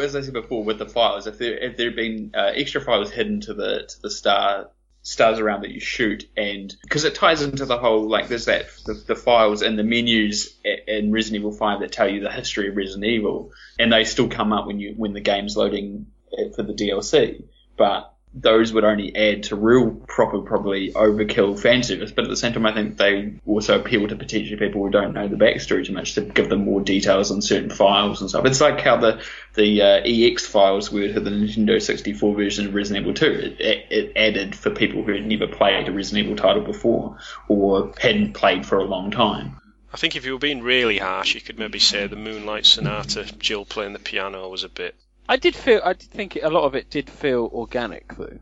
[0.00, 2.80] as I said before, with the files, if there if there had been uh, extra
[2.80, 4.70] files hidden to the to the star
[5.02, 8.66] stars around that you shoot, and because it ties into the whole like there's that
[8.86, 12.68] the, the files and the menus in Resident Evil Five that tell you the history
[12.68, 16.50] of Resident Evil, and they still come up when you when the game's loading uh,
[16.56, 17.44] for the DLC,
[17.76, 22.12] but those would only add to real proper probably overkill fan service.
[22.12, 25.14] But at the same time I think they also appeal to potentially people who don't
[25.14, 28.44] know the backstory too much to give them more details on certain files and stuff.
[28.44, 29.22] It's like how the
[29.54, 33.60] the uh, EX files were to the Nintendo 64 version of Resident Evil 2 it,
[33.60, 37.18] it, it added for people who had never played a Resident Evil title before
[37.48, 39.60] or hadn't played for a long time.
[39.92, 43.24] I think if you were being really harsh, you could maybe say the Moonlight Sonata,
[43.38, 44.94] Jill playing the piano, was a bit.
[45.28, 48.38] I did feel, I did think a lot of it did feel organic though.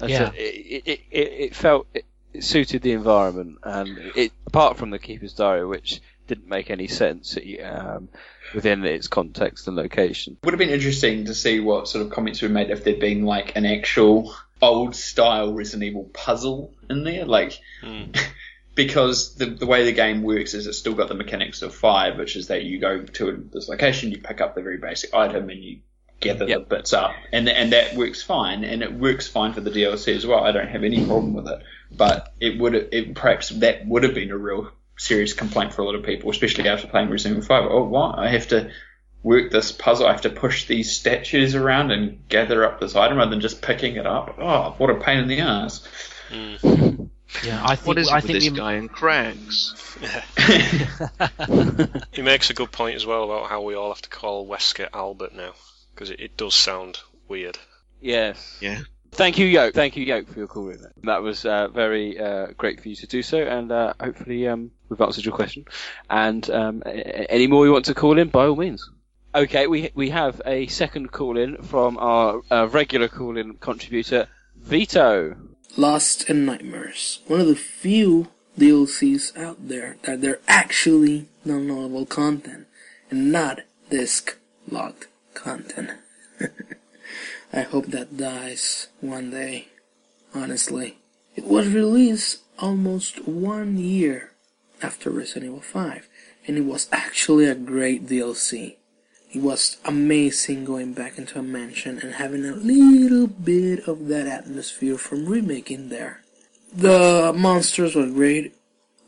[0.00, 0.30] As Yeah.
[0.32, 2.04] a- it, it, it, it felt it,
[2.34, 6.88] it suited the environment, and it apart from the Keeper's Diary, which didn't make any
[6.88, 8.08] sense um,
[8.52, 10.36] within its context and location.
[10.42, 13.24] would have been interesting to see what sort of comments were made if there'd been
[13.24, 17.60] like an actual old style Resident Evil puzzle in there, like
[18.74, 22.18] because the the way the game works is it's still got the mechanics of five,
[22.18, 25.48] which is that you go to this location, you pick up the very basic item,
[25.50, 25.78] and you
[26.20, 29.70] gather the bits up, and and that works fine, and it works fine for the
[29.70, 30.44] DLC as well.
[30.44, 34.14] I don't have any problem with it, but it would it perhaps that would have
[34.14, 37.46] been a real serious complaint for a lot of people, especially after playing Resident Evil
[37.46, 37.70] Five.
[37.70, 38.70] Oh, what I have to
[39.22, 40.06] work this puzzle.
[40.06, 43.60] I have to push these statues around and gather up this item rather than just
[43.60, 44.36] picking it up.
[44.40, 45.86] Oh, what a pain in the ass.
[46.30, 47.10] Mm.
[47.44, 49.74] Yeah, I think what is it I with think this the- guy in Crags?
[52.12, 54.88] He makes a good point as well about how we all have to call Wesker
[54.94, 55.52] Albert now,
[55.96, 57.58] because it, it does sound weird.
[58.02, 58.58] Yes.
[58.60, 58.80] Yeah.
[59.12, 59.72] Thank you, Yoke.
[59.72, 60.78] Thank you, Yoke, for your call in.
[61.04, 64.70] That was uh, very uh, great for you to do so, and uh, hopefully um,
[64.90, 65.64] we've answered your question.
[66.10, 68.88] And um, a- a- any more you want to call in, by all means.
[69.34, 74.28] Okay, we we have a second call in from our uh, regular call in contributor,
[74.56, 75.34] Vito.
[75.78, 77.20] Lost in Nightmares.
[77.26, 78.28] One of the few
[78.58, 82.66] DLCs out there that they're actually downloadable content
[83.10, 83.60] and not
[83.90, 84.36] disc
[84.70, 85.06] locked
[85.36, 85.90] content.
[87.52, 89.68] I hope that dies one day,
[90.34, 90.98] honestly.
[91.36, 94.32] It was released almost one year
[94.82, 96.08] after Resident Evil 5,
[96.46, 98.76] and it was actually a great DLC.
[99.32, 104.26] It was amazing going back into a mansion and having a little bit of that
[104.26, 106.22] atmosphere from remake in there.
[106.72, 108.54] The monsters were great.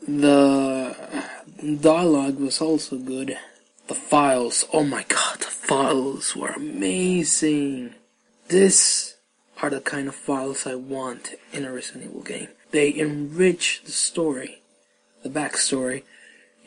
[0.07, 0.95] The
[1.81, 3.37] dialogue was also good.
[3.89, 7.95] The files, oh my god, the files were amazing.
[8.47, 9.15] This
[9.63, 12.49] are the kind of files I want in a Resident Evil game.
[12.69, 14.61] They enrich the story,
[15.23, 16.03] the backstory,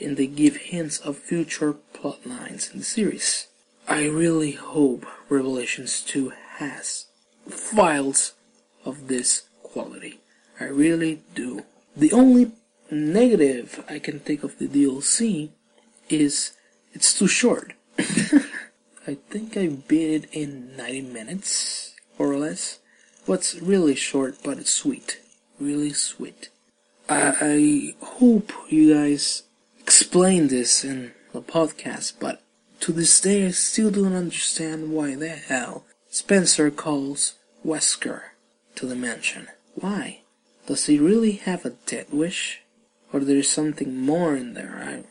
[0.01, 3.47] and they give hints of future plot lines in the series.
[3.87, 7.07] I really hope Revelations 2 has
[7.49, 8.33] files
[8.85, 10.19] of this quality.
[10.59, 11.67] I really do.
[11.97, 12.51] The only
[12.91, 15.51] negative I can think of the DLC
[16.09, 16.57] is
[16.93, 17.75] it's too short.
[17.99, 22.79] I think I beat it in 90 minutes, or less.
[23.27, 25.21] What's really short, but it's sweet.
[25.59, 26.49] Really sweet.
[27.09, 29.43] I, I hope you guys
[29.81, 32.43] explain this in the podcast, but
[32.81, 38.23] to this day I still don't understand why the hell Spencer calls Wesker
[38.77, 39.49] to the mansion.
[39.75, 40.21] Why?
[40.67, 42.63] Does he really have a dead wish?
[43.13, 44.83] Or there is something more in there?
[44.83, 45.05] I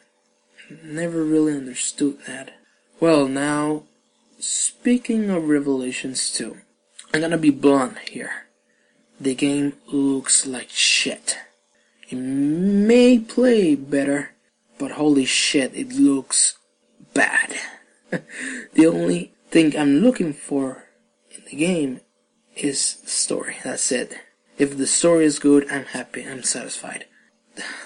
[0.83, 2.51] never really understood that.
[2.99, 3.83] Well, now,
[4.39, 6.57] speaking of Revelations 2,
[7.13, 8.45] I'm gonna be blunt here.
[9.19, 11.37] The game looks like shit.
[12.09, 14.31] It may play better,
[14.77, 16.57] but holy shit, it looks
[17.13, 17.55] bad.
[18.09, 20.85] the only thing I'm looking for
[21.29, 22.01] in the game
[22.55, 23.57] is the story.
[23.63, 24.17] That's it.
[24.57, 27.05] If the story is good, I'm happy, I'm satisfied.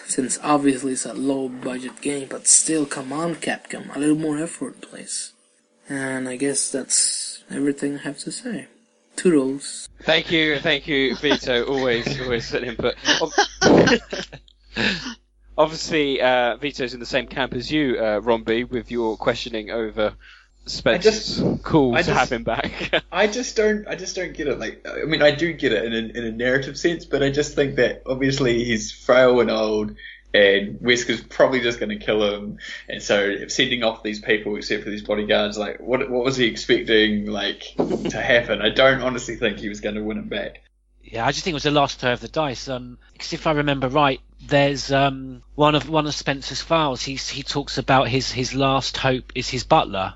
[0.08, 4.38] Since obviously it's a low budget game, but still, come on, Capcom, a little more
[4.38, 5.34] effort, please.
[5.90, 8.68] And I guess that's everything I have to say.
[9.16, 9.88] Toodles.
[10.02, 11.66] Thank you, thank you, Vito.
[11.68, 12.96] always, always an input.
[15.58, 20.14] Obviously, uh, Vito's in the same camp as you, uh, Romby, with your questioning over
[20.66, 23.04] Spencer's cool to I just- have him back.
[23.12, 23.88] I just don't.
[23.88, 24.60] I just don't get it.
[24.60, 27.30] Like, I mean, I do get it in a, in a narrative sense, but I
[27.30, 29.96] just think that obviously he's frail and old,
[30.34, 32.58] and Wesker's probably just going to kill him.
[32.90, 36.46] And so, sending off these people, except for these bodyguards, like, what what was he
[36.46, 38.62] expecting, like, to happen?
[38.62, 40.62] I don't honestly think he was going to win him back.
[41.04, 42.68] Yeah, I just think it was the last throw of the dice.
[42.68, 47.04] Um, because if I remember right, there's um one of one of Spencer's files.
[47.04, 50.16] He's he talks about his his last hope is his butler,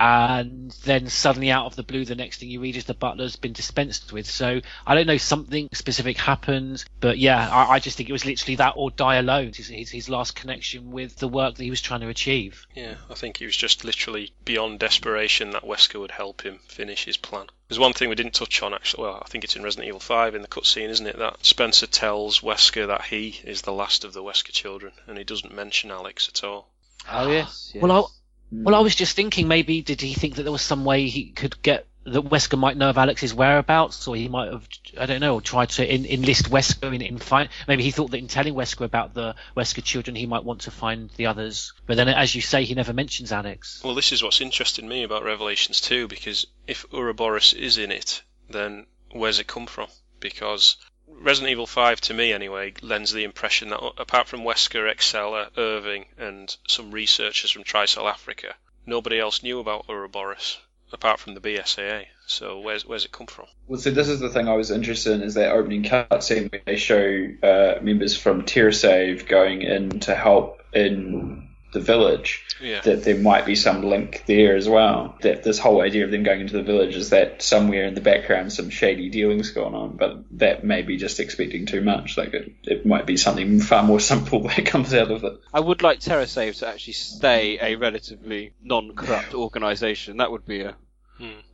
[0.00, 3.36] and then suddenly out of the blue, the next thing you read is the butler's
[3.36, 4.24] been dispensed with.
[4.24, 8.24] So I don't know something specific happened, but yeah, I, I just think it was
[8.24, 9.52] literally that or die alone.
[9.54, 12.66] His, his his last connection with the work that he was trying to achieve.
[12.74, 17.04] Yeah, I think he was just literally beyond desperation that Wesker would help him finish
[17.04, 17.46] his plan.
[17.68, 19.02] There's one thing we didn't touch on actually.
[19.02, 21.18] Well, I think it's in Resident Evil 5 in the cutscene, isn't it?
[21.18, 25.24] That Spencer tells Wesker that he is the last of the Wesker children, and he
[25.24, 26.68] doesn't mention Alex at all.
[27.10, 27.72] Oh yes.
[27.74, 28.19] Well, I,
[28.50, 28.64] Hmm.
[28.64, 31.30] well, I was just thinking maybe did he think that there was some way he
[31.30, 34.66] could get that Wesker might know of Alex's whereabouts, or he might have
[34.98, 37.48] I don't know tried to en- enlist Wesker in in find.
[37.68, 40.70] Maybe he thought that in telling Wesker about the Wesker children, he might want to
[40.70, 41.72] find the others.
[41.86, 43.82] But then, as you say, he never mentions Alex.
[43.84, 48.22] Well, this is what's interesting me about Revelations 2, because if Uroboros is in it,
[48.48, 49.88] then where's it come from?
[50.20, 50.76] Because
[51.18, 56.06] Resident Evil 5, to me anyway, lends the impression that apart from Wesker, Excella, Irving,
[56.16, 58.54] and some researchers from Tricell Africa,
[58.86, 60.58] nobody else knew about Uroboros
[60.92, 62.06] apart from the BSAA.
[62.26, 63.46] So where's where's it come from?
[63.66, 66.62] Well, so this is the thing I was interested in is that opening cutscene where
[66.64, 72.44] they show uh, members from TerraSave going in to help in the village.
[72.60, 72.80] Yeah.
[72.82, 75.16] That there might be some link there as well.
[75.22, 78.00] That this whole idea of them going into the village is that somewhere in the
[78.00, 82.16] background some shady dealings going on, but that may be just expecting too much.
[82.16, 85.40] Like it, it might be something far more simple that comes out of it.
[85.52, 90.18] I would like TerraSave to actually stay a relatively non-corrupt organisation.
[90.18, 90.76] That would be a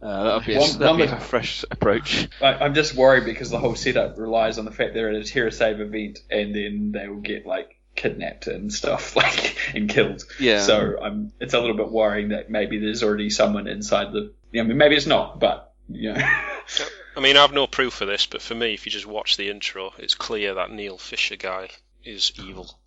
[0.01, 2.28] uh, that would be, a, One- that'd be one a fresh approach.
[2.40, 5.20] I, I'm just worried because the whole setup relies on the fact they're at a
[5.20, 10.24] TerraSave event and then they will get like kidnapped and stuff, like and killed.
[10.39, 10.62] Yeah.
[10.62, 14.32] So I'm, it's a little bit worrying that maybe there's already someone inside the.
[14.59, 16.20] I mean, maybe it's not, but you know.
[17.16, 19.39] I mean, I have no proof of this, but for me, if you just watch
[19.39, 21.70] the intro, it's clear that Neil Fisher guy
[22.05, 22.78] is evil.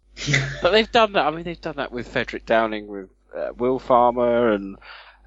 [0.62, 1.26] But they've done that.
[1.26, 4.78] I mean, they've done that with Frederick Downing, with uh, WilPharma, and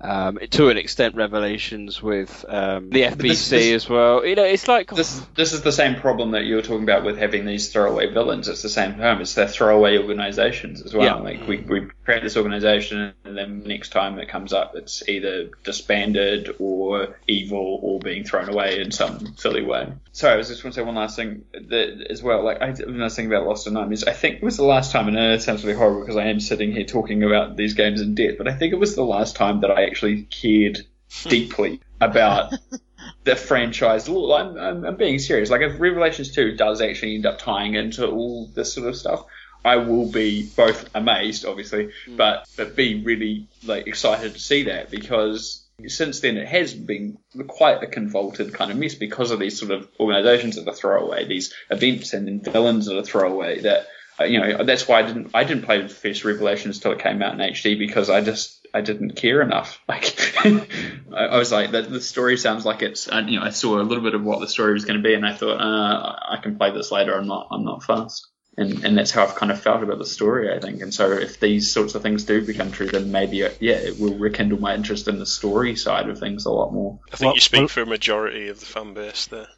[0.03, 4.27] um, to an extent, Revelations with um, the FBC this- this- as well.
[4.27, 7.05] You know, it's like this this is the same problem that you were talking about
[7.05, 8.49] with having these throwaway villains.
[8.49, 9.21] It's the same time.
[9.21, 11.05] It's their throwaway organizations as well.
[11.05, 11.15] Yeah.
[11.15, 15.51] Like we, we create this organization and then next time it comes up, it's either
[15.63, 19.93] disbanded or evil or being thrown away in some silly way.
[20.13, 22.45] Sorry, I was just going to say one last thing that, as well.
[22.45, 24.65] Like I when I was thinking about Lost in Nightmares, I think it was the
[24.65, 27.75] last time, and it sounds really horrible because I am sitting here talking about these
[27.75, 30.85] games in depth, but I think it was the last time that I actually cared
[31.23, 31.29] hmm.
[31.29, 32.53] deeply about
[33.25, 34.09] the franchise.
[34.09, 35.51] I'm, I'm, I'm being serious.
[35.51, 39.25] Like, if Revelations 2 does actually end up tying into all this sort of stuff,
[39.65, 44.91] I will be both amazed, obviously, but but be really like excited to see that
[44.91, 47.19] because since then it has been
[47.49, 51.27] quite a convoluted kind of mess because of these sort of organisations that are throwaway,
[51.27, 53.61] these events and then villains that are throwaway.
[53.61, 53.87] That
[54.21, 56.99] uh, you know that's why I didn't I didn't play the first Revelations till it
[56.99, 59.81] came out in HD because I just I didn't care enough.
[59.89, 60.17] Like
[61.15, 63.07] I, was like, the, the story sounds like it's.
[63.07, 65.15] You know, I saw a little bit of what the story was going to be,
[65.15, 67.15] and I thought, uh, I can play this later.
[67.17, 67.49] I'm not.
[67.51, 68.32] I'm not fast.
[68.57, 70.53] And and that's how I've kind of felt about the story.
[70.55, 70.83] I think.
[70.83, 73.99] And so if these sorts of things do become true, then maybe uh, yeah, it
[73.99, 76.99] will rekindle my interest in the story side of things a lot more.
[77.13, 79.49] I think you speak for a majority of the fan base there.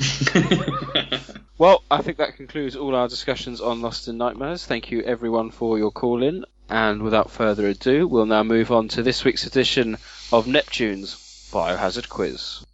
[1.60, 4.64] Well, I think that concludes all our discussions on Lost in Nightmares.
[4.64, 6.46] Thank you everyone for your call in.
[6.70, 9.98] And without further ado, we'll now move on to this week's edition
[10.32, 12.64] of Neptune's Biohazard Quiz.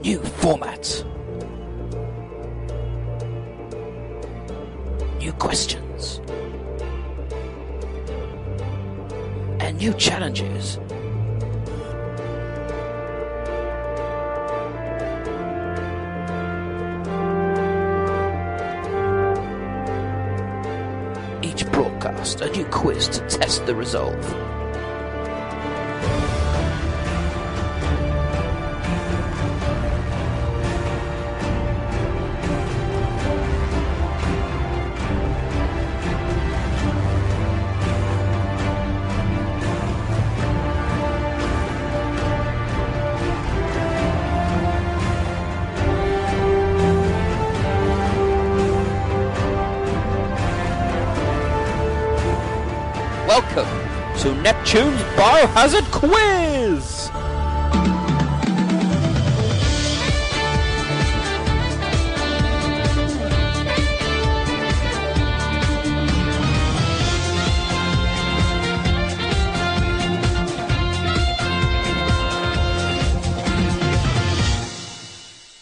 [0.00, 1.04] New format.
[5.28, 6.22] New questions.
[9.60, 10.78] And new challenges.
[21.42, 24.57] Each broadcast, a new quiz to test the resolve.
[54.68, 57.08] To Neptune's Biohazard Quiz!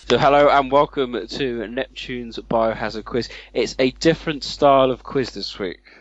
[0.09, 3.29] So hello and welcome to Neptune's Biohazard Quiz.
[3.55, 5.96] It's a different style of quiz this week.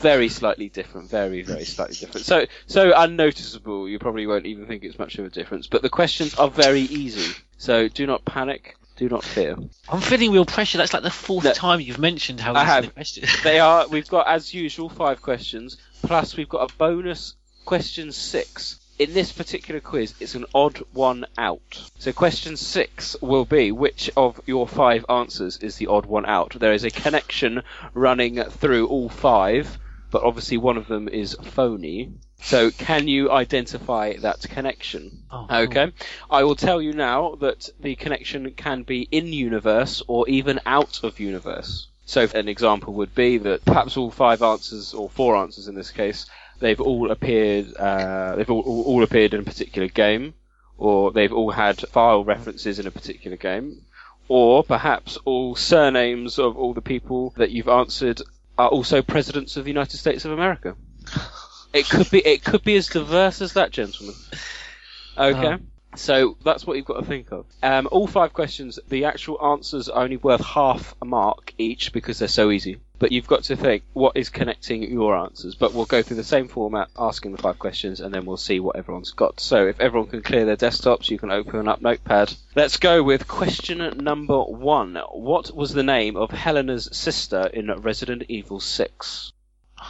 [0.00, 2.26] Very slightly different, very, very slightly different.
[2.26, 5.66] So, so unnoticeable, you probably won't even think it's much of a difference.
[5.66, 7.34] But the questions are very easy.
[7.58, 9.56] So do not panic, do not fear.
[9.88, 10.78] I'm feeling real pressure.
[10.78, 12.94] That's like the fourth time you've mentioned how I have.
[12.94, 13.28] the.
[13.44, 18.78] They are, we've got as usual five questions, plus we've got a bonus question six.
[18.98, 21.90] In this particular quiz, it's an odd one out.
[21.98, 26.56] So question six will be which of your five answers is the odd one out.
[26.58, 27.62] There is a connection
[27.94, 29.78] running through all five,
[30.10, 32.12] but obviously one of them is phony.
[32.42, 35.24] So can you identify that connection?
[35.30, 35.92] Oh, okay.
[36.30, 41.04] I will tell you now that the connection can be in universe or even out
[41.04, 41.88] of universe.
[42.06, 45.90] So an example would be that perhaps all five answers, or four answers in this
[45.90, 46.26] case,
[46.58, 50.34] they've all appeared, uh, they've all, all, all appeared in a particular game,
[50.76, 53.82] or they've all had file references in a particular game,
[54.28, 58.22] or perhaps all surnames of all the people that you've answered
[58.60, 60.76] are also presidents of the United States of America.
[61.72, 64.14] It could be, it could be as diverse as that, gentlemen.
[65.16, 65.54] Okay.
[65.54, 65.58] Oh.
[65.96, 67.46] So that's what you've got to think of.
[67.62, 72.18] Um, all five questions, the actual answers are only worth half a mark each because
[72.18, 72.78] they're so easy.
[72.98, 75.54] But you've got to think what is connecting your answers.
[75.54, 78.60] But we'll go through the same format, asking the five questions, and then we'll see
[78.60, 79.40] what everyone's got.
[79.40, 82.34] So if everyone can clear their desktops, you can open up Notepad.
[82.54, 84.96] Let's go with question number one.
[85.12, 89.32] What was the name of Helena's sister in Resident Evil 6?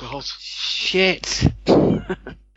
[0.00, 0.24] God.
[0.24, 1.44] Shit.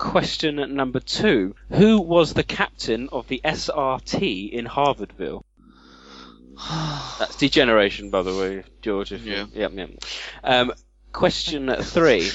[0.00, 1.54] Question number two.
[1.72, 5.44] Who was the captain of the SRT in Harvardville?
[7.18, 9.12] That's degeneration, by the way, George.
[9.12, 9.44] If Yeah.
[9.52, 9.90] You, yep, yep.
[10.42, 10.72] Um,
[11.12, 12.30] question three.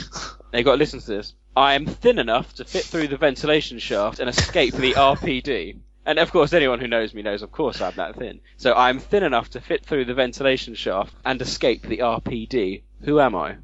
[0.53, 1.33] Now you got to listen to this.
[1.57, 5.79] I am thin enough to fit through the ventilation shaft and escape the RPD.
[6.05, 8.41] And of course, anyone who knows me knows, of course, I'm that thin.
[8.57, 12.83] So I'm thin enough to fit through the ventilation shaft and escape the RPD.
[13.01, 13.57] Who am I?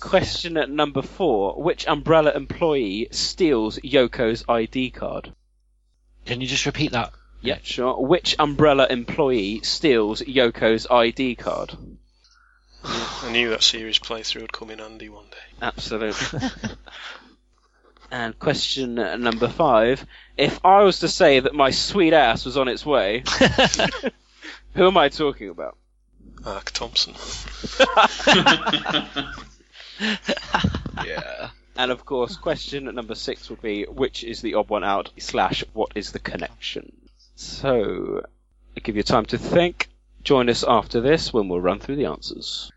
[0.00, 1.60] Question number four.
[1.62, 5.32] Which Umbrella employee steals Yoko's ID card?
[6.24, 7.12] Can you just repeat that?
[7.40, 8.00] Yeah, sure.
[8.00, 11.76] Which Umbrella employee steals Yoko's ID card?
[12.84, 15.36] I knew that series playthrough would come in handy one day.
[15.62, 16.48] Absolutely.
[18.10, 20.04] and question number five.
[20.36, 23.24] If I was to say that my sweet ass was on its way,
[24.74, 25.76] who am I talking about?
[26.44, 27.14] Mark Thompson.
[31.04, 31.50] yeah.
[31.76, 35.64] And of course, question number six would be which is the odd one out slash
[35.72, 36.92] what is the connection?
[37.36, 38.22] So,
[38.76, 39.88] I'll give you time to think.
[40.24, 42.72] Join us after this when we'll run through the answers.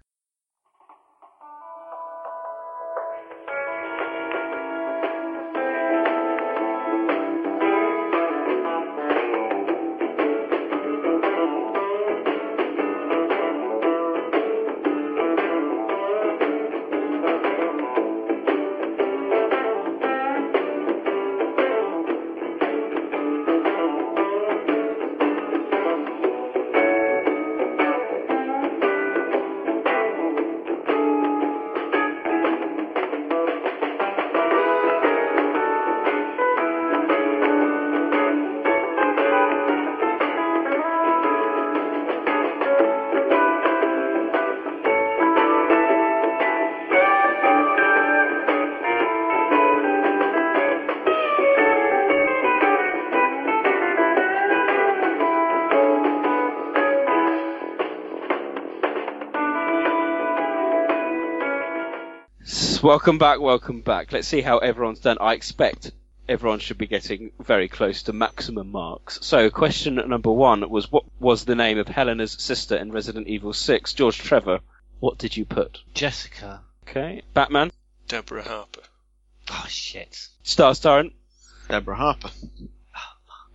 [62.82, 64.12] Yes, welcome back, welcome back.
[64.12, 65.18] Let's see how everyone's done.
[65.22, 65.92] I expect
[66.28, 69.20] everyone should be getting very close to maximum marks.
[69.22, 73.54] So, question number one was what was the name of Helena's sister in Resident Evil
[73.54, 73.94] 6?
[73.94, 74.62] George Trevor,
[75.00, 75.84] what did you put?
[75.94, 76.62] Jessica.
[76.90, 77.22] Okay.
[77.36, 77.70] Batman?
[78.08, 78.82] Deborah Harper.
[79.52, 80.30] Oh shit.
[80.42, 81.14] Stars Tyrant?
[81.70, 82.32] Deborah Harper.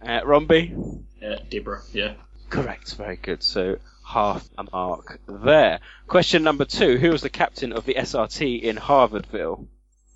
[0.01, 1.03] Uh, Romby?
[1.20, 1.82] Yeah, Deborah.
[1.93, 2.15] Yeah.
[2.48, 3.43] Correct, very good.
[3.43, 5.81] So, half a mark there.
[6.07, 9.66] Question number two Who was the captain of the SRT in Harvardville?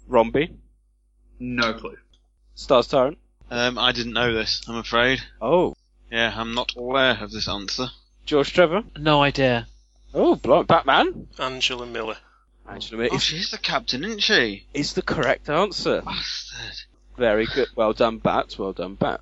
[0.09, 0.55] Romby?
[1.39, 1.97] No clue.
[2.55, 3.19] Stars Tyrant?
[3.51, 5.21] Um, I didn't know this, I'm afraid.
[5.41, 5.75] Oh.
[6.11, 7.87] Yeah, I'm not aware of this answer.
[8.27, 8.83] George Trevor?
[8.97, 9.67] No idea.
[10.15, 11.29] Oh, blo- Batman?
[11.39, 12.17] Angela Miller.
[12.69, 14.67] Angela Miller Oh, is, she's the captain, isn't she?
[14.75, 16.03] is the correct answer.
[16.03, 16.77] Bastard.
[17.17, 17.69] Very good.
[17.77, 18.57] Well done, Bat.
[18.59, 19.21] Well done, Bat.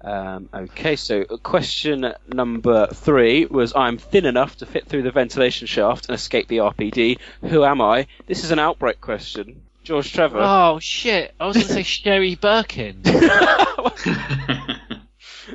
[0.00, 5.10] Um, okay, so uh, question number three was I'm thin enough to fit through the
[5.10, 7.18] ventilation shaft and escape the RPD.
[7.42, 8.06] Who am I?
[8.26, 9.62] This is an outbreak question.
[9.82, 10.40] George Trevor.
[10.40, 11.34] Oh shit!
[11.38, 13.02] I was going to say Sherry Birkin.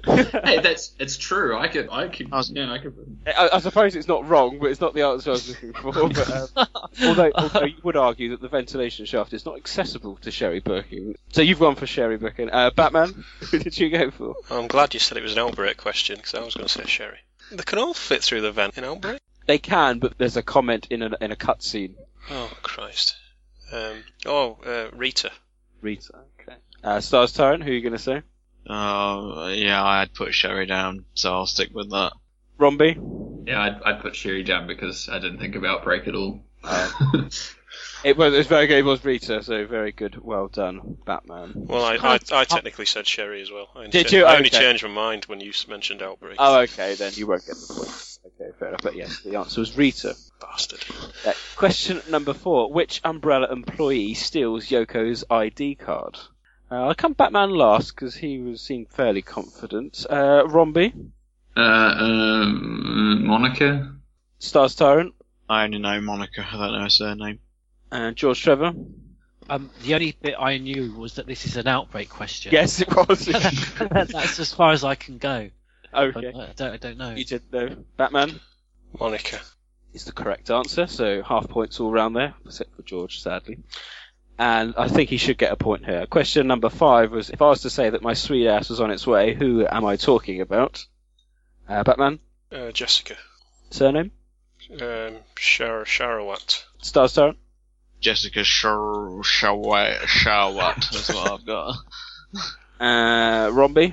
[0.05, 1.57] hey, that's it's true.
[1.57, 3.17] I could, I could, yeah, I could.
[3.27, 5.91] I, I suppose it's not wrong, but it's not the answer I was looking for.
[5.91, 6.67] But, um,
[7.03, 11.15] although, although you would argue that the ventilation shaft is not accessible to Sherry Birkin.
[11.31, 12.49] So you've gone for Sherry Birkin.
[12.51, 14.35] Uh, Batman, who did you go for?
[14.49, 16.85] I'm glad you said it was an outbreak question because I was going to say
[16.85, 17.19] Sherry.
[17.51, 19.19] They can all fit through the vent in outbreak.
[19.45, 21.95] They can, but there's a comment in a, in a cutscene.
[22.29, 23.15] Oh Christ.
[23.71, 25.31] Um, oh, uh, Rita.
[25.81, 26.13] Rita.
[26.41, 26.57] Okay.
[26.83, 28.21] Uh, Stars Tyrant, who are you going to say?
[28.67, 32.13] Oh, yeah, I'd put Sherry down, so I'll stick with that.
[32.59, 33.47] Romby?
[33.47, 36.43] Yeah, I'd, I'd put Sherry down because I didn't think about break at all.
[38.01, 38.77] It was, it was very good.
[38.77, 40.17] It was Rita, so very good.
[40.23, 41.51] Well done, Batman.
[41.55, 43.67] Well, I, I, I technically said Sherry as well.
[43.75, 44.25] I only Did cha- you?
[44.25, 44.59] I only Okay.
[44.59, 46.37] changed my mind when you mentioned outbreak.
[46.39, 48.17] Oh, okay, then you won't get the point.
[48.25, 48.81] Okay, fair enough.
[48.81, 50.15] But yes, the answer was Rita.
[50.39, 50.85] Bastard.
[51.25, 56.17] Uh, question number four: Which Umbrella employee steals Yoko's ID card?
[56.71, 60.05] Uh, I'll come Batman last because he was seemed fairly confident.
[60.09, 60.93] Uh, Romby,
[61.57, 63.95] Uh, um, Monica.
[64.39, 65.13] Stars Tyrant,
[65.49, 67.39] I only know Monica, I don't know her surname.
[67.91, 68.73] and George Trevor.
[69.49, 72.51] Um, the only bit I knew was that this is an outbreak question.
[72.53, 73.25] Yes, it was.
[73.91, 75.49] That's as far as I can go.
[75.93, 77.15] okay, I, I don't, I don't know.
[77.15, 77.75] you did know.
[77.97, 78.39] Batman
[78.99, 79.39] Monica.
[79.93, 83.57] is the correct answer, so half points all round there, except for George, sadly.
[84.41, 86.05] And I think he should get a point here.
[86.07, 88.89] Question number five was: If I was to say that my sweet ass was on
[88.89, 90.85] its way, who am I talking about?
[91.67, 92.19] Uh, Batman
[92.51, 93.15] Uh, Jessica.
[93.69, 94.11] surname.
[94.81, 96.63] Um, Shar- Sherawat.
[96.81, 97.37] Stars Tyrant.
[97.99, 101.75] Jessica Shar- Shawat, Shawat, that's what I've got.
[102.81, 103.91] Uh, Romby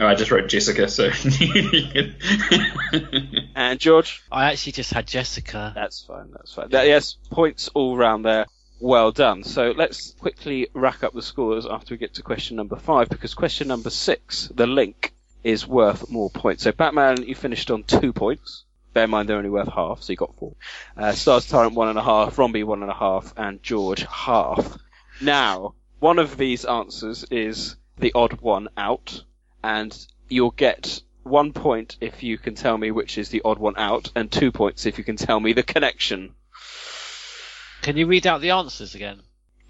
[0.00, 1.10] Oh, I just wrote Jessica, so.
[3.56, 4.22] and George.
[4.30, 5.72] I actually just had Jessica.
[5.74, 6.30] That's fine.
[6.30, 6.68] That's fine.
[6.70, 8.46] That- yes, points all round there.
[8.80, 9.44] Well done.
[9.44, 13.34] So let's quickly rack up the scores after we get to question number five, because
[13.34, 15.12] question number six, the link,
[15.44, 16.64] is worth more points.
[16.64, 18.64] So Batman, you finished on two points.
[18.92, 20.54] Bear in mind they're only worth half, so you got four.
[20.96, 24.78] Uh, Stars Tyrant one and a half, Romby one and a half, and George half.
[25.20, 29.22] Now, one of these answers is the odd one out,
[29.62, 29.96] and
[30.28, 34.10] you'll get one point if you can tell me which is the odd one out,
[34.16, 36.34] and two points if you can tell me the connection.
[37.82, 39.20] Can you read out the answers again?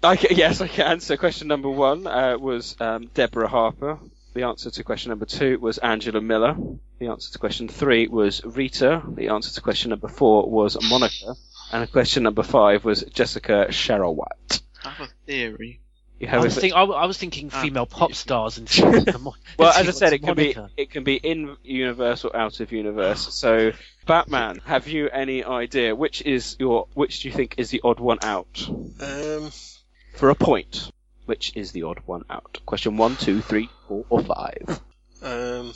[0.03, 0.99] I ca- yes, I can.
[0.99, 3.99] So question number one uh, was um, Deborah Harper.
[4.33, 6.55] The answer to question number two was Angela Miller.
[6.99, 9.03] The answer to question three was Rita.
[9.07, 11.35] The answer to question number four was Monica.
[11.71, 14.61] And question number five was Jessica Sherawat.
[14.83, 15.81] I have a theory.
[16.21, 19.07] You I was, think, I, I was thinking Ah, female pop stars and she went
[19.07, 22.23] to Mo- well, as I said, to it can be it can be in universe
[22.25, 23.33] or out of universe.
[23.33, 23.71] So,
[24.05, 27.99] Batman, have you any idea which is your which do you think is the odd
[27.99, 28.63] one out
[28.99, 29.51] Um,
[30.13, 30.91] for a point?
[31.25, 32.59] Which is the odd one out?
[32.67, 34.81] Question one, two, three, four, or five.
[35.23, 35.73] um,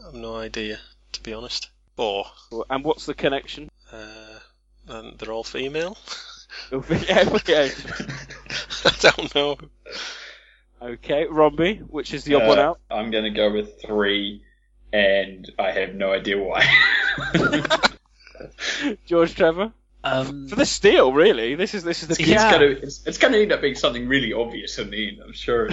[0.00, 0.78] I have no idea,
[1.12, 1.70] to be honest.
[1.96, 2.26] Four.
[2.70, 3.70] And what's the connection?
[3.90, 4.38] Uh,
[4.86, 5.96] and they're all female?
[6.72, 7.68] yeah, yeah.
[8.84, 9.56] I don't know.
[10.80, 12.80] Okay, Romby, which is the odd one Uh, out?
[12.90, 14.42] I'm gonna go with three,
[14.92, 16.66] and I have no idea why.
[19.06, 19.72] George Trevor?
[20.02, 21.54] Um, For the steal, really.
[21.54, 24.34] This is this is the it's, gonna, it's, it's gonna end up being something really
[24.34, 25.68] obvious in the end, I'm sure.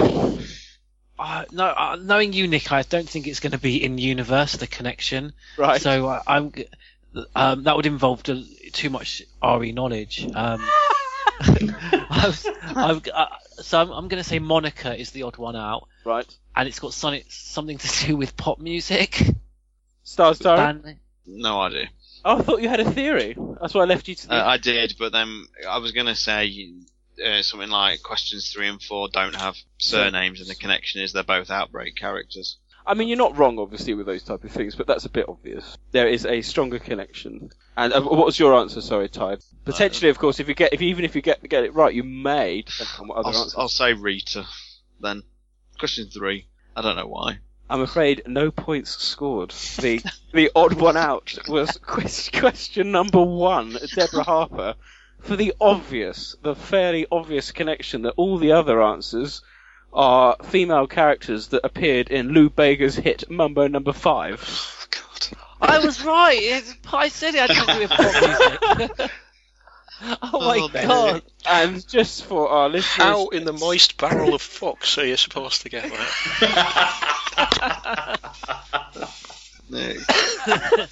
[1.22, 4.54] Uh, no, uh, knowing you, Nick, I don't think it's going to be in universe
[4.54, 5.34] the connection.
[5.56, 5.80] Right.
[5.80, 6.52] So uh, I'm.
[7.14, 10.26] G- Um, that would involve too much RE knowledge.
[10.34, 10.68] Um,
[11.40, 13.26] I was, I'm, uh,
[13.62, 16.26] so I'm, I'm going to say Monica is the odd one out, Right.
[16.56, 19.24] and it's got some, something to do with pop music.
[20.04, 20.58] Stars Star.
[20.58, 21.90] Band- No idea.
[22.24, 23.36] Oh, I thought you had a theory.
[23.60, 24.36] That's why I left you to the.
[24.36, 26.72] Uh, I did, but then I was going to say
[27.26, 31.24] uh, something like questions three and four don't have surnames, and the connection is they're
[31.24, 32.58] both outbreak characters.
[32.86, 35.26] I mean, you're not wrong, obviously, with those type of things, but that's a bit
[35.28, 35.78] obvious.
[35.92, 37.52] There is a stronger connection.
[37.78, 38.82] And uh, what was your answer?
[38.82, 39.38] Sorry, Ty.
[39.66, 42.04] Potentially, of course, if you get, if even if you get get it right, you
[42.04, 42.66] may.
[43.00, 43.52] On what other I'll.
[43.58, 44.46] I'll say Rita.
[45.00, 45.24] Then
[45.80, 46.48] question three.
[46.76, 47.40] I don't know why.
[47.70, 49.52] I'm afraid no points scored.
[49.80, 50.02] The
[50.34, 54.76] the odd one out was question number one, Deborah Harper,
[55.22, 59.42] for the obvious, the fairly obvious connection that all the other answers
[59.94, 64.40] are female characters that appeared in Lou Bega's hit Mambo Number Five.
[65.64, 66.40] Oh, I was right.
[66.42, 69.12] It's, I said it had to do with pop music.
[70.24, 71.22] oh my Oh, god.
[71.48, 75.62] And just for our listeners, How in the moist barrel of fucks are you supposed
[75.64, 76.00] to get that?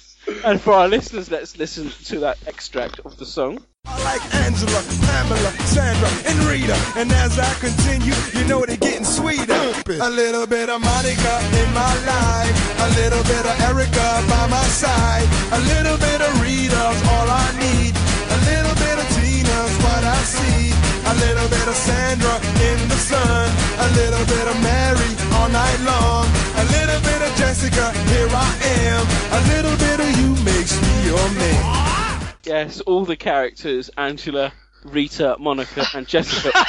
[0.44, 3.58] and for our listeners, let's listen to that extract of the song.
[4.04, 6.76] like Angela, Pamela, Sandra, and Rita.
[6.96, 9.54] And as I continue, you know they're getting sweeter.
[10.00, 14.66] A little bit of Monica in my life, a little bit of Erica by my
[14.68, 20.04] side, a little bit of Rita's all I need, a little bit of Tina's what
[20.04, 20.70] I see,
[21.10, 22.34] a little bit of Sandra
[22.70, 23.46] in the sun,
[23.80, 26.26] a little bit of Mary all night long,
[26.60, 31.06] a little bit of Jessica, here I am, a little bit of you makes me
[31.06, 32.34] your man.
[32.44, 34.52] Yes, all the characters Angela,
[34.84, 36.52] Rita, Monica, and Jessica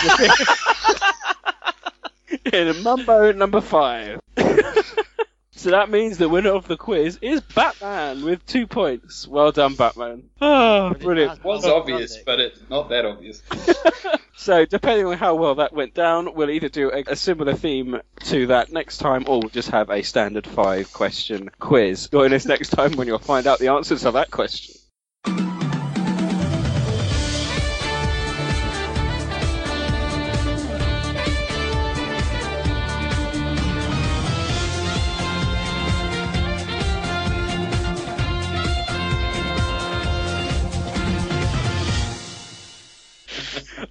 [2.54, 4.22] in Mambo number five.
[5.62, 9.28] so that means the winner of the quiz is Batman with two points.
[9.28, 10.24] Well done, Batman.
[10.42, 11.40] Oh, brilliant.
[11.40, 13.42] It was obvious, but it's not that obvious.
[14.42, 18.02] So, depending on how well that went down, we'll either do a, a similar theme
[18.22, 22.10] to that next time, or we'll just have a standard five question quiz.
[22.10, 24.81] Join us next time when you'll find out the answers to that question.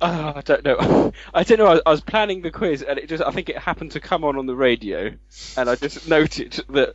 [0.01, 1.13] Oh, I don't know.
[1.35, 1.67] I don't know.
[1.67, 4.37] I, I was planning the quiz, and it just—I think it happened to come on
[4.37, 5.13] on the radio,
[5.57, 6.95] and I just noted that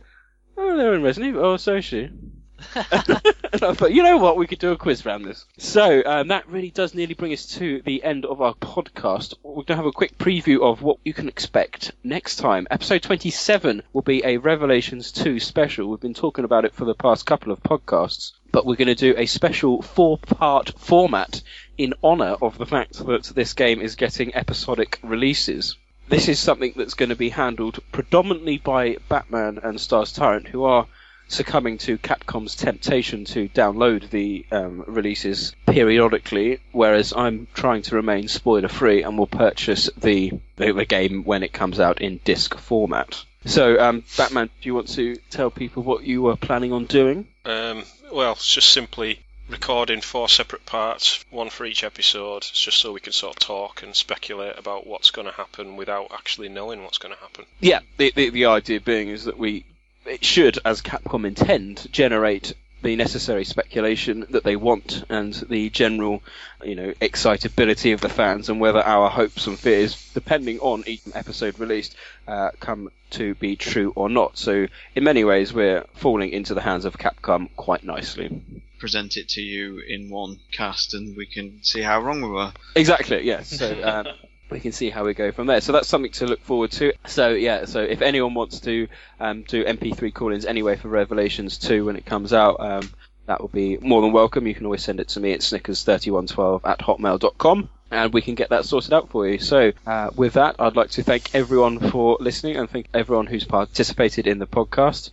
[0.56, 1.44] oh, they're in Resident Evil.
[1.44, 2.10] Oh, so is she.
[2.74, 5.44] and I thought, you know what, we could do a quiz around this.
[5.58, 9.34] So um, that really does nearly bring us to the end of our podcast.
[9.42, 12.66] We're going to have a quick preview of what you can expect next time.
[12.70, 15.90] Episode 27 will be a Revelations 2 special.
[15.90, 18.94] We've been talking about it for the past couple of podcasts, but we're going to
[18.94, 21.42] do a special four-part format
[21.78, 25.76] in honor of the fact that this game is getting episodic releases.
[26.08, 30.64] This is something that's going to be handled predominantly by Batman and Stars Tyrant, who
[30.64, 30.86] are
[31.28, 38.28] succumbing to Capcom's temptation to download the um, releases periodically, whereas I'm trying to remain
[38.28, 42.56] spoiler free and will purchase the, the, the game when it comes out in disc
[42.56, 43.24] format.
[43.44, 47.28] So, um, Batman, do you want to tell people what you were planning on doing?
[47.44, 52.42] Um, well, just simply recording four separate parts, one for each episode.
[52.42, 56.08] Just so we can sort of talk and speculate about what's going to happen without
[56.12, 57.46] actually knowing what's going to happen.
[57.60, 59.64] Yeah, the, the the idea being is that we
[60.04, 66.22] it should, as Capcom intend, generate the necessary speculation that they want and the general,
[66.62, 71.00] you know, excitability of the fans and whether our hopes and fears, depending on each
[71.14, 71.96] episode released,
[72.28, 74.36] uh, come to be true or not.
[74.38, 78.42] So, in many ways, we're falling into the hands of Capcom quite nicely.
[78.78, 82.52] Present it to you in one cast, and we can see how wrong we were.
[82.74, 83.48] Exactly, yes.
[83.48, 84.06] So um,
[84.50, 85.60] we can see how we go from there.
[85.60, 86.92] So that's something to look forward to.
[87.06, 88.88] So yeah, so if anyone wants to
[89.18, 92.90] um, do MP3 call-ins anyway for Revelations 2 when it comes out, um,
[93.26, 94.46] that will be more than welcome.
[94.46, 97.68] You can always send it to me at snickers3112 at hotmail.com.
[97.88, 99.38] And we can get that sorted out for you.
[99.38, 103.44] So, uh, with that, I'd like to thank everyone for listening and thank everyone who's
[103.44, 105.10] participated in the podcast.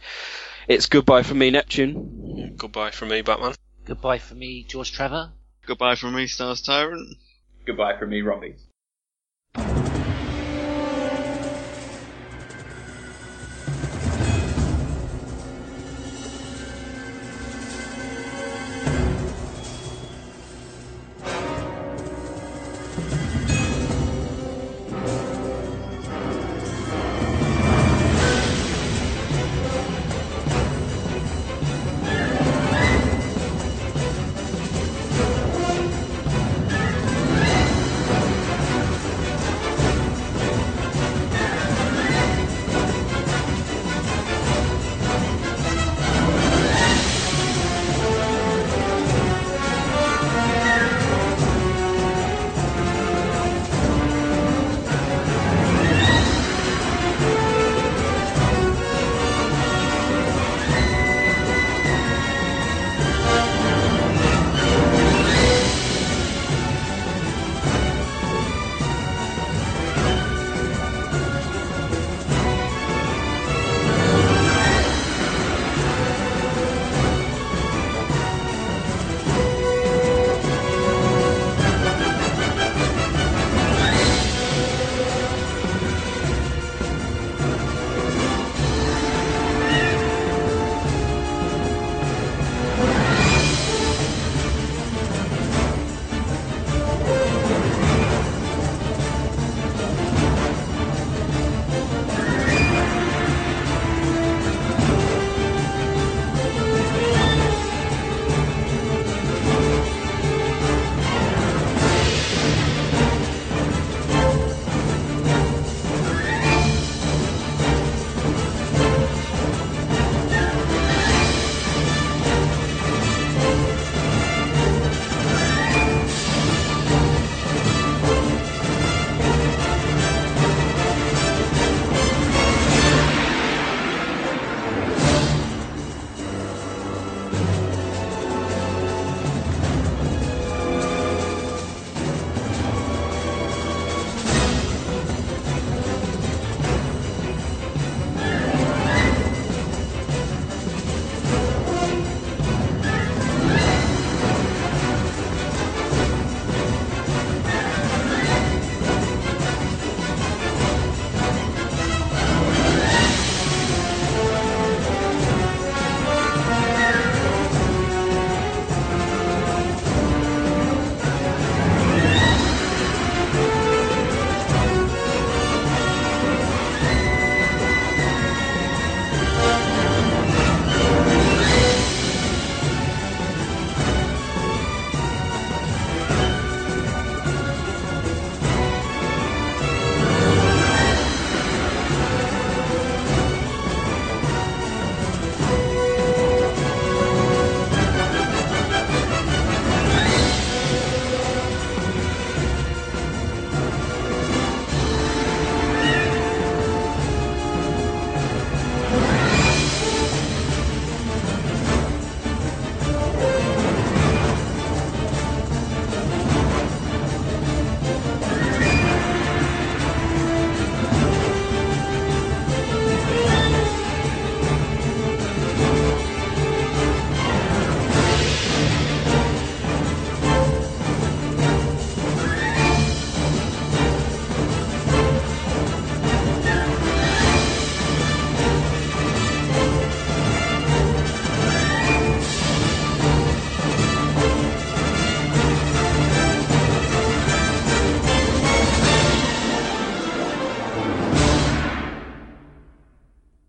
[0.68, 2.53] It's goodbye from me, Neptune.
[2.57, 3.53] Goodbye from me, Batman.
[3.85, 5.31] Goodbye from me, George Trevor.
[5.65, 7.18] Goodbye from me, Stars Tyrant.
[7.65, 8.56] Goodbye from me, Romby.